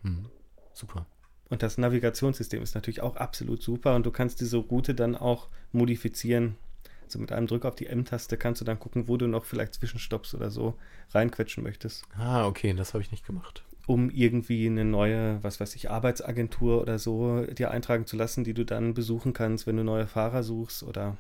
Hm. 0.03 0.27
Super. 0.75 1.07
Und 1.49 1.63
das 1.63 1.79
Navigationssystem 1.79 2.63
ist 2.63 2.75
natürlich 2.75 3.03
auch 3.03 3.17
absolut 3.17 3.63
super 3.63 3.95
und 3.95 4.05
du 4.05 4.11
kannst 4.11 4.41
diese 4.41 4.57
Route 4.57 4.95
dann 4.95 5.15
auch 5.15 5.49
modifizieren. 5.73 6.57
Also 7.05 7.21
mit 7.21 7.31
einem 7.31 7.47
Druck 7.47 7.65
auf 7.65 7.77
die 7.77 7.87
M-Taste 7.87 8.37
kannst 8.37 8.61
du 8.61 8.65
dann 8.65 8.81
gucken, 8.81 9.07
wo 9.07 9.17
du 9.17 9.29
noch 9.29 9.45
vielleicht 9.45 9.75
Zwischenstopps 9.75 10.35
oder 10.35 10.51
so 10.51 10.75
reinquetschen 11.11 11.63
möchtest. 11.63 12.05
Ah, 12.17 12.47
okay, 12.47 12.75
das 12.75 12.95
habe 12.95 13.03
ich 13.03 13.13
nicht 13.13 13.25
gemacht. 13.25 13.65
Um 13.87 14.11
irgendwie 14.11 14.67
eine 14.67 14.85
neue, 14.85 15.41
was 15.45 15.61
weiß 15.61 15.77
ich, 15.77 15.89
Arbeitsagentur 15.89 16.83
oder 16.83 16.99
so 16.99 17.45
dir 17.45 17.71
eintragen 17.71 18.07
zu 18.07 18.17
lassen, 18.17 18.43
die 18.43 18.55
du 18.55 18.65
dann 18.65 18.95
besuchen 18.95 19.33
kannst, 19.33 19.69
wenn 19.69 19.77
du 19.77 19.85
neue 19.85 20.09
Fahrer 20.09 20.43
suchst 20.43 20.83
oder 20.83 21.17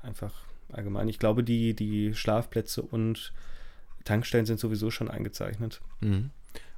einfach 0.00 0.32
allgemein. 0.70 1.08
Ich 1.08 1.18
glaube, 1.18 1.44
die, 1.44 1.74
die 1.74 2.14
Schlafplätze 2.14 2.80
und 2.80 3.34
Tankstellen 4.04 4.46
sind 4.46 4.58
sowieso 4.58 4.90
schon 4.90 5.10
eingezeichnet. 5.10 5.82
Mhm. 6.00 6.30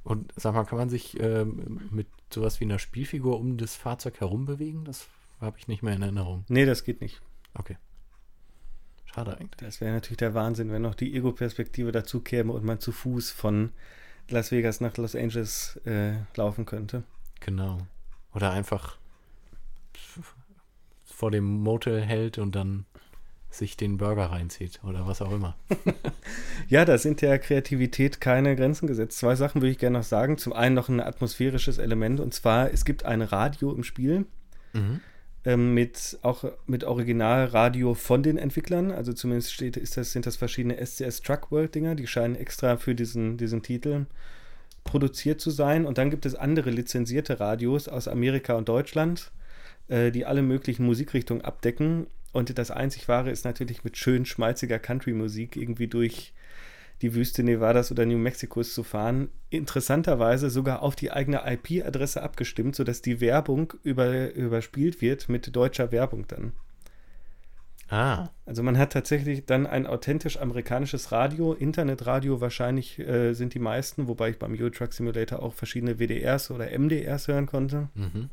Und 0.03 0.33
sag 0.35 0.53
mal, 0.53 0.65
kann 0.65 0.77
man 0.77 0.89
sich 0.89 1.17
ähm, 1.19 1.81
mit 1.91 2.07
sowas 2.35 2.59
wie 2.59 2.65
einer 2.65 2.79
Spielfigur 2.79 3.39
um 3.39 3.57
das 3.57 3.75
Fahrzeug 3.75 4.19
herum 4.19 4.45
bewegen? 4.45 4.85
Das 4.85 5.07
habe 5.41 5.57
ich 5.57 5.67
nicht 5.67 5.83
mehr 5.83 5.95
in 5.95 6.01
Erinnerung. 6.01 6.45
Nee, 6.47 6.65
das 6.65 6.83
geht 6.83 7.01
nicht. 7.01 7.21
Okay. 7.53 7.77
Schade 9.05 9.37
eigentlich. 9.37 9.57
Das 9.57 9.81
wäre 9.81 9.93
natürlich 9.93 10.17
der 10.17 10.33
Wahnsinn, 10.33 10.71
wenn 10.71 10.81
noch 10.81 10.95
die 10.95 11.15
Ego-Perspektive 11.15 11.91
dazu 11.91 12.21
käme 12.21 12.53
und 12.53 12.63
man 12.63 12.79
zu 12.79 12.91
Fuß 12.91 13.31
von 13.31 13.71
Las 14.29 14.51
Vegas 14.51 14.81
nach 14.81 14.97
Los 14.97 15.15
Angeles 15.15 15.79
äh, 15.85 16.13
laufen 16.35 16.65
könnte. 16.65 17.03
Genau. 17.39 17.79
Oder 18.33 18.51
einfach 18.51 18.97
vor 21.05 21.31
dem 21.31 21.45
Motel 21.45 22.01
hält 22.01 22.37
und 22.37 22.55
dann 22.55 22.85
sich 23.57 23.77
den 23.77 23.97
Burger 23.97 24.25
reinzieht 24.25 24.79
oder 24.83 25.07
was 25.07 25.21
auch 25.21 25.31
immer. 25.31 25.55
ja, 26.67 26.85
da 26.85 26.97
sind 26.97 27.21
der 27.21 27.39
Kreativität 27.39 28.21
keine 28.21 28.55
Grenzen 28.55 28.87
gesetzt. 28.87 29.17
Zwei 29.17 29.35
Sachen 29.35 29.61
würde 29.61 29.71
ich 29.71 29.77
gerne 29.77 29.99
noch 29.99 30.05
sagen. 30.05 30.37
Zum 30.37 30.53
einen 30.53 30.75
noch 30.75 30.89
ein 30.89 30.99
atmosphärisches 30.99 31.77
Element 31.77 32.19
und 32.19 32.33
zwar, 32.33 32.71
es 32.71 32.85
gibt 32.85 33.05
ein 33.05 33.21
Radio 33.21 33.73
im 33.73 33.83
Spiel. 33.83 34.25
Mhm. 34.73 35.01
Ähm, 35.47 35.75
mit 35.75 36.17
auch 36.23 36.43
mit 36.65 36.83
Originalradio 36.83 37.93
von 37.93 38.23
den 38.23 38.37
Entwicklern. 38.37 38.91
Also 38.91 39.13
zumindest 39.13 39.53
steht, 39.53 39.77
ist 39.77 39.95
das, 39.95 40.11
sind 40.11 40.25
das 40.25 40.37
verschiedene 40.37 40.83
SCS 40.83 41.21
Truck 41.21 41.51
World 41.51 41.75
Dinger, 41.75 41.93
die 41.93 42.07
scheinen 42.07 42.35
extra 42.35 42.77
für 42.77 42.95
diesen, 42.95 43.37
diesen 43.37 43.61
Titel 43.61 44.07
produziert 44.83 45.39
zu 45.39 45.51
sein. 45.51 45.85
Und 45.85 45.99
dann 45.99 46.09
gibt 46.09 46.25
es 46.25 46.33
andere 46.33 46.71
lizenzierte 46.71 47.39
Radios 47.39 47.87
aus 47.87 48.07
Amerika 48.07 48.55
und 48.55 48.67
Deutschland 48.67 49.31
äh, 49.87 50.11
die 50.11 50.25
alle 50.25 50.41
möglichen 50.41 50.85
Musikrichtungen 50.85 51.43
abdecken. 51.43 52.07
Und 52.35 52.57
das 52.57 52.69
einzig 52.69 53.07
Wahre 53.07 53.31
ist 53.31 53.45
natürlich 53.45 53.85
mit 53.85 53.95
schön 53.95 54.25
schmalziger 54.25 54.77
Country-Musik 54.77 55.55
irgendwie 55.55 55.87
durch 55.87 56.33
die 57.01 57.15
Wüste 57.15 57.43
Nevadas 57.43 57.93
oder 57.93 58.05
New 58.05 58.17
Mexicos 58.17 58.73
zu 58.73 58.83
fahren. 58.83 59.29
Interessanterweise 59.49 60.49
sogar 60.49 60.81
auf 60.81 60.97
die 60.97 61.13
eigene 61.13 61.43
IP-Adresse 61.45 62.21
abgestimmt, 62.21 62.75
sodass 62.75 63.01
die 63.01 63.21
Werbung 63.21 63.71
über, 63.83 64.33
überspielt 64.33 65.01
wird 65.01 65.29
mit 65.29 65.55
deutscher 65.55 65.93
Werbung 65.93 66.27
dann. 66.27 66.51
Ah. 67.87 68.27
Also 68.45 68.63
man 68.63 68.77
hat 68.77 68.91
tatsächlich 68.91 69.45
dann 69.45 69.65
ein 69.65 69.87
authentisch 69.87 70.37
amerikanisches 70.37 71.13
Radio, 71.13 71.53
Internetradio 71.53 72.41
wahrscheinlich 72.41 72.99
äh, 72.99 73.31
sind 73.31 73.53
die 73.53 73.59
meisten, 73.59 74.09
wobei 74.09 74.31
ich 74.31 74.39
beim 74.39 74.59
Euro 74.59 74.71
Truck 74.71 74.91
Simulator 74.91 75.41
auch 75.41 75.53
verschiedene 75.53 75.99
WDRs 75.99 76.51
oder 76.51 76.77
MDRs 76.77 77.29
hören 77.29 77.45
konnte. 77.45 77.87
Mhm. 77.93 78.29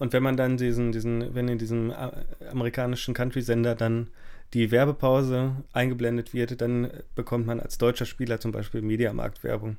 Und 0.00 0.14
wenn 0.14 0.22
man 0.22 0.38
dann 0.38 0.56
diesen, 0.56 0.92
diesen, 0.92 1.34
wenn 1.34 1.46
in 1.48 1.58
diesem 1.58 1.90
äh, 1.90 2.10
amerikanischen 2.50 3.12
Country-Sender 3.12 3.74
dann 3.74 4.08
die 4.54 4.70
Werbepause 4.70 5.56
eingeblendet 5.74 6.32
wird, 6.32 6.62
dann 6.62 6.90
bekommt 7.14 7.46
man 7.46 7.60
als 7.60 7.76
deutscher 7.76 8.06
Spieler 8.06 8.40
zum 8.40 8.50
Beispiel 8.50 8.80
Mediamarkt-Werbung. 8.80 9.76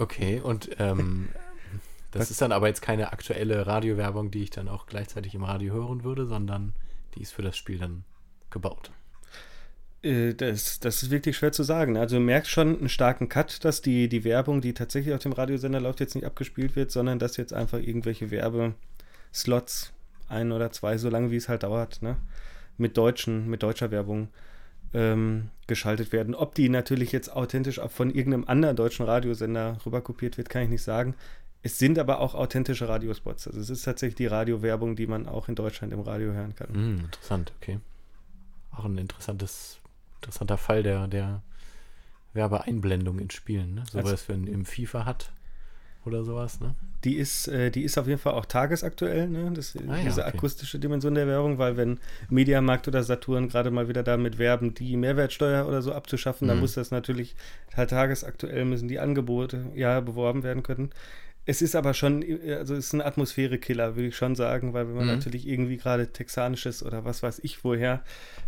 Okay, 0.00 0.40
und 0.40 0.70
ähm, 0.80 1.28
das 2.10 2.22
Was? 2.22 2.30
ist 2.32 2.42
dann 2.42 2.50
aber 2.50 2.66
jetzt 2.66 2.82
keine 2.82 3.12
aktuelle 3.12 3.68
Radiowerbung, 3.68 4.32
die 4.32 4.42
ich 4.42 4.50
dann 4.50 4.66
auch 4.66 4.86
gleichzeitig 4.86 5.36
im 5.36 5.44
Radio 5.44 5.74
hören 5.74 6.02
würde, 6.02 6.26
sondern 6.26 6.74
die 7.14 7.22
ist 7.22 7.32
für 7.32 7.42
das 7.42 7.56
Spiel 7.56 7.78
dann 7.78 8.02
gebaut. 8.50 8.90
Äh, 10.02 10.34
Das, 10.34 10.80
das 10.80 11.02
ist 11.02 11.10
wirklich 11.10 11.36
schwer 11.36 11.52
zu 11.52 11.62
sagen. 11.62 11.96
Also 11.96 12.16
du 12.16 12.22
merkst 12.22 12.50
schon 12.50 12.78
einen 12.78 12.88
starken 12.88 13.28
Cut, 13.28 13.64
dass 13.64 13.82
die, 13.82 14.08
die 14.08 14.24
Werbung, 14.24 14.60
die 14.60 14.74
tatsächlich 14.74 15.14
auf 15.14 15.22
dem 15.22 15.32
Radiosender 15.32 15.80
läuft, 15.80 16.00
jetzt 16.00 16.14
nicht 16.14 16.26
abgespielt 16.26 16.76
wird, 16.76 16.90
sondern 16.90 17.18
dass 17.18 17.36
jetzt 17.36 17.52
einfach 17.52 17.78
irgendwelche 17.78 18.30
Werbeslots, 18.30 19.92
ein 20.28 20.52
oder 20.52 20.72
zwei, 20.72 20.98
so 20.98 21.10
lange 21.10 21.30
wie 21.30 21.36
es 21.36 21.48
halt 21.48 21.62
dauert, 21.62 22.02
ne, 22.02 22.16
mit 22.78 22.96
deutschen, 22.96 23.48
mit 23.48 23.62
deutscher 23.62 23.90
Werbung 23.90 24.28
ähm, 24.94 25.50
geschaltet 25.66 26.12
werden. 26.12 26.34
Ob 26.34 26.54
die 26.54 26.68
natürlich 26.68 27.12
jetzt 27.12 27.30
authentisch 27.32 27.80
von 27.88 28.10
irgendeinem 28.10 28.44
anderen 28.46 28.76
deutschen 28.76 29.04
Radiosender 29.06 29.78
rüberkopiert 29.84 30.38
wird, 30.38 30.48
kann 30.48 30.62
ich 30.62 30.68
nicht 30.68 30.82
sagen. 30.82 31.14
Es 31.62 31.78
sind 31.78 31.98
aber 31.98 32.18
auch 32.20 32.34
authentische 32.34 32.88
Radiospots. 32.88 33.46
Also 33.46 33.60
es 33.60 33.70
ist 33.70 33.84
tatsächlich 33.84 34.16
die 34.16 34.26
Radiowerbung, 34.26 34.96
die 34.96 35.06
man 35.06 35.28
auch 35.28 35.48
in 35.48 35.54
Deutschland 35.54 35.92
im 35.92 36.00
Radio 36.00 36.32
hören 36.32 36.54
kann. 36.56 36.74
Hm, 36.74 37.00
interessant, 37.04 37.52
okay. 37.60 37.78
Auch 38.72 38.84
ein 38.84 38.98
interessantes, 38.98 39.78
interessanter 40.22 40.56
Fall 40.56 40.82
der, 40.82 41.08
der 41.08 41.42
Werbeeinblendung 42.34 43.18
in 43.18 43.30
Spielen, 43.30 43.74
ne? 43.74 43.84
So 43.90 43.98
Also- 43.98 44.12
was 44.12 44.28
wenn 44.28 44.46
im 44.46 44.64
FIFA 44.64 45.04
hat 45.04 45.30
oder 46.04 46.24
sowas, 46.24 46.60
ne? 46.60 46.74
Die 47.04 47.16
ist, 47.16 47.48
äh, 47.48 47.70
die 47.70 47.82
ist 47.82 47.98
auf 47.98 48.06
jeden 48.06 48.18
Fall 48.18 48.32
auch 48.34 48.46
tagesaktuell, 48.46 49.28
ne? 49.28 49.50
Das, 49.54 49.76
Ah 49.76 49.96
ja, 49.98 50.04
diese 50.04 50.24
okay. 50.24 50.36
akustische 50.36 50.78
Dimension 50.78 51.14
der 51.14 51.26
Werbung, 51.26 51.58
weil 51.58 51.76
wenn 51.76 51.98
Mediamarkt 52.30 52.88
oder 52.88 53.02
Saturn 53.02 53.48
gerade 53.48 53.70
mal 53.70 53.88
wieder 53.88 54.02
damit 54.02 54.38
werben, 54.38 54.72
die 54.74 54.96
Mehrwertsteuer 54.96 55.66
oder 55.66 55.82
so 55.82 55.92
abzuschaffen, 55.92 56.48
dann 56.48 56.56
Mhm. 56.58 56.62
muss 56.62 56.74
das 56.74 56.90
natürlich 56.90 57.34
halt 57.76 57.90
tagesaktuell 57.90 58.64
müssen 58.64 58.88
die 58.88 58.98
Angebote 59.00 59.66
ja 59.74 60.00
beworben 60.00 60.42
werden 60.42 60.62
können. 60.62 60.90
Es 61.44 61.60
ist 61.60 61.74
aber 61.74 61.92
schon, 61.92 62.22
äh, 62.22 62.54
also 62.54 62.74
es 62.74 62.86
ist 62.86 62.92
ein 62.92 63.00
Atmosphärekiller, 63.02 63.96
würde 63.96 64.08
ich 64.08 64.16
schon 64.16 64.34
sagen, 64.36 64.72
weil 64.74 64.86
wenn 64.88 64.94
man 64.94 65.06
Mhm. 65.06 65.12
natürlich 65.14 65.46
irgendwie 65.48 65.76
gerade 65.76 66.06
texanisches 66.12 66.82
oder 66.84 67.04
was 67.04 67.22
weiß 67.22 67.40
ich 67.42 67.64
woher 67.64 68.02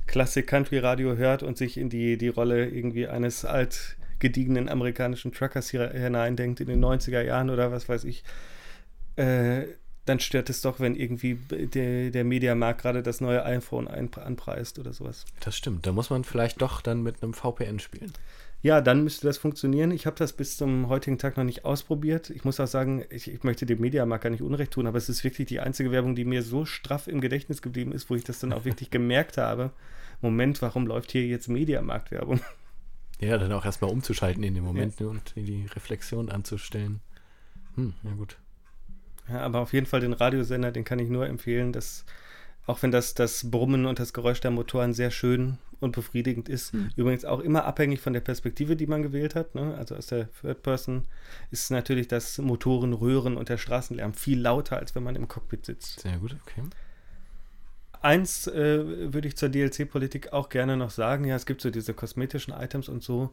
Klassik 0.06 0.46
Country 0.46 0.78
Radio 0.78 1.16
hört 1.16 1.42
und 1.42 1.56
sich 1.58 1.76
in 1.76 1.88
die, 1.90 2.16
die 2.18 2.28
Rolle 2.28 2.68
irgendwie 2.68 3.08
eines 3.08 3.44
alt 3.44 3.96
gediegenen 4.20 4.68
amerikanischen 4.68 5.32
Truckers 5.32 5.70
hier 5.70 5.90
hineindenkt 5.90 6.60
in 6.60 6.68
den 6.68 6.80
90er 6.84 7.20
Jahren 7.22 7.50
oder 7.50 7.72
was 7.72 7.88
weiß 7.88 8.04
ich, 8.04 8.22
äh, 9.16 9.62
dann 10.06 10.20
stört 10.20 10.50
es 10.50 10.60
doch, 10.60 10.80
wenn 10.80 10.94
irgendwie 10.96 11.34
der, 11.34 12.10
der 12.10 12.24
Mediamarkt 12.24 12.82
gerade 12.82 13.02
das 13.02 13.20
neue 13.20 13.44
iPhone 13.44 13.88
ein, 13.88 14.12
anpreist 14.14 14.78
oder 14.78 14.92
sowas. 14.92 15.24
Das 15.40 15.56
stimmt. 15.56 15.86
Da 15.86 15.92
muss 15.92 16.10
man 16.10 16.24
vielleicht 16.24 16.60
doch 16.60 16.80
dann 16.82 17.02
mit 17.02 17.22
einem 17.22 17.32
VPN 17.32 17.78
spielen. 17.80 18.12
Ja, 18.64 18.80
dann 18.80 19.04
müsste 19.04 19.26
das 19.26 19.36
funktionieren. 19.36 19.90
Ich 19.90 20.06
habe 20.06 20.16
das 20.16 20.32
bis 20.32 20.56
zum 20.56 20.88
heutigen 20.88 21.18
Tag 21.18 21.36
noch 21.36 21.44
nicht 21.44 21.66
ausprobiert. 21.66 22.30
Ich 22.30 22.46
muss 22.46 22.58
auch 22.60 22.66
sagen, 22.66 23.04
ich, 23.10 23.30
ich 23.30 23.44
möchte 23.44 23.66
dem 23.66 23.78
Mediamarkt 23.78 24.24
gar 24.24 24.30
nicht 24.30 24.40
Unrecht 24.40 24.70
tun, 24.70 24.86
aber 24.86 24.96
es 24.96 25.10
ist 25.10 25.22
wirklich 25.22 25.46
die 25.46 25.60
einzige 25.60 25.92
Werbung, 25.92 26.14
die 26.14 26.24
mir 26.24 26.42
so 26.42 26.64
straff 26.64 27.06
im 27.06 27.20
Gedächtnis 27.20 27.60
geblieben 27.60 27.92
ist, 27.92 28.08
wo 28.08 28.14
ich 28.14 28.24
das 28.24 28.38
dann 28.38 28.54
auch 28.54 28.64
wirklich 28.64 28.88
gemerkt 28.90 29.36
habe. 29.36 29.70
Moment, 30.22 30.62
warum 30.62 30.86
läuft 30.86 31.12
hier 31.12 31.26
jetzt 31.26 31.48
Mediamarkt-Werbung? 31.48 32.40
Ja, 33.20 33.36
dann 33.36 33.52
auch 33.52 33.66
erstmal 33.66 33.90
umzuschalten 33.90 34.42
in 34.42 34.54
dem 34.54 34.64
Moment 34.64 34.98
ne, 34.98 35.08
und 35.08 35.34
die 35.36 35.66
Reflexion 35.74 36.30
anzustellen. 36.30 37.00
Hm, 37.74 37.92
ja 38.02 38.12
gut. 38.12 38.38
Ja, 39.28 39.40
aber 39.40 39.60
auf 39.60 39.74
jeden 39.74 39.84
Fall 39.84 40.00
den 40.00 40.14
Radiosender, 40.14 40.72
den 40.72 40.84
kann 40.84 40.98
ich 40.98 41.10
nur 41.10 41.26
empfehlen, 41.26 41.74
dass, 41.74 42.06
auch 42.64 42.82
wenn 42.82 42.92
das, 42.92 43.12
das 43.12 43.50
Brummen 43.50 43.84
und 43.84 43.98
das 43.98 44.14
Geräusch 44.14 44.40
der 44.40 44.52
Motoren 44.52 44.94
sehr 44.94 45.10
schön 45.10 45.58
und 45.84 45.94
befriedigend 45.94 46.48
ist, 46.48 46.72
Hm. 46.72 46.90
übrigens 46.96 47.24
auch 47.24 47.38
immer 47.40 47.64
abhängig 47.64 48.00
von 48.00 48.12
der 48.12 48.20
Perspektive, 48.20 48.74
die 48.74 48.86
man 48.88 49.02
gewählt 49.02 49.34
hat. 49.36 49.54
Ne? 49.54 49.74
Also 49.78 49.94
aus 49.94 50.08
der 50.08 50.28
Third 50.40 50.62
Person 50.62 51.04
ist 51.52 51.70
natürlich 51.70 52.08
das 52.08 52.38
Motorenröhren 52.38 53.36
und 53.36 53.48
der 53.48 53.58
Straßenlärm 53.58 54.14
viel 54.14 54.40
lauter, 54.40 54.78
als 54.78 54.94
wenn 54.96 55.02
man 55.04 55.14
im 55.14 55.28
Cockpit 55.28 55.66
sitzt. 55.66 56.00
Sehr 56.00 56.16
gut, 56.18 56.34
okay. 56.42 56.62
Eins 58.00 58.46
äh, 58.48 59.12
würde 59.14 59.28
ich 59.28 59.36
zur 59.36 59.48
DLC-Politik 59.48 60.32
auch 60.32 60.50
gerne 60.50 60.76
noch 60.76 60.90
sagen. 60.90 61.24
Ja, 61.24 61.36
es 61.36 61.46
gibt 61.46 61.62
so 61.62 61.70
diese 61.70 61.94
kosmetischen 61.94 62.52
Items 62.52 62.88
und 62.90 63.02
so. 63.02 63.30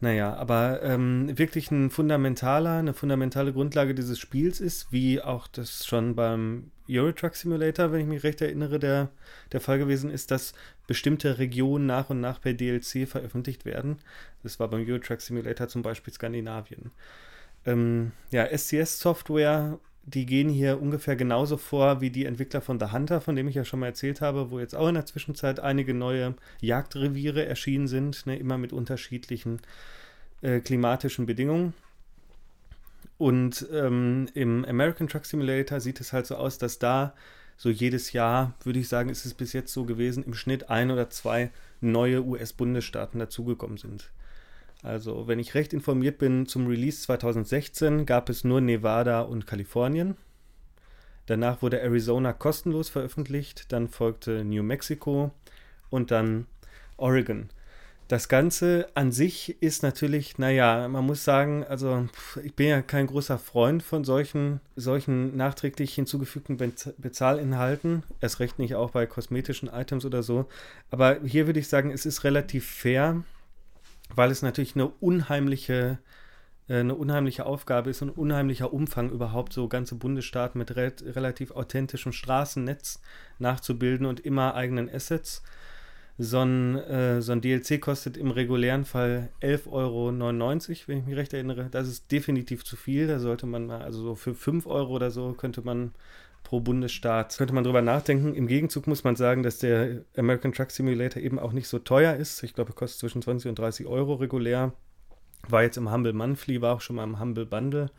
Naja, 0.00 0.34
aber 0.34 0.80
ähm, 0.84 1.36
wirklich 1.36 1.72
ein 1.72 1.90
fundamentaler, 1.90 2.78
eine 2.78 2.94
fundamentale 2.94 3.52
Grundlage 3.52 3.94
dieses 3.96 4.18
Spiels 4.18 4.60
ist, 4.60 4.92
wie 4.92 5.20
auch 5.20 5.48
das 5.48 5.86
schon 5.86 6.14
beim 6.14 6.70
Euro 6.88 7.10
Truck 7.10 7.34
Simulator, 7.34 7.90
wenn 7.90 8.00
ich 8.02 8.06
mich 8.06 8.22
recht 8.22 8.40
erinnere, 8.40 8.78
der, 8.78 9.10
der 9.50 9.60
Fall 9.60 9.78
gewesen 9.78 10.10
ist, 10.10 10.30
dass 10.30 10.54
bestimmte 10.86 11.38
Regionen 11.38 11.86
nach 11.86 12.10
und 12.10 12.20
nach 12.20 12.40
per 12.40 12.54
DLC 12.54 13.08
veröffentlicht 13.08 13.64
werden. 13.64 13.98
Das 14.44 14.60
war 14.60 14.68
beim 14.68 14.86
Euro 14.86 14.98
Truck 14.98 15.20
Simulator 15.20 15.66
zum 15.66 15.82
Beispiel 15.82 16.14
Skandinavien. 16.14 16.92
Ähm, 17.66 18.12
ja, 18.30 18.46
SCS-Software, 18.46 19.80
die 20.14 20.26
gehen 20.26 20.48
hier 20.48 20.80
ungefähr 20.80 21.16
genauso 21.16 21.56
vor 21.56 22.00
wie 22.00 22.10
die 22.10 22.24
Entwickler 22.24 22.60
von 22.60 22.80
The 22.80 22.92
Hunter, 22.92 23.20
von 23.20 23.36
dem 23.36 23.48
ich 23.48 23.54
ja 23.54 23.64
schon 23.64 23.80
mal 23.80 23.86
erzählt 23.86 24.20
habe, 24.20 24.50
wo 24.50 24.58
jetzt 24.58 24.74
auch 24.74 24.88
in 24.88 24.94
der 24.94 25.06
Zwischenzeit 25.06 25.60
einige 25.60 25.92
neue 25.92 26.34
Jagdreviere 26.60 27.44
erschienen 27.44 27.88
sind, 27.88 28.26
ne, 28.26 28.36
immer 28.38 28.56
mit 28.56 28.72
unterschiedlichen 28.72 29.60
äh, 30.40 30.60
klimatischen 30.60 31.26
Bedingungen. 31.26 31.74
Und 33.18 33.66
ähm, 33.72 34.28
im 34.34 34.64
American 34.64 35.08
Truck 35.08 35.26
Simulator 35.26 35.80
sieht 35.80 36.00
es 36.00 36.12
halt 36.12 36.26
so 36.26 36.36
aus, 36.36 36.56
dass 36.56 36.78
da 36.78 37.14
so 37.56 37.68
jedes 37.68 38.12
Jahr, 38.12 38.54
würde 38.62 38.78
ich 38.78 38.88
sagen, 38.88 39.10
ist 39.10 39.26
es 39.26 39.34
bis 39.34 39.52
jetzt 39.52 39.72
so 39.72 39.84
gewesen, 39.84 40.22
im 40.22 40.34
Schnitt 40.34 40.70
ein 40.70 40.90
oder 40.90 41.10
zwei 41.10 41.50
neue 41.80 42.24
US-Bundesstaaten 42.24 43.18
dazugekommen 43.18 43.76
sind. 43.76 44.10
Also, 44.82 45.26
wenn 45.26 45.38
ich 45.38 45.54
recht 45.54 45.72
informiert 45.72 46.18
bin, 46.18 46.46
zum 46.46 46.66
Release 46.66 47.02
2016 47.02 48.06
gab 48.06 48.28
es 48.28 48.44
nur 48.44 48.60
Nevada 48.60 49.22
und 49.22 49.46
Kalifornien. 49.46 50.16
Danach 51.26 51.60
wurde 51.62 51.80
Arizona 51.80 52.32
kostenlos 52.32 52.88
veröffentlicht, 52.88 53.72
dann 53.72 53.88
folgte 53.88 54.44
New 54.44 54.62
Mexico 54.62 55.32
und 55.90 56.10
dann 56.10 56.46
Oregon. 56.96 57.50
Das 58.08 58.30
Ganze 58.30 58.88
an 58.94 59.12
sich 59.12 59.60
ist 59.60 59.82
natürlich, 59.82 60.38
naja, 60.38 60.88
man 60.88 61.04
muss 61.04 61.24
sagen, 61.24 61.64
also 61.68 62.08
ich 62.42 62.54
bin 62.54 62.68
ja 62.68 62.80
kein 62.80 63.06
großer 63.06 63.36
Freund 63.36 63.82
von 63.82 64.02
solchen, 64.04 64.60
solchen 64.76 65.36
nachträglich 65.36 65.92
hinzugefügten 65.94 66.56
Bez- 66.56 66.94
Bezahlinhalten, 66.96 68.04
erst 68.22 68.40
recht 68.40 68.58
nicht 68.58 68.76
auch 68.76 68.92
bei 68.92 69.04
kosmetischen 69.04 69.68
Items 69.68 70.06
oder 70.06 70.22
so. 70.22 70.48
Aber 70.90 71.18
hier 71.22 71.44
würde 71.44 71.60
ich 71.60 71.68
sagen, 71.68 71.90
es 71.90 72.06
ist 72.06 72.24
relativ 72.24 72.66
fair, 72.66 73.22
weil 74.14 74.30
es 74.30 74.42
natürlich 74.42 74.74
eine 74.74 74.88
unheimliche, 74.88 75.98
äh, 76.68 76.80
eine 76.80 76.94
unheimliche 76.94 77.46
Aufgabe 77.46 77.90
ist 77.90 78.02
und 78.02 78.10
unheimlicher 78.10 78.72
Umfang 78.72 79.10
überhaupt 79.10 79.52
so 79.52 79.68
ganze 79.68 79.94
Bundesstaaten 79.94 80.58
mit 80.58 80.76
re 80.76 80.92
relativ 81.02 81.50
authentischem 81.52 82.12
Straßennetz 82.12 83.00
nachzubilden 83.38 84.06
und 84.06 84.20
immer 84.20 84.54
eigenen 84.54 84.88
Assets. 84.90 85.42
So 86.20 86.40
ein, 86.40 86.76
äh, 86.76 87.22
so 87.22 87.30
ein 87.30 87.40
DLC 87.40 87.80
kostet 87.80 88.16
im 88.16 88.32
regulären 88.32 88.84
Fall 88.84 89.28
11,99 89.40 89.68
Euro, 89.70 90.18
wenn 90.88 90.98
ich 90.98 91.06
mich 91.06 91.16
recht 91.16 91.32
erinnere. 91.32 91.68
Das 91.70 91.86
ist 91.86 92.10
definitiv 92.10 92.64
zu 92.64 92.74
viel. 92.74 93.06
Da 93.06 93.20
sollte 93.20 93.46
man 93.46 93.66
mal, 93.66 93.82
also 93.82 94.02
so 94.02 94.14
für 94.16 94.34
5 94.34 94.66
Euro 94.66 94.94
oder 94.94 95.12
so 95.12 95.32
könnte 95.34 95.62
man 95.62 95.92
pro 96.48 96.60
Bundesstaat, 96.60 97.36
könnte 97.36 97.52
man 97.52 97.62
drüber 97.62 97.82
nachdenken. 97.82 98.34
Im 98.34 98.46
Gegenzug 98.46 98.86
muss 98.86 99.04
man 99.04 99.16
sagen, 99.16 99.42
dass 99.42 99.58
der 99.58 100.06
American 100.16 100.54
Truck 100.54 100.70
Simulator 100.70 101.22
eben 101.22 101.38
auch 101.38 101.52
nicht 101.52 101.68
so 101.68 101.78
teuer 101.78 102.14
ist. 102.14 102.42
Ich 102.42 102.54
glaube, 102.54 102.70
er 102.70 102.74
kostet 102.74 103.00
zwischen 103.00 103.20
20 103.20 103.50
und 103.50 103.58
30 103.58 103.86
Euro 103.86 104.14
regulär. 104.14 104.72
War 105.46 105.62
jetzt 105.62 105.76
im 105.76 105.92
Humble 105.92 106.14
Monthly, 106.14 106.62
war 106.62 106.76
auch 106.76 106.80
schon 106.80 106.96
mal 106.96 107.04
im 107.04 107.20
Humble 107.20 107.44
Bundle. 107.44 107.90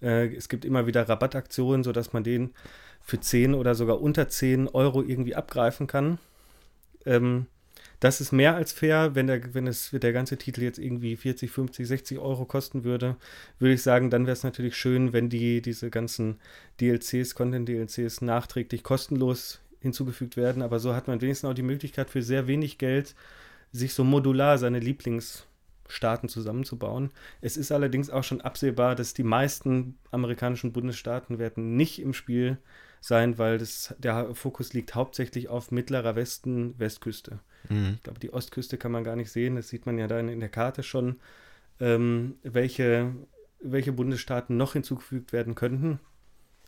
Äh, 0.00 0.34
es 0.34 0.48
gibt 0.48 0.64
immer 0.64 0.86
wieder 0.86 1.06
Rabattaktionen, 1.06 1.84
sodass 1.84 2.14
man 2.14 2.24
den 2.24 2.54
für 3.02 3.20
10 3.20 3.52
oder 3.52 3.74
sogar 3.74 4.00
unter 4.00 4.26
10 4.26 4.68
Euro 4.68 5.02
irgendwie 5.02 5.34
abgreifen 5.34 5.86
kann. 5.86 6.18
Ähm, 7.04 7.44
Das 8.02 8.20
ist 8.20 8.32
mehr 8.32 8.56
als 8.56 8.72
fair. 8.72 9.14
Wenn 9.14 9.28
der, 9.28 9.54
wenn 9.54 9.68
es, 9.68 9.90
der 9.92 10.12
ganze 10.12 10.36
Titel 10.36 10.62
jetzt 10.62 10.80
irgendwie 10.80 11.14
40, 11.14 11.48
50, 11.48 11.86
60 11.86 12.18
Euro 12.18 12.46
kosten 12.46 12.82
würde, 12.82 13.14
würde 13.60 13.74
ich 13.74 13.82
sagen, 13.84 14.10
dann 14.10 14.26
wäre 14.26 14.32
es 14.32 14.42
natürlich 14.42 14.74
schön, 14.74 15.12
wenn 15.12 15.28
die 15.28 15.62
diese 15.62 15.88
ganzen 15.88 16.40
DLCs, 16.80 17.36
Content-DLCs 17.36 18.20
nachträglich 18.20 18.82
kostenlos 18.82 19.60
hinzugefügt 19.78 20.36
werden. 20.36 20.62
Aber 20.62 20.80
so 20.80 20.96
hat 20.96 21.06
man 21.06 21.20
wenigstens 21.20 21.48
auch 21.48 21.54
die 21.54 21.62
Möglichkeit 21.62 22.10
für 22.10 22.22
sehr 22.22 22.48
wenig 22.48 22.76
Geld 22.78 23.14
sich 23.70 23.94
so 23.94 24.02
modular 24.02 24.58
seine 24.58 24.80
Lieblingsstaaten 24.80 26.28
zusammenzubauen. 26.28 27.12
Es 27.40 27.56
ist 27.56 27.70
allerdings 27.70 28.10
auch 28.10 28.24
schon 28.24 28.40
absehbar, 28.40 28.96
dass 28.96 29.14
die 29.14 29.22
meisten 29.22 29.96
amerikanischen 30.10 30.72
Bundesstaaten 30.72 31.38
werden 31.38 31.76
nicht 31.76 32.02
im 32.02 32.14
Spiel 32.14 32.58
sein, 33.00 33.38
weil 33.38 33.58
das, 33.58 33.94
der 33.98 34.34
Fokus 34.34 34.72
liegt 34.72 34.96
hauptsächlich 34.96 35.46
auf 35.46 35.70
mittlerer 35.70 36.16
Westen, 36.16 36.74
Westküste. 36.80 37.38
Mhm. 37.68 37.94
Ich 37.96 38.02
glaube, 38.02 38.20
die 38.20 38.32
Ostküste 38.32 38.78
kann 38.78 38.92
man 38.92 39.04
gar 39.04 39.16
nicht 39.16 39.30
sehen. 39.30 39.56
Das 39.56 39.68
sieht 39.68 39.86
man 39.86 39.98
ja 39.98 40.06
da 40.06 40.18
in, 40.18 40.28
in 40.28 40.40
der 40.40 40.48
Karte 40.48 40.82
schon, 40.82 41.20
ähm, 41.80 42.36
welche, 42.42 43.14
welche 43.60 43.92
Bundesstaaten 43.92 44.56
noch 44.56 44.72
hinzugefügt 44.72 45.32
werden 45.32 45.54
könnten. 45.54 46.00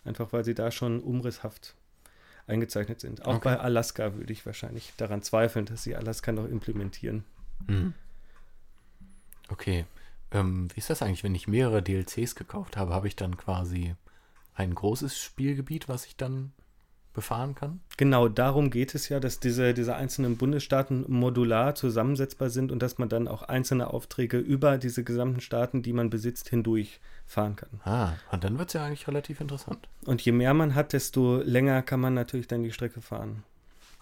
Einfach 0.05 0.33
weil 0.33 0.45
sie 0.45 0.55
da 0.55 0.71
schon 0.71 1.01
umrisshaft 1.01 1.75
eingezeichnet 2.47 3.01
sind. 3.01 3.25
Auch 3.25 3.37
okay. 3.37 3.45
bei 3.45 3.61
Alaska 3.61 4.15
würde 4.15 4.33
ich 4.33 4.45
wahrscheinlich 4.45 4.93
daran 4.97 5.23
zweifeln, 5.23 5.67
dass 5.67 5.83
sie 5.83 5.97
Alaska 5.97 6.33
noch 6.33 6.47
implementieren. 6.47 7.25
Mhm. 7.67 7.95
Okay. 9.49 9.87
Ähm, 10.31 10.69
wie 10.75 10.79
ist 10.79 10.91
das 10.91 11.01
eigentlich, 11.03 11.25
wenn 11.25 11.35
ich 11.35 11.49
mehrere 11.49 11.83
DLCs 11.83 12.35
gekauft 12.35 12.77
habe? 12.77 12.93
Habe 12.93 13.09
ich 13.09 13.17
dann 13.17 13.37
quasi 13.37 13.95
ein 14.55 14.75
großes 14.75 15.19
Spielgebiet, 15.19 15.89
was 15.89 16.07
ich 16.07 16.17
dann 16.17 16.53
befahren 17.15 17.55
kann? 17.55 17.81
Genau, 17.97 18.29
darum 18.29 18.71
geht 18.71 18.95
es 18.95 19.09
ja, 19.09 19.21
dass 19.21 19.41
diese, 19.41 19.73
diese 19.73 19.95
einzelnen 19.97 20.37
Bundesstaaten 20.37 21.05
modular 21.09 21.75
zusammensetzbar 21.75 22.51
sind 22.51 22.71
und 22.71 22.83
dass 22.83 22.99
man 22.99 23.09
dann 23.09 23.29
auch 23.29 23.43
einzelne 23.43 23.89
Aufträge 23.89 24.39
über 24.39 24.77
diese 24.77 25.05
gesamten 25.05 25.41
Staaten, 25.41 25.83
die 25.83 25.93
man 25.93 26.11
besitzt, 26.11 26.49
hindurch 26.49 27.01
fahren 27.25 27.57
kann. 27.57 27.81
Ah, 27.85 28.13
und 28.33 28.45
dann 28.45 28.59
wird 28.59 28.69
es 28.69 28.75
ja 28.75 28.85
eigentlich 28.85 29.09
relativ 29.09 29.41
interessant. 29.41 29.89
Und 30.05 30.21
je 30.23 30.33
mehr 30.33 30.53
man 30.53 30.75
hat, 30.75 30.93
desto 30.93 31.41
länger 31.41 31.83
kann 31.83 32.01
man 32.01 32.15
natürlich 32.15 32.49
dann 32.49 32.63
die 32.63 32.73
Strecke 32.73 33.01
fahren. 33.01 33.45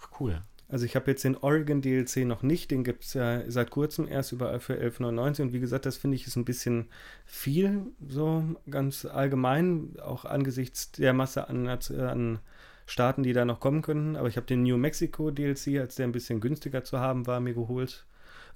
Ach, 0.01 0.19
cool. 0.19 0.41
Also 0.73 0.85
ich 0.85 0.95
habe 0.95 1.11
jetzt 1.11 1.23
den 1.23 1.37
Oregon 1.37 1.81
DLC 1.81 2.25
noch 2.25 2.41
nicht, 2.41 2.71
den 2.71 2.83
gibt 2.83 3.03
es 3.03 3.13
ja 3.13 3.43
seit 3.47 3.69
kurzem 3.69 4.07
erst 4.07 4.31
überall 4.31 4.59
für 4.59 4.73
11,99 4.73 5.41
und 5.43 5.53
wie 5.53 5.59
gesagt, 5.59 5.85
das 5.85 5.97
finde 5.97 6.15
ich 6.15 6.25
ist 6.25 6.35
ein 6.35 6.45
bisschen 6.45 6.87
viel, 7.25 7.85
so 8.07 8.43
ganz 8.67 9.05
allgemein, 9.05 9.93
auch 10.01 10.25
angesichts 10.25 10.91
der 10.91 11.13
Masse 11.13 11.47
an, 11.47 11.67
an 11.67 12.39
Staaten, 12.85 13.23
die 13.23 13.33
da 13.33 13.45
noch 13.45 13.59
kommen 13.59 13.81
könnten. 13.81 14.15
Aber 14.15 14.27
ich 14.27 14.37
habe 14.37 14.47
den 14.47 14.63
New 14.63 14.77
Mexico 14.77 15.31
DLC, 15.31 15.79
als 15.79 15.95
der 15.95 16.07
ein 16.07 16.11
bisschen 16.11 16.41
günstiger 16.41 16.83
zu 16.83 16.99
haben 16.99 17.27
war, 17.27 17.39
mir 17.39 17.53
geholt. 17.53 18.05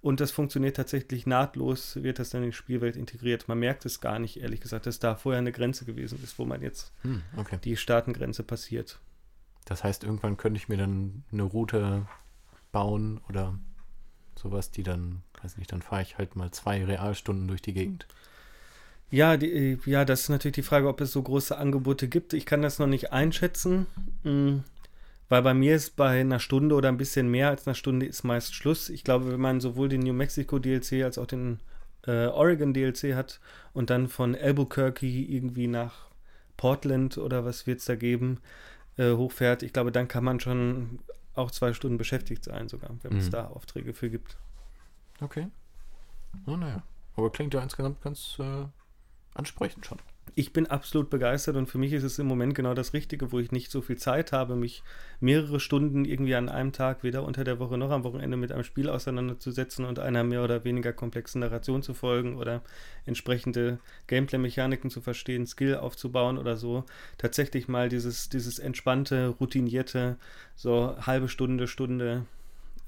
Und 0.02 0.20
das 0.20 0.32
funktioniert 0.32 0.76
tatsächlich 0.76 1.26
nahtlos, 1.26 2.02
wird 2.04 2.20
das 2.20 2.30
dann 2.30 2.44
in 2.44 2.52
die 2.52 2.56
Spielwelt 2.56 2.96
integriert. 2.96 3.48
Man 3.48 3.60
merkt 3.60 3.86
es 3.86 4.00
gar 4.00 4.20
nicht, 4.20 4.40
ehrlich 4.40 4.62
gesagt, 4.62 4.86
dass 4.86 5.00
da 5.00 5.16
vorher 5.16 5.40
eine 5.40 5.52
Grenze 5.52 5.86
gewesen 5.86 6.20
ist, 6.24 6.38
wo 6.38 6.46
man 6.46 6.62
jetzt 6.62 6.94
hm, 7.02 7.24
okay. 7.36 7.58
die 7.64 7.76
Staatengrenze 7.76 8.44
passiert. 8.44 9.00
Das 9.66 9.84
heißt, 9.84 10.04
irgendwann 10.04 10.38
könnte 10.38 10.60
ich 10.60 10.70
mir 10.70 10.78
dann 10.78 11.24
eine 11.32 11.44
Route 11.44 12.06
bauen 12.72 13.20
oder 13.28 13.58
sowas, 14.38 14.72
die 14.72 14.84
dann, 14.84 15.24
weiß 15.42 15.58
nicht, 15.58 15.72
dann 15.72 15.82
fahre 15.82 16.04
ich 16.04 16.18
halt 16.18 16.36
mal 16.36 16.52
zwei 16.52 16.86
Realstunden 16.86 17.48
durch 17.48 17.62
die 17.62 17.74
Gegend. 17.74 18.08
Ja, 19.10 19.38
die, 19.38 19.52
äh, 19.52 19.78
ja, 19.86 20.06
das 20.06 20.22
ist 20.22 20.30
natürlich 20.30 20.56
die 20.56 20.64
Frage, 20.64 20.88
ob 20.88 21.00
es 21.02 21.12
so 21.12 21.22
große 21.22 21.58
Angebote 21.58 22.08
gibt. 22.08 22.34
Ich 22.34 22.46
kann 22.46 22.62
das 22.62 22.80
noch 22.80 22.88
nicht 22.88 23.14
einschätzen, 23.14 23.88
hm, 24.24 24.64
weil 25.30 25.42
bei 25.42 25.54
mir 25.54 25.76
ist 25.76 25.96
bei 25.96 26.22
einer 26.22 26.40
Stunde 26.40 26.76
oder 26.76 26.90
ein 26.90 26.98
bisschen 26.98 27.30
mehr 27.30 27.50
als 27.50 27.68
einer 27.68 27.76
Stunde 27.76 28.06
ist 28.06 28.24
meist 28.24 28.54
Schluss. 28.54 28.90
Ich 28.90 29.04
glaube, 29.04 29.32
wenn 29.32 29.40
man 29.40 29.62
sowohl 29.62 29.90
den 29.90 30.02
New 30.02 30.14
Mexico 30.14 30.60
DLC 30.60 31.04
als 31.04 31.18
auch 31.18 31.26
den 31.26 31.60
äh, 32.06 32.28
Oregon 32.28 32.74
DLC 32.74 33.16
hat 33.16 33.40
und 33.74 33.90
dann 33.90 34.08
von 34.08 34.36
Albuquerque 34.36 35.06
irgendwie 35.06 35.68
nach 35.68 36.08
Portland 36.58 37.18
oder 37.18 37.46
was 37.46 37.68
wird 37.68 37.80
es 37.80 37.86
da 37.86 37.96
geben, 37.96 38.40
äh, 38.98 39.14
hochfährt, 39.14 39.64
ich 39.64 39.74
glaube, 39.74 39.92
dann 39.92 40.08
kann 40.08 40.24
man 40.24 40.40
schon 40.40 41.00
auch 41.36 41.52
zwei 41.52 41.74
Stunden 41.74 41.98
beschäftigt 41.98 42.44
sein, 42.44 42.68
sogar, 42.68 42.90
wenn 43.04 43.14
mhm. 43.14 43.20
es 43.20 43.30
da 43.30 43.48
Aufträge 43.48 43.94
für 43.94 44.10
gibt. 44.10 44.38
Okay. 45.22 45.48
Oh, 46.46 46.58
naja. 46.58 46.84
Aber 47.16 47.32
klingt 47.32 47.54
ja 47.54 47.62
insgesamt 47.62 48.02
ganz 48.02 48.38
äh, 48.40 48.66
ansprechend 49.38 49.86
schon. 49.86 50.00
Ich 50.36 50.54
bin 50.54 50.68
absolut 50.68 51.10
begeistert 51.10 51.56
und 51.56 51.68
für 51.68 51.80
mich 51.80 51.94
ist 51.94 52.04
es 52.04 52.20
im 52.20 52.28
Moment 52.28 52.54
genau 52.54 52.76
das 52.76 52.94
Richtige, 52.94 53.32
wo 53.32 53.40
ich 53.40 53.52
nicht 53.52 53.72
so 53.72 53.82
viel 53.82 53.98
Zeit 53.98 54.32
habe, 54.32 54.56
mich 54.56 54.84
mehrere 55.20 55.60
Stunden 55.60 56.06
irgendwie 56.06 56.36
an 56.36 56.48
einem 56.48 56.74
Tag, 56.74 57.04
weder 57.04 57.24
unter 57.24 57.44
der 57.44 57.58
Woche 57.58 57.78
noch 57.78 57.90
am 57.90 58.04
Wochenende 58.04 58.38
mit 58.38 58.52
einem 58.52 58.64
Spiel 58.64 58.88
auseinanderzusetzen 58.88 59.84
und 59.84 59.98
einer 59.98 60.24
mehr 60.24 60.44
oder 60.44 60.64
weniger 60.64 60.94
komplexen 60.94 61.42
Narration 61.42 61.82
zu 61.82 61.96
folgen 61.96 62.36
oder 62.36 62.62
entsprechende 63.06 63.80
Gameplay-Mechaniken 64.06 64.92
zu 64.92 65.02
verstehen, 65.02 65.48
Skill 65.48 65.78
aufzubauen 65.78 66.38
oder 66.38 66.56
so. 66.56 66.84
Tatsächlich 67.18 67.68
mal 67.68 67.90
dieses, 67.90 68.30
dieses 68.30 68.60
entspannte, 68.60 69.30
routinierte, 69.40 70.18
so 70.56 70.96
halbe 71.00 71.30
Stunde, 71.30 71.68
Stunde 71.68 72.26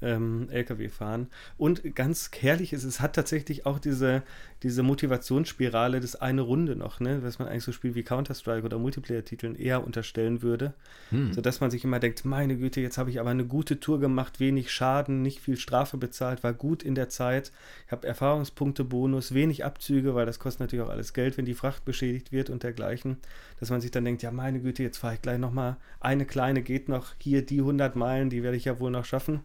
ähm, 0.02 0.48
LKW 0.50 0.88
fahren. 0.88 1.28
Und 1.56 1.94
ganz 1.94 2.30
herrlich 2.38 2.72
ist, 2.72 2.84
es 2.84 3.00
hat 3.00 3.14
tatsächlich 3.14 3.66
auch 3.66 3.78
diese, 3.78 4.22
diese 4.62 4.82
Motivationsspirale 4.82 6.00
des 6.00 6.16
eine 6.16 6.42
Runde 6.42 6.76
noch, 6.76 7.00
ne? 7.00 7.22
was 7.22 7.38
man 7.38 7.48
eigentlich 7.48 7.64
so 7.64 7.72
Spiel 7.72 7.94
wie 7.94 8.02
Counter-Strike 8.02 8.64
oder 8.64 8.78
Multiplayer-Titeln 8.78 9.56
eher 9.56 9.84
unterstellen 9.84 10.42
würde. 10.42 10.74
Hm. 11.10 11.32
Sodass 11.32 11.60
man 11.60 11.70
sich 11.70 11.84
immer 11.84 11.98
denkt, 11.98 12.24
meine 12.24 12.56
Güte, 12.56 12.80
jetzt 12.80 12.98
habe 12.98 13.10
ich 13.10 13.20
aber 13.20 13.30
eine 13.30 13.44
gute 13.44 13.80
Tour 13.80 14.00
gemacht, 14.00 14.40
wenig 14.40 14.70
Schaden, 14.70 15.22
nicht 15.22 15.40
viel 15.40 15.56
Strafe 15.56 15.96
bezahlt, 15.96 16.42
war 16.42 16.52
gut 16.52 16.82
in 16.82 16.94
der 16.94 17.08
Zeit, 17.08 17.52
ich 17.86 17.92
habe 17.92 18.06
Erfahrungspunkte, 18.06 18.84
Bonus, 18.84 19.34
wenig 19.34 19.64
Abzüge, 19.64 20.14
weil 20.14 20.26
das 20.26 20.38
kostet 20.38 20.60
natürlich 20.60 20.84
auch 20.84 20.90
alles 20.90 21.12
Geld, 21.12 21.36
wenn 21.36 21.44
die 21.44 21.54
Fracht 21.54 21.84
beschädigt 21.84 22.32
wird 22.32 22.50
und 22.50 22.62
dergleichen. 22.62 23.18
Dass 23.58 23.70
man 23.70 23.80
sich 23.80 23.90
dann 23.90 24.04
denkt, 24.04 24.22
ja 24.22 24.30
meine 24.30 24.60
Güte, 24.60 24.82
jetzt 24.82 24.98
fahre 24.98 25.14
ich 25.14 25.22
gleich 25.22 25.38
nochmal, 25.38 25.76
eine 26.00 26.24
kleine 26.24 26.62
geht 26.62 26.88
noch, 26.88 27.14
hier 27.18 27.44
die 27.44 27.58
100 27.58 27.96
Meilen, 27.96 28.30
die 28.30 28.42
werde 28.42 28.56
ich 28.56 28.64
ja 28.64 28.78
wohl 28.80 28.90
noch 28.90 29.04
schaffen. 29.04 29.40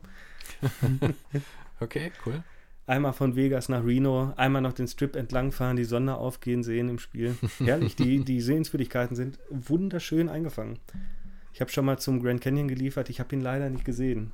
okay, 1.80 2.12
cool. 2.26 2.44
Einmal 2.88 3.14
von 3.14 3.36
Vegas 3.36 3.68
nach 3.68 3.84
Reno, 3.84 4.34
einmal 4.38 4.62
noch 4.62 4.74
den 4.74 4.88
Strip 4.88 5.16
entlangfahren, 5.16 5.76
die 5.76 5.86
Sonne 5.86 6.18
aufgehen 6.18 6.64
sehen 6.64 6.88
im 6.88 7.00
Spiel. 7.00 7.36
Herrlich, 7.58 7.96
die, 7.96 8.20
die 8.26 8.42
Sehenswürdigkeiten 8.42 9.16
sind 9.16 9.40
wunderschön 9.50 10.30
eingefangen. 10.30 10.78
Ich 11.52 11.62
habe 11.62 11.72
schon 11.72 11.86
mal 11.86 11.98
zum 11.98 12.22
Grand 12.22 12.42
Canyon 12.42 12.68
geliefert, 12.68 13.10
ich 13.10 13.20
habe 13.20 13.36
ihn 13.36 13.42
leider 13.42 13.70
nicht 13.70 13.86
gesehen. 13.86 14.32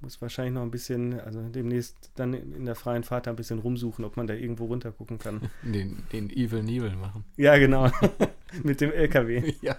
Muss 0.00 0.22
wahrscheinlich 0.22 0.54
noch 0.54 0.62
ein 0.62 0.70
bisschen, 0.70 1.18
also 1.18 1.40
demnächst 1.48 2.12
dann 2.14 2.32
in 2.32 2.66
der 2.66 2.76
freien 2.76 3.02
Fahrt 3.02 3.26
ein 3.26 3.34
bisschen 3.34 3.58
rumsuchen, 3.58 4.04
ob 4.04 4.16
man 4.16 4.28
da 4.28 4.34
irgendwo 4.34 4.66
runter 4.66 4.92
gucken 4.92 5.18
kann. 5.18 5.50
Den, 5.62 6.04
den 6.12 6.30
Evil 6.30 6.62
Neville 6.62 6.94
machen. 6.94 7.24
Ja, 7.36 7.58
genau. 7.58 7.90
Mit 8.62 8.80
dem 8.80 8.92
LKW. 8.92 9.54
Ja. 9.60 9.76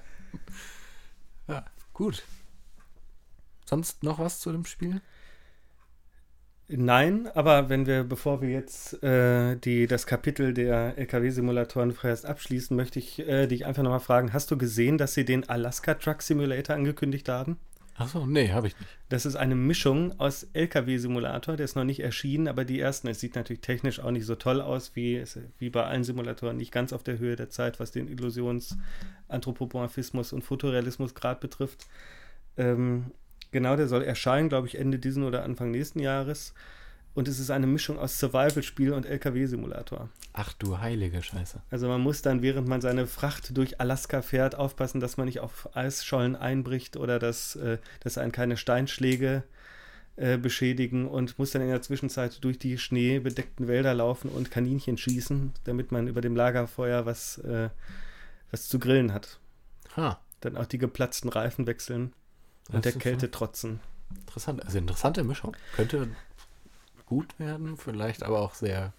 Ja, 1.48 1.66
gut. 1.94 2.24
Sonst 3.66 4.04
noch 4.04 4.20
was 4.20 4.42
zu 4.42 4.52
dem 4.52 4.66
Spiel? 4.66 5.02
Nein, 6.72 7.28
aber 7.34 7.67
wenn 7.70 7.88
wir, 7.88 8.03
bevor 8.03 8.41
wir 8.41 8.49
jetzt 8.49 9.01
äh, 9.01 9.55
die, 9.55 9.88
das 9.88 10.05
Kapitel 10.05 10.53
der 10.53 10.99
LKW-Simulatoren 10.99 11.93
vorerst 11.93 12.28
abschließen, 12.28 12.78
möchte 12.78 12.99
ich 12.99 13.28
äh, 13.28 13.47
dich 13.47 13.65
einfach 13.65 13.82
nochmal 13.82 13.99
fragen: 13.99 14.34
Hast 14.34 14.51
du 14.51 14.57
gesehen, 14.57 14.99
dass 14.99 15.15
sie 15.15 15.26
den 15.26 15.49
Alaska 15.49 15.95
Truck 15.95 16.22
Simulator 16.22 16.76
angekündigt 16.76 17.28
haben? 17.28 17.57
Achso, 17.95 18.28
nee, 18.28 18.51
habe 18.51 18.67
ich 18.67 18.80
nicht. 18.80 18.89
Das 19.09 19.26
ist 19.26 19.36
eine 19.36 19.55
Mischung 19.55 20.17
aus 20.20 20.47
LKW-Simulator, 20.53 21.57
der 21.57 21.65
ist 21.65 21.76
noch 21.76 21.84
nicht 21.84 22.01
erschienen, 22.01 22.47
aber 22.47 22.63
die 22.63 22.80
ersten, 22.80 23.07
es 23.07 23.20
sieht 23.20 23.36
natürlich 23.36 23.61
technisch 23.61 23.99
auch 23.99 24.11
nicht 24.11 24.26
so 24.26 24.36
toll 24.36 24.61
aus, 24.61 24.95
wie, 24.95 25.24
wie 25.57 25.70
bei 25.70 25.84
allen 25.84 26.03
Simulatoren, 26.03 26.55
nicht 26.55 26.72
ganz 26.72 26.93
auf 26.93 27.03
der 27.03 27.17
Höhe 27.17 27.36
der 27.36 27.49
Zeit, 27.49 27.80
was 27.80 27.91
den 27.91 28.07
Illusions-, 28.07 28.78
Anthropomorphismus 29.28 30.32
und 30.32 30.43
Fotorealismus 30.43 31.13
Grad 31.13 31.41
betrifft. 31.41 31.88
Ähm, 32.55 33.11
Genau, 33.52 33.76
der 33.76 33.88
soll 33.88 34.04
erscheinen, 34.04 34.50
glaube 34.50 34.68
ich, 34.68 34.78
Ende 34.78 35.00
diesen 35.00 35.24
oder 35.24 35.43
Anfang 35.43 35.72
nächsten 35.72 36.00
Jahres. 36.00 36.54
Und 37.16 37.28
es 37.28 37.39
ist 37.39 37.50
eine 37.50 37.68
Mischung 37.68 37.97
aus 37.97 38.20
Survival-Spiel 38.20 38.93
und 38.93 39.06
LKW-Simulator. 39.06 40.10
Ach 40.34 40.54
du 40.54 40.78
heilige 40.78 41.24
Scheiße. 41.24 41.62
Also 41.72 41.88
man 41.88 42.02
muss 42.02 42.22
dann, 42.22 42.41
während 42.41 42.68
man 42.68 42.82
seine 42.82 43.08
Fracht 43.08 43.58
durch 43.58 43.82
Alaska 43.82 44.22
fährt, 44.22 44.56
aufpassen, 44.56 45.00
dass 45.00 45.18
man 45.18 45.26
nicht 45.26 45.39
auf 45.39 45.76
Eisschollen 45.76 46.36
einbricht 46.36 46.97
oder 46.97 47.18
dass, 47.18 47.56
äh, 47.56 47.80
dass 48.00 48.18
einen 48.18 48.32
keine 48.32 48.58
Steinschläge 48.58 49.43
äh, 50.16 50.38
beschädigen 50.38 51.08
und 51.08 51.39
muss 51.39 51.52
dann 51.52 51.62
in 51.62 51.70
der 51.70 51.82
Zwischenzeit 51.82 52.43
durch 52.43 52.60
die 52.60 52.78
schneebedeckten 52.78 53.68
Wälder 53.68 53.93
laufen 53.93 54.30
und 54.30 54.52
Kaninchen 54.52 54.97
schießen, 54.97 55.54
damit 55.64 55.91
man 55.91 56.08
über 56.08 56.22
dem 56.22 56.36
Lagerfeuer 56.36 57.06
was, 57.06 57.39
äh, 57.39 57.70
was 58.52 58.70
zu 58.70 58.80
grillen 58.80 59.14
hat. 59.14 59.39
Ha. 59.97 60.20
Dann 60.41 60.58
auch 60.58 60.68
die 60.68 60.78
geplatzten 60.78 61.30
Reifen 61.30 61.68
wechseln. 61.68 62.14
Und 62.72 62.86
der 62.86 62.93
Kälte 62.93 63.32
trotzen. 63.32 63.80
Interessant, 64.11 64.63
also 64.63 64.78
interessante 64.78 65.24
Mischung. 65.24 65.55
Könnte 65.76 66.07
gut 67.05 67.39
werden, 67.39 67.78
vielleicht 67.78 68.24
aber 68.24 68.39
auch 68.39 68.53
sehr 68.53 68.93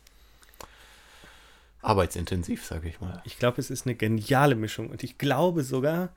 arbeitsintensiv, 1.83 2.65
sage 2.65 2.89
ich 2.89 3.01
mal. 3.01 3.23
Ich 3.25 3.39
glaube, 3.39 3.61
es 3.61 3.71
ist 3.71 3.87
eine 3.87 3.95
geniale 3.95 4.55
Mischung 4.55 4.91
und 4.91 5.03
ich 5.03 5.19
glaube 5.19 5.63
sogar, 5.63 6.11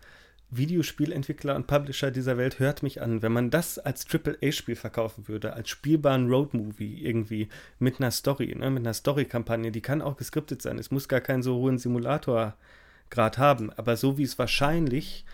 Videospielentwickler 0.58 1.56
und 1.56 1.68
Publisher 1.68 2.12
dieser 2.12 2.38
Welt, 2.38 2.60
hört 2.60 2.84
mich 2.84 3.02
an. 3.02 3.22
Wenn 3.22 3.32
man 3.32 3.50
das 3.50 3.80
als 3.80 4.06
AAA-Spiel 4.08 4.76
verkaufen 4.76 5.28
würde, 5.28 5.54
als 5.54 5.70
spielbaren 5.70 6.30
Roadmovie 6.30 7.04
irgendwie 7.04 7.50
mit 7.80 8.00
einer 8.00 8.12
Story, 8.12 8.54
ne, 8.56 8.70
mit 8.70 8.84
einer 8.84 8.94
Story-Kampagne, 8.94 9.72
die 9.72 9.82
kann 9.82 10.02
auch 10.02 10.18
geskriptet 10.18 10.62
sein. 10.62 10.78
Es 10.78 10.92
muss 10.92 11.08
gar 11.08 11.22
keinen 11.22 11.44
so 11.44 11.56
hohen 11.56 11.78
Simulator-Grad 11.78 13.38
haben. 13.38 13.72
Aber 13.74 13.98
so 13.98 14.18
wie 14.18 14.24
es 14.24 14.38
wahrscheinlich, 14.38 15.26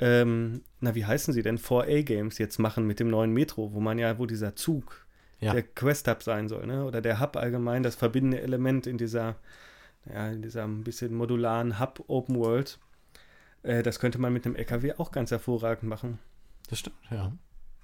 ähm, 0.00 0.62
na, 0.80 0.94
wie 0.94 1.04
heißen 1.04 1.32
sie 1.32 1.42
denn, 1.42 1.58
4A-Games 1.58 2.38
jetzt 2.38 2.58
machen 2.58 2.86
mit 2.86 2.98
dem 3.00 3.10
neuen 3.10 3.32
Metro, 3.32 3.72
wo 3.72 3.80
man 3.80 3.98
ja, 3.98 4.18
wo 4.18 4.26
dieser 4.26 4.56
Zug 4.56 5.06
Ja. 5.40 5.52
der 5.52 5.62
Quest-Hub 5.62 6.22
sein 6.22 6.48
soll, 6.48 6.66
ne? 6.66 6.84
Oder 6.84 7.00
der 7.00 7.20
Hub 7.20 7.36
allgemein, 7.36 7.82
das 7.82 7.94
verbindende 7.94 8.40
Element 8.40 8.86
in 8.86 8.98
dieser, 8.98 9.36
ja, 10.12 10.28
in 10.30 10.42
dieser 10.42 10.64
ein 10.64 10.82
bisschen 10.84 11.14
modularen 11.14 11.78
Hub 11.78 12.02
Open 12.08 12.36
World. 12.36 12.78
Äh, 13.62 13.82
das 13.82 14.00
könnte 14.00 14.18
man 14.18 14.32
mit 14.32 14.46
einem 14.46 14.56
LKW 14.56 14.94
auch 14.96 15.12
ganz 15.12 15.30
hervorragend 15.30 15.84
machen. 15.84 16.18
Das 16.68 16.78
stimmt, 16.78 16.96
ja. 17.10 17.32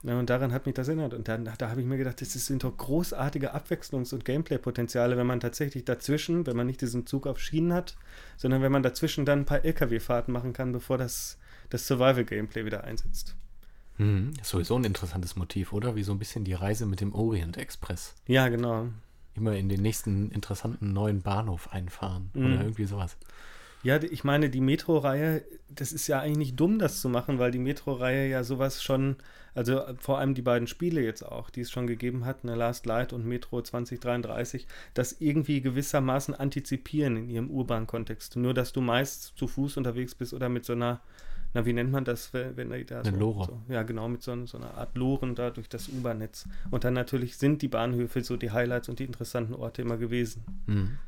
Ja, 0.02 0.18
und 0.18 0.30
daran 0.30 0.52
hat 0.52 0.66
mich 0.66 0.74
das 0.74 0.88
erinnert. 0.88 1.14
Und 1.14 1.26
dann, 1.26 1.50
da 1.58 1.68
habe 1.70 1.80
ich 1.80 1.86
mir 1.86 1.96
gedacht, 1.96 2.20
das 2.20 2.32
sind 2.32 2.62
doch 2.62 2.76
großartige 2.76 3.54
Abwechslungs- 3.54 4.14
und 4.14 4.24
Gameplay-Potenziale, 4.24 5.16
wenn 5.16 5.26
man 5.26 5.40
tatsächlich 5.40 5.84
dazwischen, 5.84 6.46
wenn 6.46 6.56
man 6.56 6.66
nicht 6.66 6.80
diesen 6.80 7.06
Zug 7.06 7.26
auf 7.26 7.40
Schienen 7.40 7.72
hat, 7.72 7.96
sondern 8.36 8.62
wenn 8.62 8.70
man 8.70 8.82
dazwischen 8.84 9.24
dann 9.24 9.40
ein 9.40 9.44
paar 9.46 9.64
LKW-Fahrten 9.64 10.32
machen 10.32 10.52
kann, 10.52 10.70
bevor 10.72 10.96
das, 10.98 11.38
das 11.70 11.86
Survival-Gameplay 11.86 12.64
wieder 12.64 12.84
einsetzt. 12.84 13.34
Mhm. 13.98 14.32
Ist 14.40 14.50
sowieso 14.50 14.76
ein 14.76 14.84
interessantes 14.84 15.36
Motiv, 15.36 15.72
oder? 15.72 15.96
Wie 15.96 16.02
so 16.02 16.12
ein 16.12 16.18
bisschen 16.18 16.44
die 16.44 16.52
Reise 16.52 16.86
mit 16.86 17.00
dem 17.00 17.14
Orient 17.14 17.56
Express. 17.56 18.14
Ja, 18.26 18.48
genau. 18.48 18.88
Immer 19.34 19.54
in 19.56 19.68
den 19.68 19.82
nächsten 19.82 20.30
interessanten 20.30 20.92
neuen 20.92 21.22
Bahnhof 21.22 21.72
einfahren 21.72 22.30
Mhm. 22.34 22.46
oder 22.46 22.60
irgendwie 22.62 22.84
sowas. 22.84 23.16
Ja, 23.82 24.02
ich 24.02 24.24
meine, 24.24 24.50
die 24.50 24.60
Metro-Reihe, 24.60 25.44
das 25.68 25.92
ist 25.92 26.08
ja 26.08 26.18
eigentlich 26.20 26.38
nicht 26.38 26.60
dumm, 26.60 26.78
das 26.78 27.00
zu 27.00 27.08
machen, 27.08 27.38
weil 27.38 27.52
die 27.52 27.58
Metro-Reihe 27.58 28.28
ja 28.28 28.42
sowas 28.42 28.82
schon, 28.82 29.16
also 29.54 29.80
vor 29.98 30.18
allem 30.18 30.34
die 30.34 30.42
beiden 30.42 30.66
Spiele 30.66 31.02
jetzt 31.02 31.24
auch, 31.24 31.50
die 31.50 31.60
es 31.60 31.70
schon 31.70 31.86
gegeben 31.86 32.24
hat, 32.24 32.42
ne, 32.42 32.56
Last 32.56 32.84
Light 32.86 33.12
und 33.12 33.24
Metro 33.26 33.62
2033, 33.62 34.66
das 34.94 35.20
irgendwie 35.20 35.60
gewissermaßen 35.60 36.34
antizipieren 36.34 37.16
in 37.16 37.30
ihrem 37.30 37.50
urbanen 37.50 37.86
Kontext. 37.86 38.34
Nur, 38.36 38.54
dass 38.54 38.72
du 38.72 38.80
meist 38.80 39.34
zu 39.36 39.46
Fuß 39.46 39.76
unterwegs 39.76 40.14
bist 40.16 40.34
oder 40.34 40.48
mit 40.48 40.64
so 40.64 40.72
einer, 40.72 41.00
na, 41.56 41.64
wie 41.64 41.72
nennt 41.72 41.90
man 41.90 42.04
das, 42.04 42.34
wenn 42.34 42.54
wenn 42.54 42.86
da 42.86 43.00
Eine 43.00 43.12
so, 43.12 43.16
Lore. 43.16 43.46
So, 43.46 43.72
ja, 43.72 43.82
genau, 43.82 44.08
mit 44.08 44.22
so, 44.22 44.44
so 44.44 44.58
einer 44.58 44.74
Art 44.74 44.94
Loren 44.94 45.34
da 45.34 45.48
durch 45.48 45.70
das 45.70 45.88
U-Bahn-Netz. 45.88 46.46
Und 46.70 46.84
dann 46.84 46.92
natürlich 46.92 47.38
sind 47.38 47.62
die 47.62 47.68
Bahnhöfe 47.68 48.22
so 48.22 48.36
die 48.36 48.50
Highlights 48.50 48.90
und 48.90 48.98
die 48.98 49.04
interessanten 49.04 49.54
Orte 49.54 49.80
immer 49.80 49.96
gewesen. 49.96 50.44
Mhm. 50.66 50.98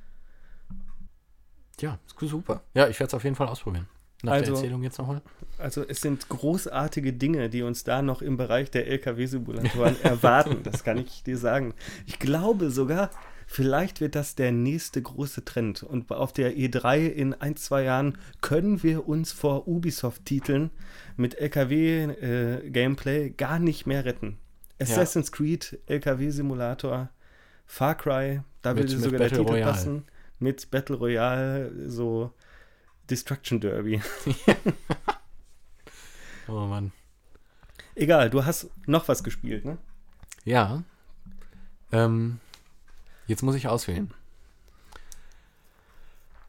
Ja, 1.81 1.99
ist 2.07 2.19
super. 2.31 2.63
Ja, 2.73 2.89
ich 2.89 2.99
werde 2.99 3.09
es 3.09 3.15
auf 3.15 3.25
jeden 3.25 3.37
Fall 3.37 3.47
ausprobieren. 3.49 3.89
Nach 4.23 4.33
Also- 4.33 4.47
der 4.47 4.55
Erzählung 4.55 4.83
jetzt 4.83 4.99
nochmal. 4.99 5.21
Also 5.59 5.85
es 5.87 6.01
sind 6.01 6.27
großartige 6.31 7.13
Dinge, 7.13 7.51
die 7.51 7.61
uns 7.61 7.85
da 7.85 8.01
noch 8.01 8.23
im 8.23 8.39
Bereich 8.39 8.71
der 8.71 8.87
LKW-Simulatoren 8.87 9.97
erwarten. 10.03 10.63
Das 10.63 10.83
kann 10.83 10.97
ich 10.97 11.23
dir 11.25 11.37
sagen. 11.37 11.75
Ich 12.07 12.19
glaube 12.19 12.71
sogar, 12.71 13.11
vielleicht 13.51 14.01
wird 14.01 14.15
das 14.15 14.35
der 14.37 14.53
nächste 14.53 15.03
große 15.03 15.45
Trend. 15.45 15.83
Und 15.83 16.13
auf 16.13 16.33
der 16.33 16.55
E3 16.57 17.09
in 17.09 17.35
ein, 17.35 17.57
zwei 17.57 17.83
Jahren 17.83 18.17
können 18.43 18.83
wir 18.85 19.09
uns 19.09 19.33
vor 19.33 19.67
Ubisoft-Titeln 19.67 20.71
mit 21.17 21.35
LKW-Gameplay 21.41 23.31
gar 23.31 23.59
nicht 23.59 23.87
mehr 23.87 24.05
retten. 24.05 24.39
Assassin's 24.81 25.33
Creed, 25.33 25.79
LKW-Simulator, 25.87 27.09
Far 27.67 27.97
Cry, 27.97 28.43
da 28.63 28.75
Mit- 28.75 28.85
würde 28.85 28.99
sogar 28.99 29.19
der 29.19 29.25
Battle 29.31 29.39
Titel 29.39 29.51
Royale. 29.51 29.73
passen. 29.73 30.05
Mit 30.39 30.71
Battle 30.71 30.97
Royale, 30.97 31.91
so 31.91 32.33
Destruction 33.11 33.59
Derby. 33.61 34.01
Oh 36.51 36.65
Mann. 36.67 36.93
Egal, 37.95 38.31
du 38.31 38.43
hast 38.45 38.71
noch 38.87 39.07
was 39.09 39.23
gespielt, 39.23 39.65
ne? 39.67 39.77
Ja. 40.45 40.83
Ähm, 41.93 42.41
jetzt 43.29 43.43
muss 43.43 43.55
ich 43.55 43.69
auswählen. 43.69 44.13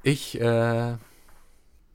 Ich, 0.03 0.39
äh, 0.39 0.95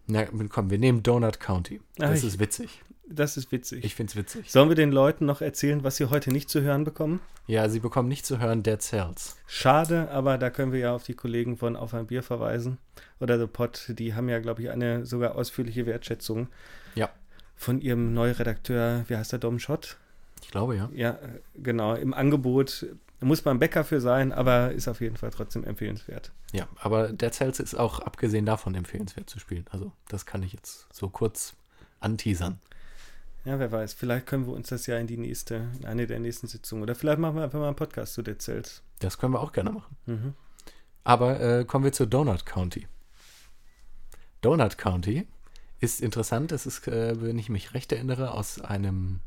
na 0.07 0.25
komm, 0.51 0.71
wir 0.71 0.79
nehmen 0.79 1.03
Donut 1.03 1.41
County. 1.41 1.81
Das 1.97 2.19
ich- 2.21 2.25
ist 2.27 2.39
witzig. 2.39 2.83
Das 3.07 3.37
ist 3.37 3.53
witzig. 3.53 3.85
Ich 3.85 3.95
find's 3.95 4.17
witzig. 4.17 4.51
Sollen 4.51 4.71
wir 4.71 4.77
den 4.77 4.91
Leuten 4.91 5.27
noch 5.27 5.43
erzählen, 5.43 5.85
was 5.85 5.97
sie 5.97 6.07
heute 6.09 6.31
nicht 6.31 6.49
zu 6.49 6.63
hören 6.63 6.85
bekommen? 6.85 7.21
Ja, 7.47 7.69
sie 7.69 7.81
bekommen 7.81 8.09
nicht 8.09 8.25
zu 8.25 8.39
hören 8.39 8.63
Dead 8.63 8.81
Cells. 8.81 9.37
Schade, 9.47 10.11
aber 10.11 10.39
da 10.39 10.49
können 10.49 10.73
wir 10.73 10.81
ja 10.81 10.95
auf 10.95 11.03
die 11.05 11.13
Kollegen 11.13 11.59
von 11.59 11.77
Auf 11.77 11.93
ein 11.93 12.07
Bier 12.07 12.23
verweisen. 12.23 12.79
Oder 13.21 13.39
The 13.39 13.47
Pod, 13.47 13.85
die 13.91 14.15
haben 14.15 14.31
ja, 14.31 14.39
glaube 14.39 14.63
ich, 14.63 14.71
eine 14.71 15.05
sogar 15.05 15.35
ausführliche 15.37 15.85
Wertschätzung 15.85 16.49
Ja. 16.95 17.11
von 17.57 17.79
ihrem 17.83 18.15
Neuredakteur, 18.15 19.05
wie 19.09 19.17
heißt 19.17 19.33
der, 19.33 19.39
Dom 19.39 19.59
Schott? 19.59 19.99
Ich 20.43 20.51
glaube, 20.51 20.75
ja. 20.77 20.89
Ja, 20.95 21.11
äh, 21.11 21.41
genau, 21.63 21.95
im 21.95 22.15
Angebot. 22.15 22.87
Muss 23.25 23.45
man 23.45 23.59
Bäcker 23.59 23.85
für 23.85 24.01
sein, 24.03 24.33
aber 24.33 24.73
ist 24.73 24.87
auf 24.87 25.01
jeden 25.01 25.17
Fall 25.17 25.31
trotzdem 25.31 25.65
empfehlenswert. 25.65 26.31
Ja, 26.53 26.69
aber 26.77 27.13
Dead 27.13 27.33
Cells 27.33 27.59
ist 27.59 27.75
auch 27.75 28.01
abgesehen 28.01 28.45
davon 28.45 28.75
empfehlenswert 28.75 29.31
zu 29.31 29.39
spielen. 29.39 29.65
Also, 29.71 29.93
das 30.09 30.27
kann 30.27 30.43
ich 30.43 30.53
jetzt 30.53 30.87
so 30.93 31.09
kurz 31.09 31.55
anteasern. 32.01 32.61
Ja, 33.47 33.59
wer 33.59 33.73
weiß, 33.73 33.95
vielleicht 33.95 34.27
können 34.27 34.47
wir 34.47 34.53
uns 34.53 34.69
das 34.69 34.87
ja 34.87 34.99
in 34.99 35.07
die 35.07 35.17
nächste, 35.17 35.71
in 35.79 35.87
eine 35.87 36.07
der 36.07 36.19
nächsten 36.19 36.49
Sitzungen. 36.49 36.83
Oder 36.83 36.95
vielleicht 36.95 37.19
machen 37.19 37.37
wir 37.37 37.45
einfach 37.45 37.59
mal 37.59 37.69
einen 37.69 37.77
Podcast 37.77 38.13
zu 38.13 38.23
Dead 38.23 38.41
Cells. 38.41 38.83
Das 38.99 39.17
können 39.17 39.33
wir 39.33 39.41
auch 39.41 39.53
gerne 39.53 39.73
machen. 39.73 39.97
Mhm. 40.05 40.35
Aber 41.03 41.41
äh, 41.41 41.65
kommen 41.65 41.85
wir 41.85 41.93
zu 41.93 42.07
Donut 42.07 42.45
County. 42.45 42.87
Donut 44.43 44.77
County 44.77 45.27
ist 45.81 46.03
interessant. 46.03 46.53
Es 46.53 46.67
ist, 46.67 46.89
äh, 46.89 47.21
wenn 47.23 47.39
ich 47.39 47.49
mich 47.49 47.73
recht 47.73 47.91
erinnere, 47.91 48.33
aus 48.33 48.61
einem 48.61 49.21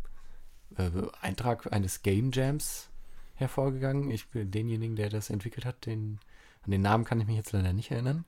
äh, 0.77 0.89
Eintrag 1.21 1.71
eines 1.73 2.03
Game 2.03 2.31
Jams 2.31 2.89
hervorgegangen. 3.37 4.11
Ich 4.11 4.29
bin 4.29 4.51
denjenigen, 4.51 4.95
der 4.95 5.09
das 5.09 5.29
entwickelt 5.29 5.65
hat, 5.65 5.85
den, 5.85 6.19
an 6.63 6.71
den 6.71 6.81
Namen 6.81 7.05
kann 7.05 7.19
ich 7.21 7.27
mich 7.27 7.37
jetzt 7.37 7.53
leider 7.53 7.73
nicht 7.73 7.91
erinnern. 7.91 8.25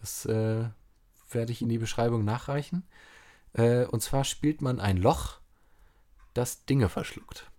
Das 0.00 0.26
äh, 0.26 0.64
werde 1.30 1.52
ich 1.52 1.62
in 1.62 1.68
die 1.68 1.78
Beschreibung 1.78 2.24
nachreichen. 2.24 2.84
Äh, 3.52 3.84
und 3.84 4.02
zwar 4.02 4.24
spielt 4.24 4.62
man 4.62 4.80
ein 4.80 4.96
Loch, 4.96 5.40
das 6.34 6.64
Dinge 6.64 6.88
verschluckt 6.88 7.50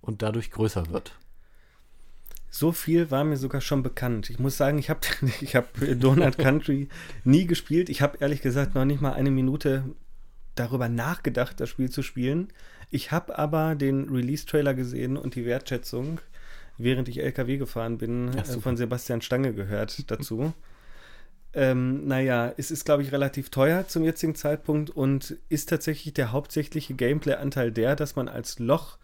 und 0.00 0.22
dadurch 0.22 0.50
größer 0.50 0.90
wird. 0.90 1.18
So 2.50 2.70
viel 2.70 3.10
war 3.10 3.24
mir 3.24 3.36
sogar 3.36 3.60
schon 3.60 3.82
bekannt. 3.82 4.30
Ich 4.30 4.38
muss 4.38 4.56
sagen, 4.56 4.78
ich 4.78 4.90
habe 4.90 5.00
ich 5.40 5.56
hab 5.56 5.68
Donut 5.98 6.38
Country 6.38 6.88
nie 7.24 7.46
gespielt. 7.46 7.88
Ich 7.88 8.02
habe 8.02 8.18
ehrlich 8.20 8.42
gesagt 8.42 8.74
noch 8.74 8.84
nicht 8.84 9.00
mal 9.00 9.12
eine 9.12 9.30
Minute 9.30 9.84
darüber 10.54 10.88
nachgedacht, 10.88 11.58
das 11.58 11.68
Spiel 11.68 11.90
zu 11.90 12.02
spielen. 12.02 12.52
Ich 12.94 13.10
habe 13.10 13.36
aber 13.36 13.74
den 13.74 14.08
Release-Trailer 14.08 14.72
gesehen 14.72 15.16
und 15.16 15.34
die 15.34 15.44
Wertschätzung, 15.44 16.20
während 16.78 17.08
ich 17.08 17.20
LKW 17.20 17.56
gefahren 17.56 17.98
bin, 17.98 18.30
Ja, 18.32 18.42
äh, 18.42 18.60
von 18.60 18.76
Sebastian 18.76 19.20
Stange 19.20 19.52
gehört 19.52 20.04
dazu. 20.12 20.52
ähm, 21.54 22.06
naja, 22.06 22.52
es 22.56 22.70
ist, 22.70 22.84
glaube 22.84 23.02
ich, 23.02 23.10
relativ 23.10 23.50
teuer 23.50 23.88
zum 23.88 24.04
jetzigen 24.04 24.36
Zeitpunkt 24.36 24.90
und 24.90 25.36
ist 25.48 25.70
tatsächlich 25.70 26.14
der 26.14 26.30
hauptsächliche 26.30 26.94
Gameplay-Anteil 26.94 27.72
der, 27.72 27.96
dass 27.96 28.14
man 28.14 28.28
als 28.28 28.60
Loch 28.60 28.98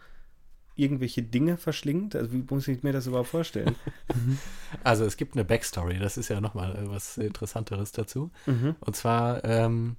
irgendwelche 0.76 1.22
Dinge 1.22 1.56
verschlingt. 1.56 2.14
Also 2.14 2.32
wie 2.32 2.44
muss 2.48 2.68
ich 2.68 2.84
mir 2.84 2.92
das 2.92 3.08
überhaupt 3.08 3.28
vorstellen? 3.30 3.74
Also 4.84 5.04
es 5.04 5.16
gibt 5.16 5.34
eine 5.34 5.44
Backstory, 5.44 5.98
das 5.98 6.16
ist 6.16 6.28
ja 6.28 6.40
nochmal 6.40 6.76
äh, 6.76 6.88
was 6.88 7.18
Interessanteres 7.18 7.90
dazu. 7.90 8.30
mhm. 8.46 8.76
Und 8.80 8.94
zwar, 8.94 9.44
ähm, 9.44 9.96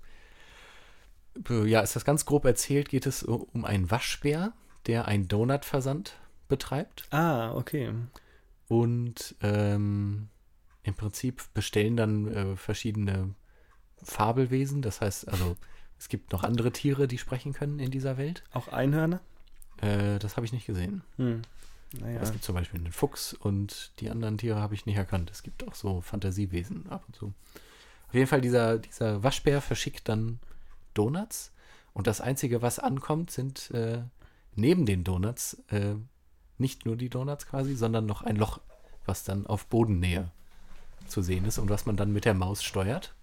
ja, 1.50 1.82
ist 1.82 1.96
das 1.96 2.06
ganz 2.06 2.26
grob 2.26 2.46
erzählt, 2.46 2.90
geht 2.90 3.06
es 3.06 3.24
um 3.24 3.66
einen 3.66 3.90
Waschbär, 3.90 4.54
der 4.88 5.08
einen 5.08 5.28
Donutversand 5.28 6.16
betreibt. 6.48 7.06
Ah, 7.12 7.54
okay. 7.54 7.94
Und 8.68 9.36
ähm, 9.42 10.30
im 10.84 10.94
Prinzip 10.94 11.44
bestellen 11.54 11.98
dann 11.98 12.28
äh, 12.28 12.56
verschiedene 12.56 13.34
Fabelwesen. 14.04 14.82
Das 14.82 15.02
heißt, 15.02 15.28
also 15.28 15.56
es 15.98 16.10
gibt 16.10 16.32
noch 16.32 16.44
andere 16.44 16.72
Tiere, 16.72 17.08
die 17.08 17.18
sprechen 17.18 17.54
können 17.54 17.80
in 17.80 17.92
dieser 17.92 18.18
Welt. 18.18 18.44
Auch 18.52 18.68
Einhörner? 18.68 19.22
Äh, 19.82 20.20
das 20.20 20.36
habe 20.36 20.46
ich 20.46 20.54
nicht 20.54 20.66
gesehen. 20.66 21.04
Hm. 21.18 21.42
Naja. 22.00 22.22
Es 22.22 22.32
gibt 22.32 22.44
zum 22.44 22.56
Beispiel 22.56 22.80
einen 22.80 22.94
Fuchs 22.94 23.34
und 23.34 23.92
die 24.00 24.10
anderen 24.10 24.38
Tiere 24.38 24.60
habe 24.60 24.74
ich 24.74 24.86
nicht 24.86 24.96
erkannt. 24.96 25.30
Es 25.30 25.44
gibt 25.44 25.68
auch 25.68 25.76
so 25.76 26.02
Fantasiewesen 26.02 26.88
ab 26.90 27.04
und 27.08 27.16
zu. 27.16 27.34
Auf 28.08 28.14
jeden 28.14 28.28
Fall, 28.28 28.42
dieser, 28.42 28.78
dieser 28.78 29.24
Waschbär 29.24 29.62
verschickt 29.62 30.08
dann 30.08 30.40
Donuts 30.94 31.52
und 31.94 32.08
das 32.08 32.22
Einzige, 32.22 32.62
was 32.62 32.80
ankommt, 32.80 33.32
sind 33.32 33.72
äh, 33.72 34.04
neben 34.56 34.86
den 34.86 35.04
Donuts 35.04 35.62
äh, 35.70 35.96
nicht 36.58 36.86
nur 36.86 36.96
die 36.96 37.10
Donuts 37.10 37.48
quasi, 37.48 37.76
sondern 37.76 38.06
noch 38.06 38.22
ein 38.22 38.36
Loch, 38.36 38.60
was 39.06 39.24
dann 39.24 39.48
auf 39.48 39.68
Bodennähe 39.68 40.32
zu 41.08 41.22
sehen 41.22 41.46
ist 41.46 41.58
und 41.58 41.70
was 41.70 41.86
man 41.86 41.98
dann 41.98 42.14
mit 42.14 42.26
der 42.26 42.34
Maus 42.34 42.64
steuert. 42.64 43.16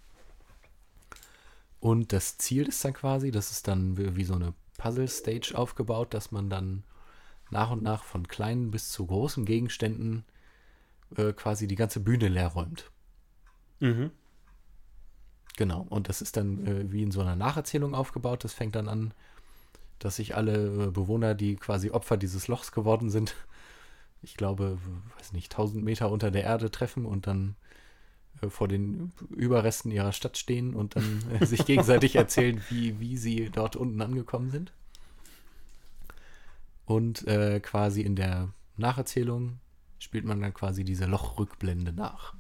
Und 1.81 2.12
das 2.12 2.39
Ziel 2.39 2.66
ist 2.66 2.85
dann 2.85 2.93
quasi, 2.93 3.31
das 3.31 3.51
ist 3.53 3.69
dann 3.69 3.97
wie 4.16 4.25
so 4.25 4.35
eine 4.35 4.53
Puzzle-Stage 4.79 5.57
aufgebaut, 5.57 6.12
dass 6.12 6.33
man 6.33 6.51
dann 6.51 6.83
nach 7.51 7.71
und 7.71 7.83
nach 7.83 8.03
von 8.03 8.27
kleinen 8.29 8.71
bis 8.71 8.91
zu 8.91 9.07
großen 9.07 9.45
Gegenständen 9.45 10.25
äh, 11.16 11.33
quasi 11.33 11.66
die 11.66 11.77
ganze 11.77 12.01
Bühne 12.01 12.29
leer 12.29 12.49
räumt. 12.49 12.91
Mhm. 13.81 14.11
Genau, 15.59 15.85
und 15.91 16.09
das 16.09 16.23
ist 16.23 16.37
dann 16.37 16.65
äh, 16.69 16.93
wie 16.93 17.03
in 17.03 17.11
so 17.11 17.21
einer 17.21 17.35
Nacherzählung 17.35 17.93
aufgebaut. 17.93 18.45
Das 18.45 18.55
fängt 18.55 18.77
dann 18.77 18.89
an, 18.89 19.13
dass 19.99 20.15
sich 20.15 20.37
alle 20.37 20.85
äh, 20.85 20.91
Bewohner, 20.93 21.35
die 21.35 21.57
quasi 21.57 21.91
Opfer 21.91 22.17
dieses 22.17 22.47
Lochs 22.47 22.71
geworden 22.71 23.11
sind, 23.11 23.35
ich 24.23 24.37
glaube, 24.37 24.79
weiß 25.19 25.33
nicht, 25.33 25.53
1000 25.53 25.83
Meter 25.83 26.13
unter 26.13 26.31
der 26.31 26.45
Erde 26.45 26.71
treffen 26.71 27.05
und 27.05 27.27
dann 27.27 27.57
äh, 28.41 28.51
vor 28.51 28.69
den 28.69 29.11
Überresten 29.31 29.91
ihrer 29.91 30.13
Stadt 30.13 30.39
stehen 30.39 30.75
und 30.75 30.95
dann 30.95 31.25
äh, 31.41 31.45
sich 31.45 31.65
gegenseitig 31.65 32.15
erzählen, 32.15 32.63
wie, 32.69 33.01
wie 33.01 33.17
sie 33.17 33.51
dort 33.51 33.75
unten 33.75 34.01
angekommen 34.01 34.53
sind. 34.53 34.73
Und 36.87 37.27
äh, 37.27 37.59
quasi 37.59 38.03
in 38.03 38.15
der 38.15 38.51
Nacherzählung 38.77 39.59
spielt 39.99 40.25
man 40.25 40.41
dann 40.41 40.55
quasi 40.55 40.85
diese 40.85 41.07
Lochrückblende 41.07 41.93
nach. 41.93 42.35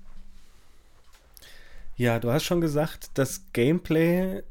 Ja, 1.98 2.20
du 2.20 2.30
hast 2.30 2.44
schon 2.44 2.60
gesagt, 2.60 3.10
das 3.14 3.52
Gameplay, 3.52 4.44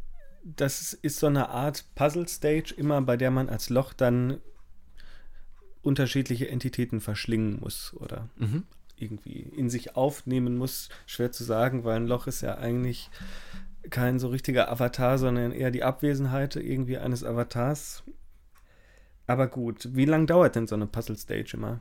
das 0.43 0.91
ist 0.91 1.17
so 1.17 1.27
eine 1.27 1.47
Art 1.47 1.85
Puzzle-Stage, 1.95 2.73
immer 2.75 3.01
bei 3.01 3.15
der 3.15 3.31
man 3.31 3.47
als 3.47 3.69
Loch 3.69 3.93
dann 3.93 4.41
unterschiedliche 5.81 6.49
Entitäten 6.49 6.99
verschlingen 6.99 7.61
muss 7.61 7.93
oder 7.93 8.27
Mhm. 8.35 8.63
irgendwie 8.97 9.39
in 9.39 9.69
sich 9.69 9.95
aufnehmen 9.95 10.57
muss. 10.57 10.89
Schwer 11.05 11.31
zu 11.31 11.45
sagen, 11.45 11.85
weil 11.85 11.95
ein 11.95 12.07
Loch 12.07 12.27
ist 12.27 12.41
ja 12.41 12.57
eigentlich 12.57 13.09
kein 13.89 14.19
so 14.19 14.27
richtiger 14.27 14.69
Avatar, 14.69 15.17
sondern 15.17 15.53
eher 15.53 15.71
die 15.71 15.83
Abwesenheit 15.83 16.57
irgendwie 16.57 16.97
eines 16.97 17.23
Avatars. 17.23 18.03
Aber 19.25 19.47
gut, 19.47 19.95
wie 19.95 20.03
lange 20.03 20.25
dauert 20.25 20.55
denn 20.57 20.67
so 20.67 20.75
eine 20.75 20.87
Puzzle-Stage 20.87 21.51
immer? 21.55 21.79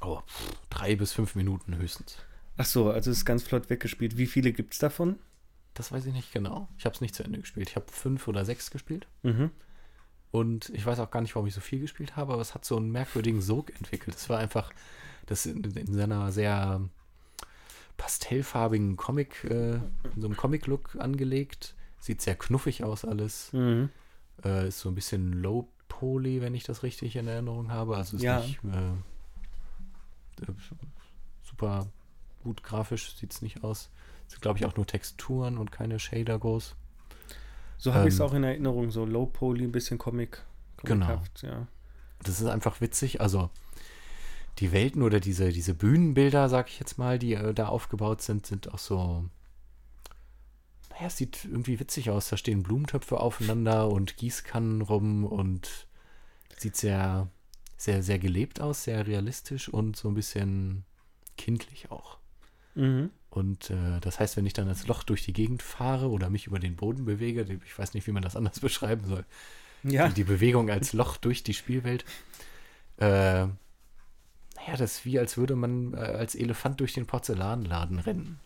Oh, 0.00 0.20
drei 0.68 0.96
bis 0.96 1.12
fünf 1.12 1.36
Minuten 1.36 1.76
höchstens. 1.76 2.18
Ach 2.60 2.66
so, 2.66 2.90
also 2.90 3.10
ist 3.10 3.24
ganz 3.24 3.42
flott 3.42 3.70
weggespielt. 3.70 4.18
Wie 4.18 4.26
viele 4.26 4.52
gibt 4.52 4.74
es 4.74 4.78
davon? 4.78 5.18
Das 5.72 5.92
weiß 5.92 6.04
ich 6.04 6.12
nicht 6.12 6.30
genau. 6.30 6.68
Ich 6.76 6.84
habe 6.84 6.94
es 6.94 7.00
nicht 7.00 7.14
zu 7.14 7.22
Ende 7.22 7.40
gespielt. 7.40 7.70
Ich 7.70 7.76
habe 7.76 7.86
fünf 7.90 8.28
oder 8.28 8.44
sechs 8.44 8.70
gespielt. 8.70 9.06
Mhm. 9.22 9.50
Und 10.30 10.68
ich 10.68 10.84
weiß 10.84 10.98
auch 10.98 11.10
gar 11.10 11.22
nicht, 11.22 11.34
warum 11.36 11.46
ich 11.46 11.54
so 11.54 11.62
viel 11.62 11.80
gespielt 11.80 12.16
habe, 12.16 12.34
aber 12.34 12.42
es 12.42 12.54
hat 12.54 12.66
so 12.66 12.76
einen 12.76 12.92
merkwürdigen 12.92 13.40
Sog 13.40 13.70
entwickelt. 13.78 14.14
Es 14.14 14.28
war 14.28 14.38
einfach, 14.38 14.74
das 15.24 15.46
in, 15.46 15.64
in 15.64 15.94
seiner 15.94 16.32
sehr 16.32 16.82
pastellfarbigen 17.96 18.98
Comic, 18.98 19.42
äh, 19.44 19.76
in 19.76 20.20
so 20.20 20.26
einem 20.26 20.36
Comic-Look 20.36 20.96
angelegt. 20.98 21.74
Sieht 21.98 22.20
sehr 22.20 22.34
knuffig 22.34 22.84
aus 22.84 23.06
alles. 23.06 23.54
Mhm. 23.54 23.88
Äh, 24.44 24.68
ist 24.68 24.80
so 24.80 24.90
ein 24.90 24.94
bisschen 24.94 25.32
low-poly, 25.32 26.42
wenn 26.42 26.54
ich 26.54 26.64
das 26.64 26.82
richtig 26.82 27.16
in 27.16 27.26
Erinnerung 27.26 27.70
habe. 27.70 27.96
Also 27.96 28.18
ist 28.18 28.22
Ja. 28.22 28.40
nicht 28.40 28.58
äh, 28.64 30.42
äh, 30.42 30.54
super 31.42 31.86
gut 32.42 32.62
grafisch, 32.62 33.16
sieht 33.16 33.32
es 33.32 33.42
nicht 33.42 33.64
aus. 33.64 33.90
Es 34.26 34.32
sind, 34.32 34.42
glaube 34.42 34.58
ich, 34.58 34.66
auch 34.66 34.76
nur 34.76 34.86
Texturen 34.86 35.58
und 35.58 35.72
keine 35.72 35.98
Shader 35.98 36.38
groß. 36.38 36.74
So 37.78 37.94
habe 37.94 38.08
ich 38.08 38.14
es 38.14 38.20
Ähm, 38.20 38.26
auch 38.26 38.34
in 38.34 38.44
Erinnerung, 38.44 38.90
so 38.90 39.04
low 39.04 39.26
poly, 39.26 39.64
ein 39.64 39.72
bisschen 39.72 39.98
Comic. 39.98 40.42
Genau. 40.84 41.22
Ja. 41.42 41.66
Das 42.22 42.40
ist 42.40 42.46
einfach 42.46 42.80
witzig. 42.80 43.20
Also 43.20 43.50
die 44.58 44.72
Welten 44.72 45.02
oder 45.02 45.20
diese, 45.20 45.50
diese 45.50 45.74
Bühnenbilder, 45.74 46.48
sag 46.48 46.68
ich 46.68 46.78
jetzt 46.78 46.98
mal, 46.98 47.18
die 47.18 47.34
äh, 47.34 47.54
da 47.54 47.68
aufgebaut 47.68 48.22
sind, 48.22 48.46
sind 48.46 48.72
auch 48.72 48.78
so. 48.78 49.24
Naja, 50.90 51.06
es 51.06 51.16
sieht 51.16 51.46
irgendwie 51.46 51.80
witzig 51.80 52.10
aus. 52.10 52.28
Da 52.28 52.36
stehen 52.36 52.62
Blumentöpfe 52.62 53.18
aufeinander 53.18 53.88
und 53.88 54.16
Gießkannen 54.18 54.82
rum 54.82 55.24
und 55.24 55.86
sieht 56.58 56.76
sehr, 56.76 57.28
sehr, 57.78 58.02
sehr 58.02 58.18
gelebt 58.18 58.60
aus, 58.60 58.84
sehr 58.84 59.06
realistisch 59.06 59.68
und 59.70 59.96
so 59.96 60.08
ein 60.08 60.14
bisschen 60.14 60.84
kindlich 61.38 61.90
auch. 61.90 62.19
Mhm. 62.80 63.10
Und 63.30 63.70
äh, 63.70 64.00
das 64.00 64.18
heißt, 64.18 64.36
wenn 64.36 64.46
ich 64.46 64.54
dann 64.54 64.68
als 64.68 64.86
Loch 64.88 65.04
durch 65.04 65.24
die 65.24 65.32
Gegend 65.32 65.62
fahre 65.62 66.08
oder 66.10 66.30
mich 66.30 66.46
über 66.48 66.58
den 66.58 66.74
Boden 66.76 67.04
bewege, 67.04 67.46
ich 67.64 67.78
weiß 67.78 67.94
nicht, 67.94 68.06
wie 68.06 68.12
man 68.12 68.22
das 68.22 68.34
anders 68.36 68.58
beschreiben 68.60 69.04
soll, 69.06 69.24
Ja, 69.84 70.08
die, 70.08 70.14
die 70.14 70.24
Bewegung 70.24 70.68
als 70.70 70.92
Loch 70.92 71.16
durch 71.16 71.42
die 71.44 71.54
Spielwelt. 71.54 72.04
Äh, 72.96 73.46
naja, 73.46 74.76
das 74.76 74.92
ist 74.98 75.04
wie, 75.04 75.18
als 75.18 75.36
würde 75.36 75.56
man 75.56 75.94
äh, 75.94 75.98
als 75.98 76.34
Elefant 76.34 76.80
durch 76.80 76.92
den 76.92 77.06
Porzellanladen 77.06 77.98
rennen. 78.00 78.40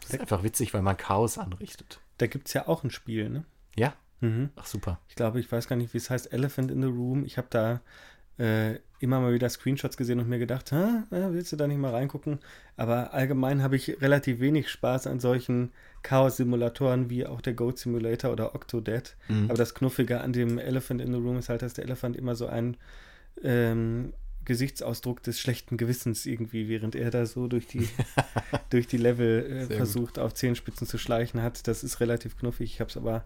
Das 0.00 0.10
ist 0.14 0.20
einfach 0.20 0.42
witzig, 0.42 0.74
weil 0.74 0.82
man 0.82 0.96
Chaos 0.96 1.38
anrichtet. 1.38 2.00
da 2.18 2.26
gibt 2.26 2.48
es 2.48 2.54
ja 2.54 2.68
auch 2.68 2.84
ein 2.84 2.90
Spiel, 2.90 3.28
ne? 3.30 3.44
Ja, 3.76 3.94
Mhm. 4.20 4.48
ach 4.56 4.64
super. 4.66 4.98
Ich 5.10 5.14
glaube, 5.14 5.40
ich 5.40 5.52
weiß 5.52 5.68
gar 5.68 5.76
nicht, 5.76 5.92
wie 5.92 5.98
es 5.98 6.08
heißt, 6.08 6.32
Elephant 6.32 6.70
in 6.70 6.80
the 6.80 6.88
Room. 6.88 7.24
Ich 7.26 7.36
habe 7.36 7.48
da 7.50 7.80
äh, 8.38 8.74
immer 8.98 9.20
mal 9.20 9.34
wieder 9.34 9.48
Screenshots 9.48 9.96
gesehen 9.96 10.20
und 10.20 10.28
mir 10.28 10.38
gedacht, 10.38 10.72
"Hä, 10.72 11.02
willst 11.10 11.52
du 11.52 11.56
da 11.56 11.66
nicht 11.66 11.78
mal 11.78 11.92
reingucken? 11.92 12.38
Aber 12.76 13.12
allgemein 13.12 13.62
habe 13.62 13.76
ich 13.76 14.00
relativ 14.00 14.40
wenig 14.40 14.70
Spaß 14.70 15.06
an 15.06 15.20
solchen 15.20 15.72
Chaos-Simulatoren 16.02 17.10
wie 17.10 17.26
auch 17.26 17.40
der 17.40 17.54
Goat 17.54 17.78
Simulator 17.78 18.32
oder 18.32 18.54
Octodad. 18.54 19.16
Mhm. 19.28 19.46
Aber 19.46 19.58
das 19.58 19.74
Knuffige 19.74 20.20
an 20.20 20.32
dem 20.32 20.58
Elephant 20.58 21.00
in 21.00 21.12
the 21.12 21.18
Room 21.18 21.38
ist 21.38 21.48
halt, 21.48 21.62
dass 21.62 21.74
der 21.74 21.84
Elefant 21.84 22.16
immer 22.16 22.34
so 22.36 22.46
ein 22.46 22.76
ähm, 23.42 24.12
Gesichtsausdruck 24.44 25.22
des 25.22 25.40
schlechten 25.40 25.76
Gewissens 25.76 26.24
irgendwie, 26.24 26.68
während 26.68 26.94
er 26.94 27.10
da 27.10 27.26
so 27.26 27.48
durch 27.48 27.66
die, 27.66 27.88
durch 28.70 28.86
die 28.86 28.98
Level 28.98 29.44
äh, 29.44 29.48
Sehr 29.48 29.66
gut. 29.66 29.76
versucht, 29.76 30.18
auf 30.18 30.32
Zehenspitzen 30.34 30.86
zu 30.86 30.98
schleichen 30.98 31.42
hat. 31.42 31.66
Das 31.66 31.82
ist 31.82 32.00
relativ 32.00 32.38
knuffig. 32.38 32.72
Ich 32.72 32.80
habe 32.80 32.88
es 32.88 32.96
aber 32.96 33.24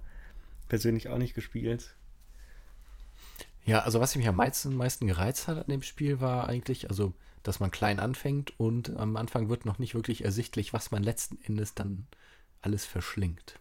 persönlich 0.68 1.08
auch 1.08 1.18
nicht 1.18 1.34
gespielt. 1.34 1.94
Ja, 3.66 3.80
also 3.80 4.00
was 4.00 4.16
mich 4.16 4.26
am 4.26 4.36
meisten, 4.36 4.74
meisten 4.74 5.06
gereizt 5.06 5.48
hat 5.48 5.58
an 5.58 5.66
dem 5.68 5.82
Spiel 5.82 6.20
war 6.20 6.48
eigentlich, 6.48 6.88
also, 6.88 7.12
dass 7.42 7.61
man 7.61 7.70
klein 7.70 8.00
anfängt 8.00 8.58
und 8.58 8.96
am 8.96 9.16
Anfang 9.16 9.48
wird 9.48 9.64
noch 9.64 9.78
nicht 9.78 9.94
wirklich 9.94 10.24
ersichtlich, 10.24 10.72
was 10.72 10.90
man 10.90 11.02
letzten 11.02 11.38
Endes 11.42 11.74
dann 11.74 12.06
alles 12.62 12.84
verschlingt. 12.84 13.58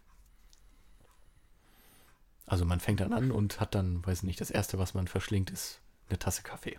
Also 2.46 2.64
man 2.64 2.80
fängt 2.80 3.00
dann 3.00 3.12
an 3.12 3.30
und 3.30 3.60
hat 3.60 3.76
dann, 3.76 4.04
weiß 4.04 4.24
nicht, 4.24 4.40
das 4.40 4.50
erste, 4.50 4.78
was 4.78 4.92
man 4.92 5.06
verschlingt, 5.06 5.50
ist 5.50 5.80
eine 6.08 6.18
Tasse 6.18 6.42
Kaffee. 6.42 6.78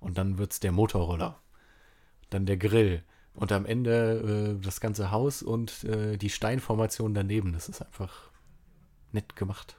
Und 0.00 0.18
dann 0.18 0.36
wird 0.36 0.52
es 0.52 0.60
der 0.60 0.72
Motorroller. 0.72 1.40
Dann 2.28 2.44
der 2.44 2.58
Grill. 2.58 3.02
Und 3.32 3.52
am 3.52 3.64
Ende 3.64 4.56
äh, 4.58 4.62
das 4.62 4.80
ganze 4.80 5.10
Haus 5.10 5.42
und 5.42 5.84
äh, 5.84 6.18
die 6.18 6.30
Steinformation 6.30 7.14
daneben. 7.14 7.54
Das 7.54 7.68
ist 7.68 7.80
einfach 7.80 8.30
nett 9.12 9.34
gemacht. 9.34 9.78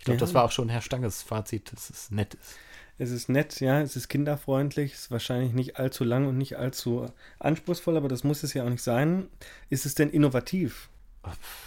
Ich 0.00 0.04
glaube, 0.06 0.16
Ja. 0.16 0.20
das 0.20 0.34
war 0.34 0.44
auch 0.44 0.50
schon 0.50 0.68
Herr 0.68 0.80
Stanges 0.80 1.22
Fazit, 1.22 1.72
dass 1.72 1.88
es 1.90 2.10
nett 2.10 2.34
ist. 2.34 2.56
Es 2.98 3.10
ist 3.10 3.28
nett, 3.30 3.60
ja, 3.60 3.80
es 3.80 3.96
ist 3.96 4.08
kinderfreundlich, 4.08 4.92
es 4.92 5.00
ist 5.02 5.10
wahrscheinlich 5.10 5.52
nicht 5.54 5.78
allzu 5.78 6.04
lang 6.04 6.26
und 6.26 6.36
nicht 6.36 6.56
allzu 6.58 7.06
anspruchsvoll, 7.38 7.96
aber 7.96 8.08
das 8.08 8.24
muss 8.24 8.42
es 8.42 8.52
ja 8.52 8.64
auch 8.64 8.68
nicht 8.68 8.82
sein. 8.82 9.28
Ist 9.70 9.86
es 9.86 9.94
denn 9.94 10.10
innovativ? 10.10 10.90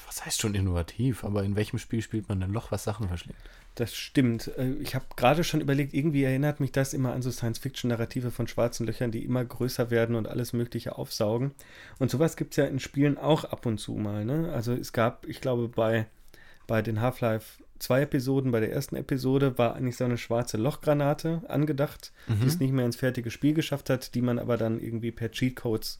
Was 0.08 0.26
heißt 0.26 0.42
schon 0.42 0.54
innovativ? 0.56 1.24
Aber 1.24 1.44
in 1.44 1.56
welchem 1.56 1.78
Spiel 1.80 2.02
spielt 2.02 2.28
man 2.30 2.42
ein 2.44 2.52
Loch, 2.52 2.72
was 2.72 2.84
Sachen 2.84 3.08
verschlingt? 3.08 3.38
Das 3.76 3.96
stimmt. 3.96 4.48
Äh, 4.58 4.74
Ich 4.82 4.94
habe 4.94 5.06
gerade 5.16 5.44
schon 5.44 5.62
überlegt, 5.62 5.94
irgendwie 5.96 6.24
erinnert 6.24 6.60
mich 6.60 6.72
das 6.72 6.94
immer 6.94 7.14
an 7.14 7.22
so 7.24 7.32
Science-Fiction-Narrative 7.32 8.30
von 8.32 8.48
schwarzen 8.48 8.86
Löchern, 8.86 9.12
die 9.12 9.24
immer 9.26 9.44
größer 9.44 9.90
werden 9.90 10.16
und 10.16 10.28
alles 10.28 10.54
Mögliche 10.54 10.98
aufsaugen. 10.98 11.52
Und 12.00 12.12
sowas 12.12 12.36
gibt 12.36 12.54
es 12.54 12.58
ja 12.58 12.66
in 12.66 12.80
Spielen 12.80 13.18
auch 13.18 13.44
ab 13.46 13.66
und 13.66 13.80
zu 13.80 13.94
mal. 13.94 14.26
Ne? 14.26 14.52
Also 14.54 14.74
es 14.74 14.92
gab, 14.94 15.26
ich 15.28 15.42
glaube, 15.42 15.68
bei, 15.68 16.06
bei 16.68 16.82
den 16.84 17.02
Half-Life 17.02 17.64
2 17.84 18.02
Episoden, 18.04 18.52
bei 18.52 18.60
der 18.60 18.72
ersten 18.72 18.96
Episode 18.96 19.58
war 19.58 19.76
eigentlich 19.76 19.98
so 19.98 20.06
eine 20.06 20.18
schwarze 20.18 20.58
Lochgranate 20.58 21.42
angedacht, 21.48 22.14
die 22.28 22.48
es 22.48 22.60
nicht 22.60 22.72
mehr 22.74 22.86
ins 22.86 22.96
fertige 22.96 23.30
Spiel 23.30 23.54
geschafft 23.54 23.90
hat, 23.90 24.16
die 24.16 24.22
man 24.22 24.40
aber 24.40 24.58
dann 24.58 24.80
irgendwie 24.80 25.12
per 25.12 25.32
Cheatcodes 25.32 26.00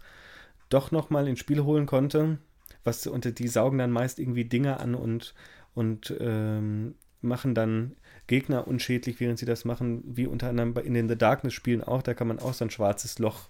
doch 0.70 0.92
nochmal 0.92 1.28
ins 1.28 1.40
Spiel 1.40 1.62
holen 1.64 1.86
konnte. 1.86 2.38
Was, 2.84 3.06
und 3.08 3.38
die 3.40 3.48
saugen 3.48 3.78
dann 3.78 3.92
meist 3.92 4.20
irgendwie 4.20 4.46
Dinge 4.46 4.80
an 4.80 4.96
und, 4.96 5.34
und 5.74 6.14
ähm, 6.20 6.96
machen 7.22 7.54
dann 7.56 7.96
Gegner 8.28 8.68
unschädlich, 8.68 9.20
während 9.20 9.40
sie 9.40 9.46
das 9.46 9.64
machen, 9.66 10.04
wie 10.06 10.26
unter 10.28 10.50
anderem 10.50 10.74
bei- 10.74 10.82
in 10.84 10.94
den 10.94 11.08
The 11.08 11.18
Darkness-Spielen 11.18 11.84
auch. 11.84 12.02
Da 12.02 12.14
kann 12.14 12.28
man 12.28 12.40
auch 12.40 12.54
so 12.54 12.66
ein 12.66 12.70
schwarzes 12.72 13.20
Loch 13.20 13.50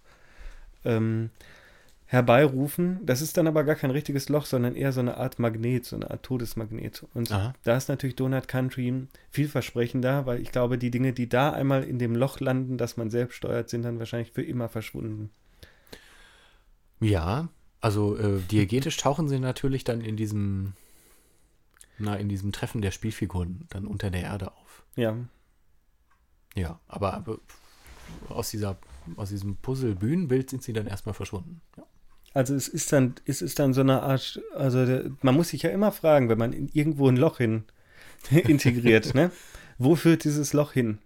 ähm, 0.85 1.29
herbeirufen. 2.13 2.99
Das 3.03 3.21
ist 3.21 3.37
dann 3.37 3.47
aber 3.47 3.63
gar 3.63 3.73
kein 3.73 3.89
richtiges 3.89 4.29
Loch, 4.29 4.45
sondern 4.45 4.75
eher 4.75 4.93
so 4.93 4.99
eine 4.99 5.17
Art 5.17 5.39
Magnet, 5.39 5.83
so 5.83 5.95
eine 5.95 6.11
Art 6.11 6.21
Todesmagnet. 6.21 7.07
Und 7.15 7.31
Aha. 7.31 7.55
da 7.63 7.75
ist 7.75 7.89
natürlich 7.89 8.15
Donut 8.15 8.47
Country 8.47 9.07
vielversprechender, 9.31 10.27
weil 10.27 10.39
ich 10.39 10.51
glaube, 10.51 10.77
die 10.77 10.91
Dinge, 10.91 11.11
die 11.11 11.27
da 11.27 11.51
einmal 11.51 11.83
in 11.83 11.97
dem 11.97 12.15
Loch 12.15 12.39
landen, 12.39 12.77
das 12.77 12.97
man 12.97 13.09
selbst 13.09 13.35
steuert, 13.35 13.67
sind 13.67 13.81
dann 13.81 13.97
wahrscheinlich 13.97 14.31
für 14.31 14.43
immer 14.43 14.69
verschwunden. 14.69 15.31
Ja, 16.99 17.49
also 17.81 18.15
äh, 18.15 18.39
diegetisch 18.41 18.97
tauchen 18.97 19.27
sie 19.27 19.39
natürlich 19.39 19.83
dann 19.83 19.99
in 19.99 20.15
diesem, 20.15 20.73
na, 21.97 22.15
in 22.15 22.29
diesem 22.29 22.51
Treffen 22.51 22.83
der 22.83 22.91
Spielfiguren 22.91 23.65
dann 23.71 23.87
unter 23.87 24.11
der 24.11 24.21
Erde 24.21 24.51
auf. 24.51 24.85
Ja, 24.95 25.17
Ja, 26.53 26.79
aber, 26.87 27.15
aber 27.15 27.39
aus 28.29 28.51
dieser, 28.51 28.77
aus 29.15 29.29
diesem 29.29 29.55
Puzzle-Bühnenbild 29.55 30.51
sind 30.51 30.61
sie 30.61 30.73
dann 30.73 30.85
erstmal 30.85 31.15
verschwunden. 31.15 31.59
Ja. 31.75 31.83
Also 32.33 32.55
es 32.55 32.67
ist 32.67 32.91
dann, 32.91 33.15
es 33.25 33.41
ist 33.41 33.59
dann 33.59 33.73
so 33.73 33.81
eine 33.81 34.01
Art, 34.01 34.41
also 34.55 34.85
der, 34.85 35.11
man 35.21 35.35
muss 35.35 35.49
sich 35.49 35.63
ja 35.63 35.69
immer 35.69 35.91
fragen, 35.91 36.29
wenn 36.29 36.39
man 36.39 36.53
in 36.53 36.69
irgendwo 36.73 37.07
ein 37.07 37.17
Loch 37.17 37.37
hin 37.37 37.63
integriert, 38.31 39.13
ne? 39.13 39.31
Wo 39.77 39.95
führt 39.95 40.23
dieses 40.23 40.53
Loch 40.53 40.73
hin? 40.73 40.99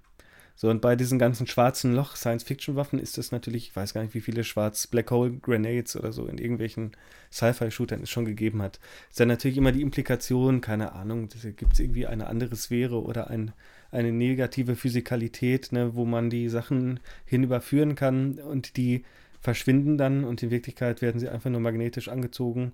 So, 0.59 0.71
und 0.71 0.81
bei 0.81 0.95
diesen 0.95 1.19
ganzen 1.19 1.45
schwarzen 1.45 1.93
Loch-Science-Fiction-Waffen 1.93 2.97
ist 2.97 3.19
das 3.19 3.31
natürlich, 3.31 3.67
ich 3.69 3.75
weiß 3.75 3.93
gar 3.93 4.01
nicht, 4.01 4.15
wie 4.15 4.21
viele 4.21 4.43
schwarz-Black 4.43 5.11
Hole-Grenades 5.11 5.95
oder 5.95 6.11
so 6.11 6.25
in 6.25 6.39
irgendwelchen 6.39 6.93
Sci-Fi-Shootern 7.31 8.01
es 8.01 8.09
schon 8.09 8.25
gegeben 8.25 8.63
hat. 8.63 8.79
Ist 9.07 9.19
dann 9.19 9.27
natürlich 9.27 9.57
immer 9.57 9.71
die 9.71 9.83
Implikation, 9.83 10.59
keine 10.59 10.93
Ahnung, 10.93 11.29
gibt 11.57 11.73
es 11.73 11.79
irgendwie 11.79 12.07
eine 12.07 12.25
andere 12.25 12.55
Sphäre 12.55 13.03
oder 13.03 13.29
ein, 13.29 13.51
eine 13.91 14.11
negative 14.11 14.75
Physikalität, 14.75 15.71
ne, 15.71 15.93
wo 15.93 16.05
man 16.05 16.31
die 16.31 16.49
Sachen 16.49 17.01
hinüberführen 17.25 17.93
kann 17.93 18.39
und 18.39 18.77
die 18.77 19.05
verschwinden 19.47 19.97
dann 19.97 20.25
und 20.25 20.43
in 20.43 20.51
Wirklichkeit 20.51 21.01
werden 21.01 21.21
sie 21.21 21.29
einfach 21.29 21.49
nur 21.49 21.61
magnetisch 21.61 22.09
angezogen 22.09 22.73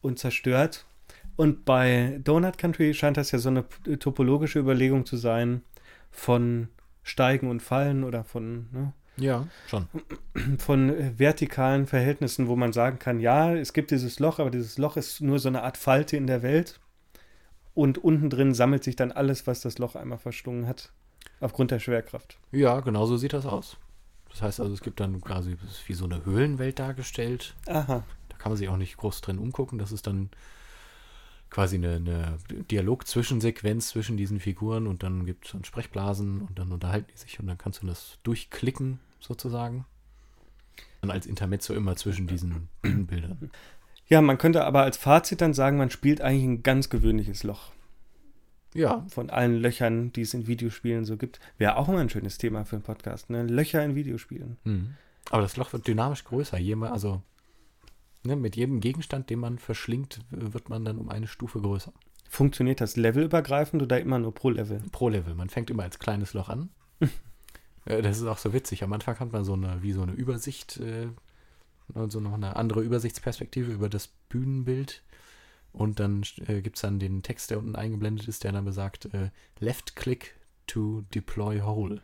und 0.00 0.18
zerstört. 0.18 0.86
Und 1.36 1.66
bei 1.66 2.18
Donut 2.24 2.56
Country 2.56 2.94
scheint 2.94 3.18
das 3.18 3.30
ja 3.30 3.38
so 3.38 3.50
eine 3.50 3.66
topologische 3.98 4.58
Überlegung 4.58 5.04
zu 5.04 5.18
sein 5.18 5.60
von 6.10 6.68
Steigen 7.02 7.50
und 7.50 7.60
Fallen 7.60 8.04
oder 8.04 8.24
von, 8.24 8.68
ne, 8.72 8.92
Ja, 9.18 9.46
schon. 9.66 9.86
von 10.58 10.88
äh, 10.88 11.12
vertikalen 11.18 11.86
Verhältnissen, 11.86 12.48
wo 12.48 12.56
man 12.56 12.72
sagen 12.72 12.98
kann, 12.98 13.20
ja, 13.20 13.54
es 13.54 13.74
gibt 13.74 13.90
dieses 13.90 14.18
Loch, 14.18 14.38
aber 14.38 14.50
dieses 14.50 14.78
Loch 14.78 14.96
ist 14.96 15.20
nur 15.20 15.38
so 15.38 15.48
eine 15.50 15.62
Art 15.62 15.76
Falte 15.76 16.16
in 16.16 16.26
der 16.26 16.42
Welt. 16.42 16.80
Und 17.74 17.98
unten 17.98 18.30
drin 18.30 18.54
sammelt 18.54 18.82
sich 18.82 18.96
dann 18.96 19.12
alles, 19.12 19.46
was 19.46 19.60
das 19.60 19.76
Loch 19.76 19.94
einmal 19.94 20.16
verschlungen 20.16 20.66
hat, 20.66 20.90
aufgrund 21.40 21.70
der 21.70 21.80
Schwerkraft. 21.80 22.38
Ja, 22.50 22.80
genau 22.80 23.04
so 23.04 23.18
sieht 23.18 23.34
das 23.34 23.44
aus. 23.44 23.76
Das 24.34 24.42
heißt 24.42 24.60
also, 24.60 24.74
es 24.74 24.80
gibt 24.80 24.98
dann 24.98 25.20
quasi 25.20 25.56
wie 25.86 25.94
so 25.94 26.04
eine 26.04 26.24
Höhlenwelt 26.24 26.80
dargestellt. 26.80 27.54
Aha. 27.66 28.02
Da 28.28 28.36
kann 28.36 28.50
man 28.50 28.56
sich 28.56 28.68
auch 28.68 28.76
nicht 28.76 28.96
groß 28.96 29.20
drin 29.20 29.38
umgucken. 29.38 29.78
Das 29.78 29.92
ist 29.92 30.08
dann 30.08 30.28
quasi 31.50 31.76
eine, 31.76 31.94
eine 31.94 32.38
Dialog-Zwischensequenz 32.68 33.90
zwischen 33.90 34.16
diesen 34.16 34.40
Figuren 34.40 34.88
und 34.88 35.04
dann 35.04 35.24
gibt 35.24 35.46
es 35.46 35.52
dann 35.52 35.64
Sprechblasen 35.64 36.42
und 36.42 36.58
dann 36.58 36.72
unterhalten 36.72 37.08
die 37.14 37.18
sich 37.18 37.38
und 37.38 37.46
dann 37.46 37.58
kannst 37.58 37.82
du 37.82 37.86
das 37.86 38.18
durchklicken 38.24 38.98
sozusagen. 39.20 39.86
Dann 41.00 41.12
als 41.12 41.26
Intermezzo 41.26 41.72
immer 41.72 41.94
zwischen 41.94 42.26
diesen 42.26 42.68
Bildern. 42.82 43.52
Ja, 44.08 44.20
man 44.20 44.36
könnte 44.36 44.64
aber 44.64 44.82
als 44.82 44.96
Fazit 44.96 45.40
dann 45.40 45.54
sagen, 45.54 45.76
man 45.76 45.90
spielt 45.90 46.20
eigentlich 46.20 46.44
ein 46.44 46.62
ganz 46.64 46.90
gewöhnliches 46.90 47.44
Loch. 47.44 47.70
Ja, 48.74 49.06
Von 49.08 49.30
allen 49.30 49.56
Löchern, 49.56 50.12
die 50.12 50.22
es 50.22 50.34
in 50.34 50.48
Videospielen 50.48 51.04
so 51.04 51.16
gibt. 51.16 51.38
Wäre 51.58 51.76
auch 51.76 51.88
immer 51.88 52.00
ein 52.00 52.10
schönes 52.10 52.38
Thema 52.38 52.64
für 52.64 52.76
einen 52.76 52.82
Podcast, 52.82 53.30
ne? 53.30 53.44
Löcher 53.44 53.84
in 53.84 53.94
Videospielen. 53.94 54.58
Mhm. 54.64 54.96
Aber 55.30 55.42
das 55.42 55.56
Loch 55.56 55.72
wird 55.72 55.86
dynamisch 55.86 56.24
größer. 56.24 56.58
Je 56.58 56.74
mehr, 56.74 56.92
also 56.92 57.22
ne, 58.24 58.34
mit 58.34 58.56
jedem 58.56 58.80
Gegenstand, 58.80 59.30
den 59.30 59.38
man 59.38 59.58
verschlingt, 59.58 60.20
wird 60.30 60.68
man 60.68 60.84
dann 60.84 60.98
um 60.98 61.08
eine 61.08 61.28
Stufe 61.28 61.60
größer. 61.60 61.92
Funktioniert 62.28 62.80
das 62.80 62.96
levelübergreifend 62.96 63.80
oder 63.80 64.00
immer 64.00 64.18
nur 64.18 64.34
pro 64.34 64.50
Level? 64.50 64.82
Pro 64.90 65.08
Level. 65.08 65.36
Man 65.36 65.50
fängt 65.50 65.70
immer 65.70 65.84
als 65.84 66.00
kleines 66.00 66.34
Loch 66.34 66.48
an. 66.48 66.68
Äh, 67.86 68.00
das 68.00 68.16
ist 68.16 68.24
auch 68.24 68.38
so 68.38 68.54
witzig. 68.54 68.82
Am 68.82 68.94
Anfang 68.94 69.20
hat 69.20 69.32
man 69.32 69.44
so 69.44 69.52
eine, 69.52 69.82
wie 69.82 69.92
so 69.92 70.00
eine 70.00 70.12
Übersicht, 70.12 70.80
also 71.94 72.18
noch 72.18 72.32
eine 72.32 72.56
andere 72.56 72.80
Übersichtsperspektive 72.80 73.70
über 73.70 73.90
das 73.90 74.08
Bühnenbild. 74.30 75.02
Und 75.74 75.98
dann 76.00 76.22
äh, 76.46 76.62
gibt 76.62 76.76
es 76.76 76.82
dann 76.82 76.98
den 76.98 77.22
Text, 77.22 77.50
der 77.50 77.58
unten 77.58 77.74
eingeblendet 77.76 78.28
ist, 78.28 78.44
der 78.44 78.52
dann 78.52 78.64
besagt, 78.64 79.12
äh, 79.12 79.30
Left 79.58 79.96
Click 79.96 80.34
to 80.66 81.02
deploy 81.12 81.60
hole. 81.60 82.00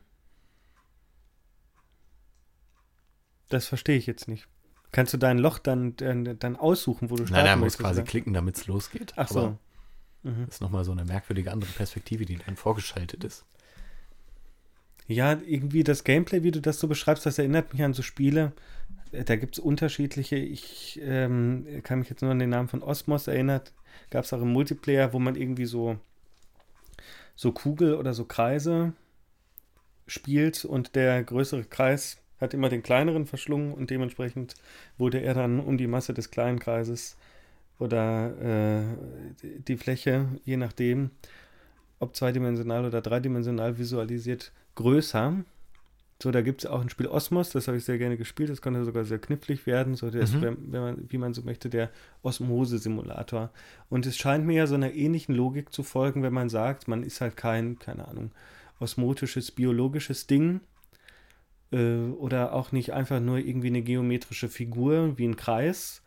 Das 3.49 3.67
verstehe 3.67 3.97
ich 3.97 4.07
jetzt 4.07 4.29
nicht. 4.29 4.47
Kannst 4.93 5.13
du 5.15 5.19
dein 5.19 5.39
Loch 5.39 5.59
dann, 5.59 5.95
dann, 5.97 6.39
dann 6.39 6.57
aussuchen, 6.57 7.11
wo 7.11 7.17
du 7.17 7.23
Nein, 7.23 7.29
starten 7.29 7.47
nein, 7.47 7.59
man 7.61 7.67
muss 7.67 7.79
quasi 7.79 8.01
oder? 8.01 8.11
klicken, 8.11 8.33
damit 8.35 8.57
es 8.57 8.67
losgeht. 8.67 9.13
Ach 9.17 9.29
so. 9.29 9.39
Aber 9.41 9.59
Mhm. 10.23 10.45
das 10.47 10.57
ist 10.57 10.61
nochmal 10.61 10.85
so 10.85 10.93
eine 10.93 11.05
merkwürdige 11.05 11.51
andere 11.51 11.71
Perspektive, 11.71 12.27
die 12.27 12.37
dann 12.37 12.57
vorgeschaltet 12.57 13.25
ist. 13.25 13.47
Ja, 15.07 15.33
irgendwie 15.41 15.83
das 15.83 16.05
Gameplay, 16.05 16.43
wie 16.43 16.51
du 16.51 16.61
das 16.61 16.79
so 16.79 16.87
beschreibst, 16.89 17.25
das 17.25 17.39
erinnert 17.39 17.73
mich 17.73 17.83
an 17.83 17.95
so 17.95 18.03
Spiele. 18.03 18.53
Äh, 18.53 18.53
Da 19.13 19.37
gibt 19.37 19.57
es 19.57 19.59
unterschiedliche. 19.59 20.37
Ich 20.37 21.01
ähm, 21.03 21.67
kann 21.83 21.99
mich 21.99 22.09
jetzt 22.11 22.23
nur 22.23 22.31
an 22.31 22.39
den 22.39 22.51
Namen 22.51 22.69
von 22.69 22.83
Osmos 22.83 23.27
erinnert. 23.27 23.73
Gab 24.11 24.25
es 24.25 24.33
auch 24.33 24.41
im 24.43 24.53
Multiplayer, 24.53 25.13
wo 25.13 25.19
man 25.19 25.35
irgendwie 25.35 25.65
so, 25.65 25.99
so 27.35 27.53
Kugel 27.53 27.95
oder 27.95 28.15
so 28.15 28.25
Kreise 28.25 28.93
spielt 30.07 30.65
und 30.65 30.95
der 30.97 31.23
größere 31.25 31.65
Kreis 31.65 32.19
hat 32.41 32.55
immer 32.55 32.69
den 32.69 32.83
kleineren 32.83 33.27
verschlungen 33.27 33.75
und 33.75 33.91
dementsprechend 33.91 34.55
wurde 34.99 35.21
er 35.21 35.35
dann 35.35 35.61
um 35.61 35.77
die 35.77 35.87
Masse 35.87 36.15
des 36.15 36.31
kleinen 36.31 36.59
Kreises 36.59 37.17
oder 37.79 38.35
äh, 38.41 38.83
die- 39.43 39.59
die 39.61 39.77
Fläche, 39.77 40.29
je 40.45 40.57
nachdem, 40.57 41.11
ob 41.99 42.17
zweidimensional 42.17 42.85
oder 42.87 43.01
dreidimensional 43.03 43.79
visualisiert, 43.79 44.53
größer. 44.75 45.45
So, 46.23 46.31
da 46.31 46.43
gibt 46.43 46.63
es 46.65 46.71
auch 46.71 46.83
ein 46.83 46.91
Spiel 46.91 47.07
Osmos, 47.07 47.49
das 47.51 47.67
habe 47.67 47.79
ich 47.79 47.85
sehr 47.85 47.97
gerne 47.97 48.19
gespielt, 48.19 48.51
das 48.51 48.61
konnte 48.61 48.85
sogar 48.85 49.05
sehr 49.05 49.19
knifflig 49.19 49.67
werden, 49.67 49.95
so 49.95 50.11
der 50.11 50.21
ist, 50.23 50.35
Mhm. 50.35 50.43
wenn, 50.43 50.73
wenn 50.73 50.81
man, 50.83 51.05
wie 51.09 51.17
man 51.19 51.33
so 51.33 51.43
möchte, 51.43 51.71
der 51.71 51.89
Osmose-Simulator. 52.23 53.51
Und 53.89 54.05
es 54.05 54.17
scheint 54.19 54.45
mir 54.45 54.55
ja 54.55 54.67
so 54.67 54.75
einer 54.75 54.93
ähnlichen 54.93 55.35
Logik 55.35 55.73
zu 55.73 55.83
folgen, 55.83 56.23
wenn 56.23 56.33
man 56.35 56.51
sagt, 56.51 56.89
man 56.89 57.03
ist 57.03 57.21
halt 57.23 57.37
kein, 57.39 57.79
keine 57.79 58.07
Ahnung, 58.07 58.33
osmotisches, 58.81 59.51
biologisches 59.51 60.27
Ding 60.27 60.61
äh, 61.73 62.05
oder 62.19 62.53
auch 62.53 62.73
nicht 62.73 62.93
einfach 62.93 63.21
nur 63.21 63.39
irgendwie 63.39 63.69
eine 63.69 63.83
geometrische 63.83 64.49
Figur 64.49 65.17
wie 65.17 65.27
ein 65.27 65.37
Kreis, 65.37 66.03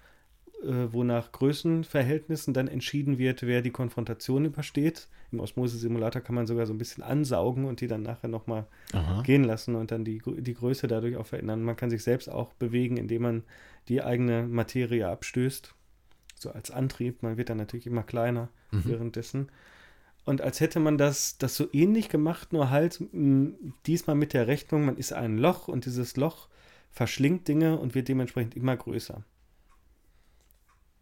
wo 0.92 1.04
nach 1.04 1.32
Größenverhältnissen 1.32 2.54
dann 2.54 2.68
entschieden 2.68 3.18
wird, 3.18 3.44
wer 3.44 3.62
die 3.62 3.72
Konfrontation 3.72 4.46
übersteht. 4.46 5.08
Im 5.32 5.40
Osmose-Simulator 5.40 6.22
kann 6.22 6.36
man 6.36 6.48
sogar 6.48 6.66
so 6.66 6.74
ein 6.74 6.78
bisschen 6.78 7.04
ansaugen 7.04 7.66
und 7.66 7.82
die 7.82 7.88
dann 7.88 8.04
nachher 8.04 8.28
nochmal 8.30 8.66
gehen 9.24 9.44
lassen 9.44 9.76
und 9.76 9.92
dann 9.92 10.06
die, 10.06 10.22
die 10.26 10.54
Größe 10.54 10.88
dadurch 10.88 11.18
auch 11.18 11.26
verändern. 11.26 11.64
Man 11.64 11.76
kann 11.76 11.90
sich 11.90 12.04
selbst 12.04 12.30
auch 12.30 12.54
bewegen, 12.54 12.98
indem 12.98 13.22
man 13.24 13.44
die 13.88 14.04
eigene 14.04 14.44
Materie 14.48 15.08
abstößt. 15.08 15.74
So 16.36 16.52
als 16.52 16.72
Antrieb. 16.72 17.24
Man 17.24 17.38
wird 17.38 17.50
dann 17.50 17.58
natürlich 17.58 17.88
immer 17.88 18.04
kleiner 18.04 18.50
Mhm. 18.72 18.86
währenddessen. 18.86 19.50
Und 20.26 20.42
als 20.42 20.60
hätte 20.62 20.80
man 20.80 20.98
das, 20.98 21.38
das 21.38 21.56
so 21.56 21.68
ähnlich 21.74 22.10
gemacht, 22.10 22.54
nur 22.54 22.70
halt 22.70 23.04
mh, 23.12 23.52
diesmal 23.86 24.16
mit 24.16 24.34
der 24.34 24.48
Rechnung, 24.48 24.86
man 24.86 24.98
ist 24.98 25.14
ein 25.14 25.38
Loch 25.38 25.68
und 25.68 25.86
dieses 25.86 26.16
Loch 26.16 26.48
verschlingt 26.92 27.48
Dinge 27.48 27.78
und 27.78 27.94
wird 27.96 28.08
dementsprechend 28.08 28.56
immer 28.56 28.76
größer. 28.78 29.24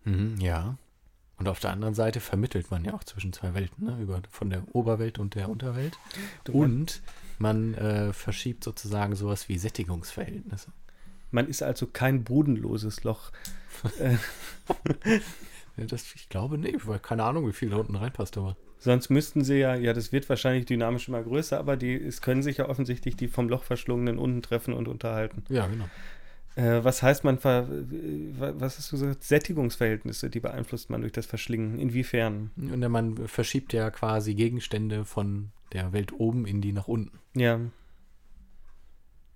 Mhm, 0.03 0.37
ja. 0.39 0.77
Und 1.37 1.47
auf 1.47 1.59
der 1.59 1.71
anderen 1.71 1.95
Seite 1.95 2.19
vermittelt 2.19 2.69
man 2.69 2.85
ja 2.85 2.93
auch 2.93 3.03
zwischen 3.03 3.33
zwei 3.33 3.53
Welten, 3.55 3.85
ne? 3.85 3.97
Über, 3.99 4.21
von 4.29 4.49
der 4.51 4.63
Oberwelt 4.75 5.17
und 5.17 5.33
der 5.35 5.49
Unterwelt. 5.49 5.97
Du- 6.43 6.53
Und 6.53 7.01
man 7.39 7.73
äh, 7.73 8.13
verschiebt 8.13 8.63
sozusagen 8.63 9.15
sowas 9.15 9.49
wie 9.49 9.57
Sättigungsverhältnisse. 9.57 10.71
Man 11.31 11.47
ist 11.47 11.63
also 11.63 11.87
kein 11.87 12.23
bodenloses 12.23 13.03
Loch. 13.03 13.31
äh, 13.99 14.17
Das, 15.77 16.13
ich 16.15 16.29
glaube 16.29 16.57
nicht, 16.57 16.85
weil 16.85 16.99
keine 16.99 17.23
Ahnung, 17.23 17.47
wie 17.47 17.53
viel 17.53 17.69
da 17.69 17.77
unten 17.77 17.95
reinpasst, 17.95 18.37
aber. 18.37 18.55
sonst 18.77 19.09
müssten 19.09 19.43
sie 19.43 19.55
ja, 19.55 19.73
ja, 19.73 19.93
das 19.93 20.11
wird 20.11 20.29
wahrscheinlich 20.29 20.65
dynamisch 20.65 21.07
immer 21.07 21.23
größer, 21.23 21.57
aber 21.57 21.77
die, 21.77 21.93
es 21.95 22.21
können 22.21 22.43
sich 22.43 22.57
ja 22.57 22.69
offensichtlich 22.69 23.15
die 23.15 23.27
vom 23.29 23.49
Loch 23.49 23.63
verschlungenen 23.63 24.19
unten 24.19 24.41
treffen 24.43 24.73
und 24.73 24.87
unterhalten. 24.87 25.43
Ja, 25.49 25.65
genau. 25.67 25.85
Äh, 26.55 26.83
was 26.83 27.01
heißt 27.01 27.23
man, 27.23 27.37
ver, 27.37 27.67
äh, 27.69 28.33
was 28.37 28.77
hast 28.77 28.91
du 28.91 28.99
gesagt? 28.99 29.23
Sättigungsverhältnisse, 29.23 30.29
die 30.29 30.39
beeinflusst 30.39 30.89
man 30.89 31.01
durch 31.01 31.13
das 31.13 31.25
Verschlingen. 31.25 31.79
Inwiefern? 31.79 32.51
Und 32.57 32.79
man 32.79 33.27
verschiebt 33.27 33.73
ja 33.73 33.89
quasi 33.89 34.35
Gegenstände 34.35 35.05
von 35.05 35.51
der 35.71 35.93
Welt 35.93 36.11
oben 36.13 36.45
in 36.45 36.61
die 36.61 36.73
nach 36.73 36.87
unten. 36.87 37.19
Ja. 37.35 37.59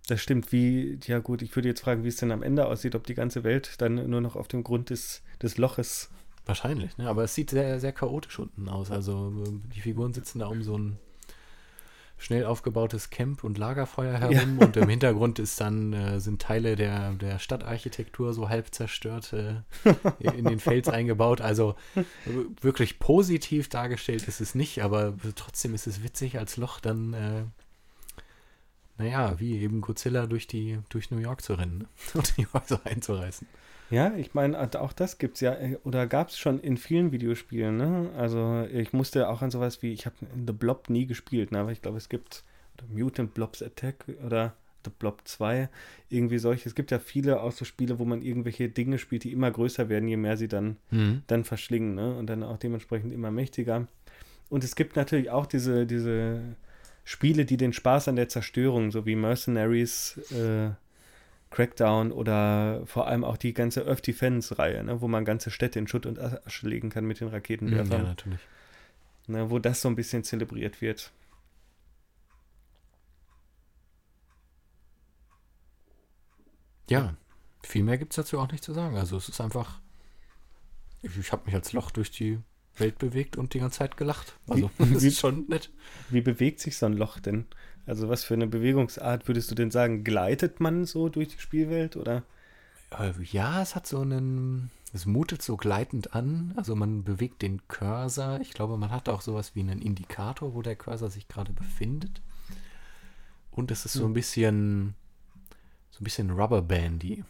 Das 0.07 0.21
stimmt. 0.21 0.51
Wie, 0.51 0.99
ja 1.05 1.19
gut, 1.19 1.41
ich 1.41 1.55
würde 1.55 1.69
jetzt 1.69 1.81
fragen, 1.81 2.03
wie 2.03 2.09
es 2.09 2.17
denn 2.17 2.31
am 2.31 2.43
Ende 2.43 2.67
aussieht, 2.67 2.95
ob 2.95 3.07
die 3.07 3.15
ganze 3.15 3.43
Welt 3.43 3.81
dann 3.81 4.09
nur 4.09 4.21
noch 4.21 4.35
auf 4.35 4.47
dem 4.47 4.63
Grund 4.63 4.89
des, 4.89 5.23
des 5.41 5.57
Loches. 5.57 6.11
Wahrscheinlich, 6.45 6.95
ne? 6.97 7.09
Aber 7.09 7.23
es 7.23 7.33
sieht 7.33 7.49
sehr, 7.49 7.79
sehr 7.79 7.91
chaotisch 7.91 8.37
unten 8.37 8.69
aus. 8.69 8.91
Also 8.91 9.33
äh, 9.43 9.73
die 9.73 9.81
Figuren 9.81 10.13
sitzen 10.13 10.39
da 10.39 10.47
um 10.47 10.61
so 10.61 10.77
ein 10.77 10.99
schnell 12.17 12.45
aufgebautes 12.45 13.09
Camp 13.09 13.43
und 13.43 13.57
Lagerfeuer 13.57 14.17
herum 14.17 14.59
und 14.59 14.77
im 14.77 14.89
Hintergrund 14.89 15.39
ist 15.39 15.59
dann, 15.59 15.93
äh, 15.93 16.19
sind 16.19 16.41
Teile 16.41 16.75
der, 16.75 17.11
der 17.13 17.39
Stadtarchitektur 17.39 18.33
so 18.33 18.49
halb 18.49 18.73
zerstört 18.73 19.33
äh, 19.33 19.55
in 20.19 20.45
den 20.45 20.59
Fels 20.59 20.87
eingebaut. 20.89 21.41
Also 21.41 21.75
wirklich 22.61 22.99
positiv 22.99 23.69
dargestellt 23.69 24.27
ist 24.27 24.41
es 24.41 24.55
nicht, 24.55 24.81
aber 24.81 25.15
trotzdem 25.35 25.73
ist 25.73 25.87
es 25.87 26.03
witzig 26.03 26.39
als 26.39 26.57
Loch 26.57 26.79
dann, 26.79 27.13
äh, 27.13 27.43
naja, 28.97 29.39
wie 29.39 29.59
eben 29.59 29.81
Godzilla 29.81 30.25
durch 30.25 30.47
die, 30.47 30.79
durch 30.89 31.11
New 31.11 31.17
York 31.17 31.41
zu 31.41 31.55
rennen 31.55 31.79
ne? 31.79 31.87
und 32.13 32.37
die 32.37 32.47
Häuser 32.47 32.81
einzureißen. 32.85 33.47
Ja, 33.91 34.13
ich 34.15 34.33
meine, 34.33 34.59
auch 34.59 34.93
das 34.93 35.17
gibt's 35.17 35.41
ja, 35.41 35.53
äh, 35.53 35.77
oder 35.83 36.07
gab 36.07 36.29
es 36.29 36.37
schon 36.37 36.59
in 36.59 36.77
vielen 36.77 37.11
Videospielen, 37.11 37.77
ne? 37.77 38.09
Also 38.17 38.65
ich 38.71 38.93
musste 38.93 39.29
auch 39.29 39.41
an 39.41 39.51
sowas 39.51 39.81
wie, 39.81 39.93
ich 39.93 40.05
habe 40.05 40.15
The 40.47 40.53
Blob 40.53 40.89
nie 40.89 41.05
gespielt, 41.05 41.51
ne? 41.51 41.59
aber 41.59 41.71
ich 41.71 41.81
glaube, 41.81 41.97
es 41.97 42.09
gibt 42.09 42.43
Mutant 42.89 43.33
Blobs 43.33 43.61
Attack 43.61 44.05
oder 44.25 44.53
The 44.83 44.91
Blob 44.97 45.21
2, 45.25 45.69
irgendwie 46.09 46.37
solche. 46.37 46.67
Es 46.69 46.75
gibt 46.75 46.91
ja 46.91 46.99
viele 46.99 47.41
auch 47.41 47.51
so 47.51 47.65
Spiele, 47.65 47.99
wo 47.99 48.05
man 48.05 48.21
irgendwelche 48.21 48.69
Dinge 48.69 48.97
spielt, 48.97 49.23
die 49.23 49.31
immer 49.31 49.49
größer 49.51 49.89
werden, 49.89 50.07
je 50.07 50.17
mehr 50.17 50.37
sie 50.37 50.47
dann 50.47 50.77
dann 51.27 51.43
verschlingen, 51.43 51.95
ne? 51.95 52.15
Und 52.15 52.27
dann 52.27 52.43
auch 52.43 52.57
dementsprechend 52.57 53.13
immer 53.13 53.31
mächtiger. 53.31 53.87
Und 54.49 54.63
es 54.63 54.75
gibt 54.75 54.95
natürlich 54.95 55.31
auch 55.31 55.47
diese, 55.47 55.87
diese 55.87 56.55
Spiele, 57.03 57.45
die 57.45 57.57
den 57.57 57.73
Spaß 57.73 58.07
an 58.07 58.15
der 58.15 58.29
Zerstörung, 58.29 58.91
so 58.91 59.05
wie 59.05 59.15
Mercenaries, 59.15 60.17
äh, 60.31 60.71
Crackdown 61.55 62.11
oder 62.11 62.81
vor 62.85 63.07
allem 63.07 63.23
auch 63.23 63.37
die 63.37 63.53
ganze 63.53 63.87
Earth 63.87 64.05
Defense-Reihe, 64.05 64.83
ne, 64.83 64.99
wo 64.99 65.07
man 65.07 65.23
ganze 65.23 65.51
Städte 65.51 65.79
in 65.79 65.87
Schutt 65.87 66.05
und 66.05 66.19
Asche 66.19 66.67
legen 66.67 66.89
kann 66.89 67.05
mit 67.05 67.21
den 67.21 67.29
Raketenwerfern. 67.29 68.01
Ja, 68.01 68.07
natürlich. 68.09 68.39
Ne, 69.27 69.49
wo 69.49 69.57
das 69.59 69.81
so 69.81 69.87
ein 69.87 69.95
bisschen 69.95 70.25
zelebriert 70.25 70.81
wird. 70.81 71.13
Ja, 76.89 77.15
viel 77.63 77.83
mehr 77.83 77.97
gibt 77.97 78.11
es 78.13 78.17
dazu 78.17 78.39
auch 78.39 78.51
nicht 78.51 78.63
zu 78.63 78.73
sagen. 78.73 78.97
Also 78.97 79.17
es 79.17 79.29
ist 79.29 79.41
einfach, 79.41 79.79
ich, 81.01 81.17
ich 81.17 81.31
habe 81.31 81.45
mich 81.45 81.55
als 81.55 81.73
Loch 81.73 81.91
durch 81.91 82.11
die 82.11 82.39
Welt 82.77 82.99
bewegt 82.99 83.37
und 83.37 83.53
die 83.53 83.59
ganze 83.59 83.79
Zeit 83.79 83.97
gelacht. 83.97 84.35
Also 84.47 84.69
Wie- 84.77 84.93
das 84.93 85.03
wie- 85.03 85.07
ist 85.07 85.19
schon 85.19 85.45
nett. 85.47 85.71
Wie 86.09 86.21
bewegt 86.21 86.59
sich 86.59 86.77
so 86.77 86.85
ein 86.85 86.93
Loch 86.93 87.19
denn? 87.19 87.45
Also 87.87 88.09
was 88.09 88.23
für 88.23 88.33
eine 88.33 88.47
Bewegungsart 88.47 89.27
würdest 89.27 89.51
du 89.51 89.55
denn 89.55 89.71
sagen? 89.71 90.03
Gleitet 90.03 90.59
man 90.59 90.85
so 90.85 91.09
durch 91.09 91.29
die 91.29 91.39
Spielwelt 91.39 91.95
oder? 91.97 92.23
Äh, 92.91 93.11
Ja, 93.31 93.61
es 93.61 93.75
hat 93.75 93.85
so 93.87 93.99
einen, 94.01 94.71
es 94.93 95.05
mutet 95.05 95.41
so 95.41 95.55
gleitend 95.57 96.13
an. 96.15 96.53
Also 96.55 96.75
man 96.75 97.03
bewegt 97.03 97.41
den 97.41 97.67
Cursor. 97.67 98.39
Ich 98.41 98.51
glaube, 98.53 98.77
man 98.77 98.91
hat 98.91 99.07
auch 99.09 99.21
sowas 99.21 99.53
wie 99.55 99.59
einen 99.61 99.81
Indikator, 99.81 100.53
wo 100.55 100.61
der 100.61 100.75
Cursor 100.75 101.09
sich 101.09 101.27
gerade 101.27 101.53
befindet. 101.53 102.21
Und 103.51 103.71
es 103.71 103.85
ist 103.85 103.93
so 103.93 104.05
ein 104.05 104.13
bisschen, 104.13 104.95
so 105.91 106.01
ein 106.01 106.03
bisschen 106.03 106.31
Rubberbandy. 106.31 107.23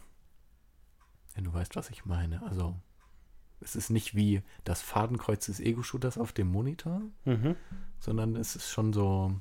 Wenn 1.34 1.44
du 1.44 1.52
weißt, 1.52 1.76
was 1.76 1.90
ich 1.90 2.04
meine. 2.06 2.42
Also 2.46 2.74
es 3.60 3.76
ist 3.76 3.90
nicht 3.90 4.14
wie 4.14 4.42
das 4.64 4.80
Fadenkreuz 4.82 5.46
des 5.46 5.60
Ego-Shooters 5.60 6.18
auf 6.18 6.32
dem 6.32 6.48
Monitor, 6.48 7.02
Mhm. 7.24 7.56
sondern 8.00 8.36
es 8.36 8.56
ist 8.56 8.70
schon 8.70 8.92
so, 8.92 9.34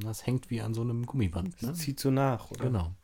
das 0.00 0.26
hängt 0.26 0.50
wie 0.50 0.60
an 0.60 0.74
so 0.74 0.82
einem 0.82 1.06
Gummiband. 1.06 1.60
Ne? 1.62 1.68
Das 1.68 1.78
zieht 1.78 2.00
so 2.00 2.10
nach, 2.10 2.50
oder? 2.50 2.66
Genau. 2.66 2.94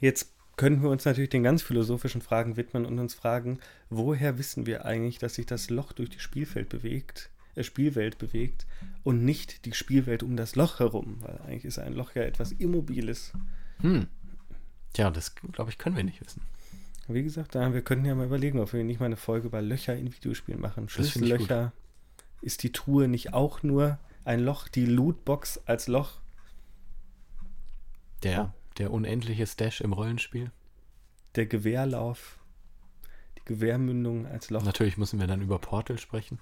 Jetzt 0.00 0.34
könnten 0.56 0.82
wir 0.82 0.90
uns 0.90 1.04
natürlich 1.04 1.30
den 1.30 1.42
ganz 1.42 1.62
philosophischen 1.62 2.20
Fragen 2.20 2.56
widmen 2.56 2.86
und 2.86 2.98
uns 2.98 3.14
fragen, 3.14 3.58
woher 3.90 4.38
wissen 4.38 4.66
wir 4.66 4.84
eigentlich, 4.84 5.18
dass 5.18 5.34
sich 5.34 5.46
das 5.46 5.70
Loch 5.70 5.92
durch 5.92 6.10
die 6.10 6.20
Spielfeld 6.20 6.68
bewegt, 6.68 7.30
äh, 7.54 7.62
Spielwelt 7.62 8.18
bewegt 8.18 8.66
und 9.02 9.24
nicht 9.24 9.64
die 9.64 9.72
Spielwelt 9.72 10.22
um 10.22 10.36
das 10.36 10.56
Loch 10.56 10.78
herum, 10.78 11.18
weil 11.20 11.38
eigentlich 11.38 11.64
ist 11.64 11.78
ein 11.78 11.94
Loch 11.94 12.14
ja 12.14 12.22
etwas 12.22 12.52
Immobiles. 12.52 13.32
Hm. 13.80 14.06
Tja, 14.92 15.10
das 15.10 15.34
glaube 15.34 15.70
ich, 15.70 15.78
können 15.78 15.96
wir 15.96 16.04
nicht 16.04 16.20
wissen. 16.24 16.42
Wie 17.08 17.22
gesagt, 17.22 17.54
da, 17.54 17.74
wir 17.74 17.82
könnten 17.82 18.06
ja 18.06 18.14
mal 18.14 18.26
überlegen, 18.26 18.60
ob 18.60 18.72
wir 18.72 18.82
nicht 18.82 19.00
mal 19.00 19.06
eine 19.06 19.16
Folge 19.16 19.48
über 19.48 19.60
Löcher 19.60 19.94
in 19.94 20.14
Videospielen 20.14 20.60
machen. 20.60 20.88
Schlüssellöcher. 20.88 21.72
Ist 22.40 22.62
die 22.62 22.72
Truhe 22.72 23.08
nicht 23.08 23.34
auch 23.34 23.62
nur 23.62 23.98
ein 24.24 24.40
Loch, 24.40 24.68
die 24.68 24.86
Lootbox 24.86 25.60
als 25.66 25.86
Loch? 25.86 26.20
Der, 28.22 28.54
der 28.78 28.90
unendliche 28.90 29.46
Stash 29.46 29.80
im 29.80 29.92
Rollenspiel. 29.92 30.50
Der 31.34 31.46
Gewehrlauf, 31.46 32.38
die 33.38 33.44
Gewehrmündung 33.44 34.26
als 34.26 34.50
Loch. 34.50 34.64
Natürlich 34.64 34.96
müssen 34.96 35.20
wir 35.20 35.26
dann 35.26 35.42
über 35.42 35.58
Portal 35.58 35.98
sprechen. 35.98 36.38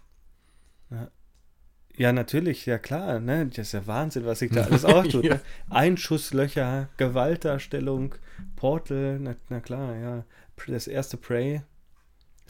Ja, 1.96 2.12
natürlich, 2.12 2.66
ja 2.66 2.78
klar, 2.78 3.20
ne? 3.20 3.46
Das 3.46 3.58
ist 3.58 3.72
ja 3.72 3.86
Wahnsinn, 3.86 4.24
was 4.24 4.38
sich 4.38 4.50
da 4.50 4.62
alles 4.64 4.84
auftut. 4.84 5.24
Ja. 5.24 5.34
ne? 5.34 5.40
Einschusslöcher, 5.68 6.88
Gewaltdarstellung, 6.96 8.14
Portal, 8.56 9.18
na, 9.18 9.36
na 9.48 9.60
klar, 9.60 9.96
ja. 9.96 10.24
Das 10.68 10.86
erste 10.86 11.16
Prey, 11.16 11.62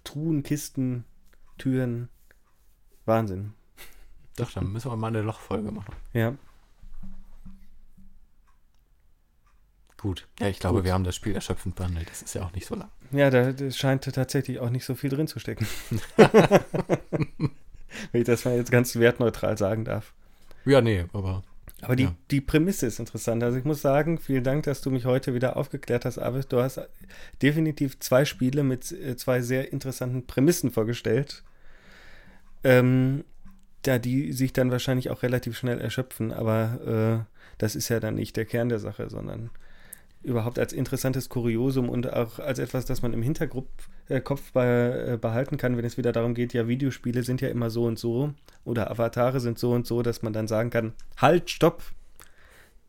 Truhen, 0.04 0.42
Kisten, 0.42 1.04
Türen. 1.56 2.08
Wahnsinn. 3.06 3.54
Doch, 4.36 4.50
dann 4.52 4.72
müssen 4.72 4.90
wir 4.90 4.96
mal 4.96 5.08
eine 5.08 5.22
Lochfolge 5.22 5.70
machen. 5.70 5.94
Ja, 6.12 6.34
Gut. 9.98 10.26
Ja, 10.40 10.48
ich 10.48 10.58
glaube, 10.58 10.78
Gut. 10.78 10.84
wir 10.86 10.94
haben 10.94 11.04
das 11.04 11.14
Spiel 11.14 11.32
erschöpfend 11.32 11.76
behandelt. 11.76 12.10
Das 12.10 12.22
ist 12.22 12.34
ja 12.34 12.42
auch 12.44 12.52
nicht 12.52 12.66
so 12.66 12.74
lang. 12.74 12.90
ja, 13.12 13.30
da 13.30 13.52
da 13.52 13.70
scheint 13.70 14.02
tatsächlich 14.02 14.58
auch 14.58 14.70
nicht 14.70 14.84
so 14.84 14.96
viel 14.96 15.10
drin 15.10 15.28
zu 15.28 15.38
stecken. 15.38 15.64
Wenn 16.16 18.20
ich 18.20 18.24
das 18.24 18.44
mal 18.44 18.56
jetzt 18.56 18.72
ganz 18.72 18.96
wertneutral 18.96 19.56
sagen 19.56 19.84
darf. 19.84 20.12
Ja, 20.64 20.80
nee, 20.80 21.04
aber 21.12 21.44
Aber 21.82 21.94
die, 21.94 22.04
Ja. 22.04 22.14
die 22.32 22.40
Prämisse 22.40 22.86
ist 22.86 22.98
interessant. 22.98 23.44
Also 23.44 23.58
ich 23.58 23.64
muss 23.64 23.80
sagen, 23.80 24.18
vielen 24.18 24.42
Dank, 24.42 24.64
dass 24.64 24.80
du 24.80 24.90
mich 24.90 25.04
heute 25.04 25.34
wieder 25.34 25.56
aufgeklärt 25.56 26.04
hast, 26.04 26.18
Arvid. 26.18 26.52
Du 26.52 26.60
hast 26.60 26.80
definitiv 27.40 28.00
zwei 28.00 28.24
Spiele 28.24 28.64
mit 28.64 28.90
äh, 28.90 29.16
zwei 29.16 29.40
sehr 29.40 29.72
interessanten 29.72 30.26
Prämissen 30.26 30.72
vorgestellt. 30.72 31.44
Ähm, 32.64 33.22
ja, 33.86 33.98
die 33.98 34.32
sich 34.32 34.52
dann 34.52 34.70
wahrscheinlich 34.70 35.10
auch 35.10 35.22
relativ 35.22 35.56
schnell 35.56 35.80
erschöpfen, 35.80 36.32
aber 36.32 37.26
äh, 37.26 37.34
das 37.58 37.74
ist 37.76 37.88
ja 37.88 38.00
dann 38.00 38.14
nicht 38.14 38.36
der 38.36 38.44
Kern 38.44 38.68
der 38.68 38.78
Sache, 38.78 39.08
sondern 39.10 39.50
überhaupt 40.22 40.58
als 40.58 40.72
interessantes 40.72 41.28
Kuriosum 41.28 41.88
und 41.88 42.12
auch 42.12 42.38
als 42.38 42.58
etwas, 42.58 42.84
das 42.84 43.02
man 43.02 43.12
im 43.12 43.22
Hinterkopf 43.22 43.66
äh, 44.08 44.20
bei, 44.52 44.66
äh, 44.66 45.18
behalten 45.20 45.56
kann, 45.56 45.76
wenn 45.76 45.84
es 45.84 45.98
wieder 45.98 46.12
darum 46.12 46.34
geht, 46.34 46.52
ja, 46.52 46.68
Videospiele 46.68 47.22
sind 47.24 47.40
ja 47.40 47.48
immer 47.48 47.70
so 47.70 47.84
und 47.84 47.98
so 47.98 48.32
oder 48.64 48.90
Avatare 48.90 49.40
sind 49.40 49.58
so 49.58 49.72
und 49.72 49.86
so, 49.86 50.02
dass 50.02 50.22
man 50.22 50.32
dann 50.32 50.46
sagen 50.46 50.70
kann, 50.70 50.92
halt, 51.16 51.50
stopp, 51.50 51.82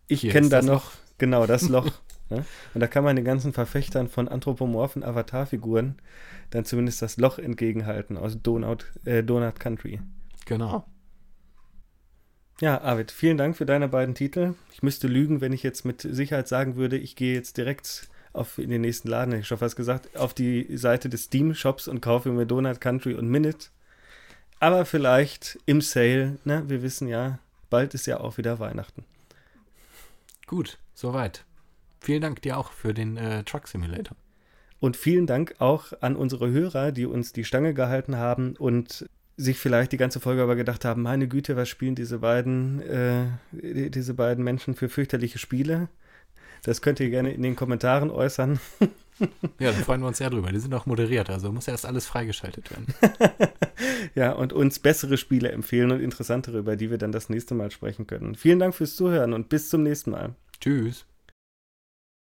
ich 0.07 0.29
kenne 0.29 0.49
da 0.49 0.61
noch 0.61 0.91
genau 1.17 1.47
das 1.47 1.69
Loch. 1.69 1.91
ne? 2.29 2.45
Und 2.73 2.81
da 2.81 2.87
kann 2.87 3.03
man 3.03 3.15
den 3.15 3.25
ganzen 3.25 3.51
Verfechtern 3.51 4.07
von 4.07 4.27
anthropomorphen 4.27 5.03
Avatarfiguren 5.03 5.95
dann 6.51 6.65
zumindest 6.65 7.01
das 7.01 7.17
Loch 7.17 7.39
entgegenhalten 7.39 8.17
aus 8.17 8.39
Donut, 8.41 8.91
äh, 9.05 9.23
Donut 9.23 9.59
Country. 9.59 9.99
Genau. 10.45 10.85
Ja, 12.61 12.81
Arvid, 12.81 13.11
vielen 13.11 13.37
Dank 13.37 13.57
für 13.57 13.65
deine 13.65 13.87
beiden 13.87 14.15
Titel. 14.15 14.53
Ich 14.71 14.83
müsste 14.83 15.07
lügen, 15.07 15.41
wenn 15.41 15.53
ich 15.53 15.63
jetzt 15.63 15.85
mit 15.85 16.01
Sicherheit 16.01 16.47
sagen 16.47 16.75
würde, 16.75 16.97
ich 16.97 17.15
gehe 17.15 17.33
jetzt 17.33 17.57
direkt 17.57 18.07
auf 18.31 18.57
in 18.57 18.69
den 18.69 18.81
nächsten 18.81 19.07
Laden, 19.07 19.33
ich 19.35 19.47
schon 19.47 19.57
fast 19.57 19.75
gesagt, 19.75 20.15
auf 20.17 20.33
die 20.33 20.77
Seite 20.77 21.09
des 21.09 21.25
Steam-Shops 21.25 21.87
und 21.87 22.01
kaufe 22.01 22.29
mir 22.29 22.45
Donut 22.45 22.81
Country 22.81 23.13
und 23.13 23.29
Minute. 23.29 23.67
Aber 24.59 24.85
vielleicht 24.85 25.59
im 25.65 25.81
Sale, 25.81 26.37
ne? 26.45 26.63
Wir 26.67 26.81
wissen 26.81 27.07
ja, 27.07 27.39
bald 27.69 27.93
ist 27.93 28.07
ja 28.07 28.19
auch 28.19 28.37
wieder 28.37 28.59
Weihnachten. 28.59 29.03
Gut, 30.47 30.77
soweit. 30.93 31.45
Vielen 31.99 32.21
Dank 32.21 32.41
dir 32.41 32.57
auch 32.57 32.71
für 32.71 32.93
den 32.93 33.17
äh, 33.17 33.43
Truck 33.43 33.67
Simulator. 33.67 34.15
Und 34.79 34.97
vielen 34.97 35.27
Dank 35.27 35.55
auch 35.59 35.93
an 36.01 36.15
unsere 36.15 36.49
Hörer, 36.49 36.91
die 36.91 37.05
uns 37.05 37.33
die 37.33 37.45
Stange 37.45 37.73
gehalten 37.73 38.17
haben 38.17 38.55
und 38.57 39.05
sich 39.37 39.57
vielleicht 39.57 39.91
die 39.91 39.97
ganze 39.97 40.19
Folge 40.19 40.43
aber 40.43 40.55
gedacht 40.55 40.85
haben, 40.85 41.01
meine 41.01 41.27
Güte, 41.27 41.55
was 41.55 41.67
spielen 41.69 41.95
diese 41.95 42.19
beiden, 42.19 42.81
äh, 42.81 43.25
die- 43.51 43.89
diese 43.91 44.13
beiden 44.13 44.43
Menschen 44.43 44.75
für 44.75 44.89
fürchterliche 44.89 45.39
Spiele? 45.39 45.87
Das 46.63 46.81
könnt 46.81 46.99
ihr 47.01 47.09
gerne 47.09 47.33
in 47.33 47.41
den 47.41 47.55
Kommentaren 47.55 48.09
äußern. 48.11 48.59
Ja, 49.59 49.71
da 49.71 49.77
freuen 49.77 50.01
wir 50.01 50.07
uns 50.07 50.17
sehr 50.17 50.31
drüber. 50.31 50.51
Die 50.51 50.57
sind 50.59 50.73
auch 50.73 50.87
moderiert, 50.87 51.29
also 51.29 51.51
muss 51.51 51.67
erst 51.67 51.85
alles 51.85 52.07
freigeschaltet 52.07 52.71
werden. 52.71 52.87
Ja, 54.15 54.31
und 54.31 54.53
uns 54.53 54.79
bessere 54.79 55.17
Spiele 55.17 55.51
empfehlen 55.51 55.91
und 55.91 55.99
interessantere, 56.01 56.57
über 56.57 56.75
die 56.75 56.89
wir 56.89 56.97
dann 56.97 57.11
das 57.11 57.29
nächste 57.29 57.53
Mal 57.53 57.69
sprechen 57.69 58.07
können. 58.07 58.33
Vielen 58.33 58.57
Dank 58.57 58.73
fürs 58.73 58.95
Zuhören 58.95 59.33
und 59.33 59.49
bis 59.49 59.69
zum 59.69 59.83
nächsten 59.83 60.09
Mal. 60.11 60.33
Tschüss. 60.59 61.05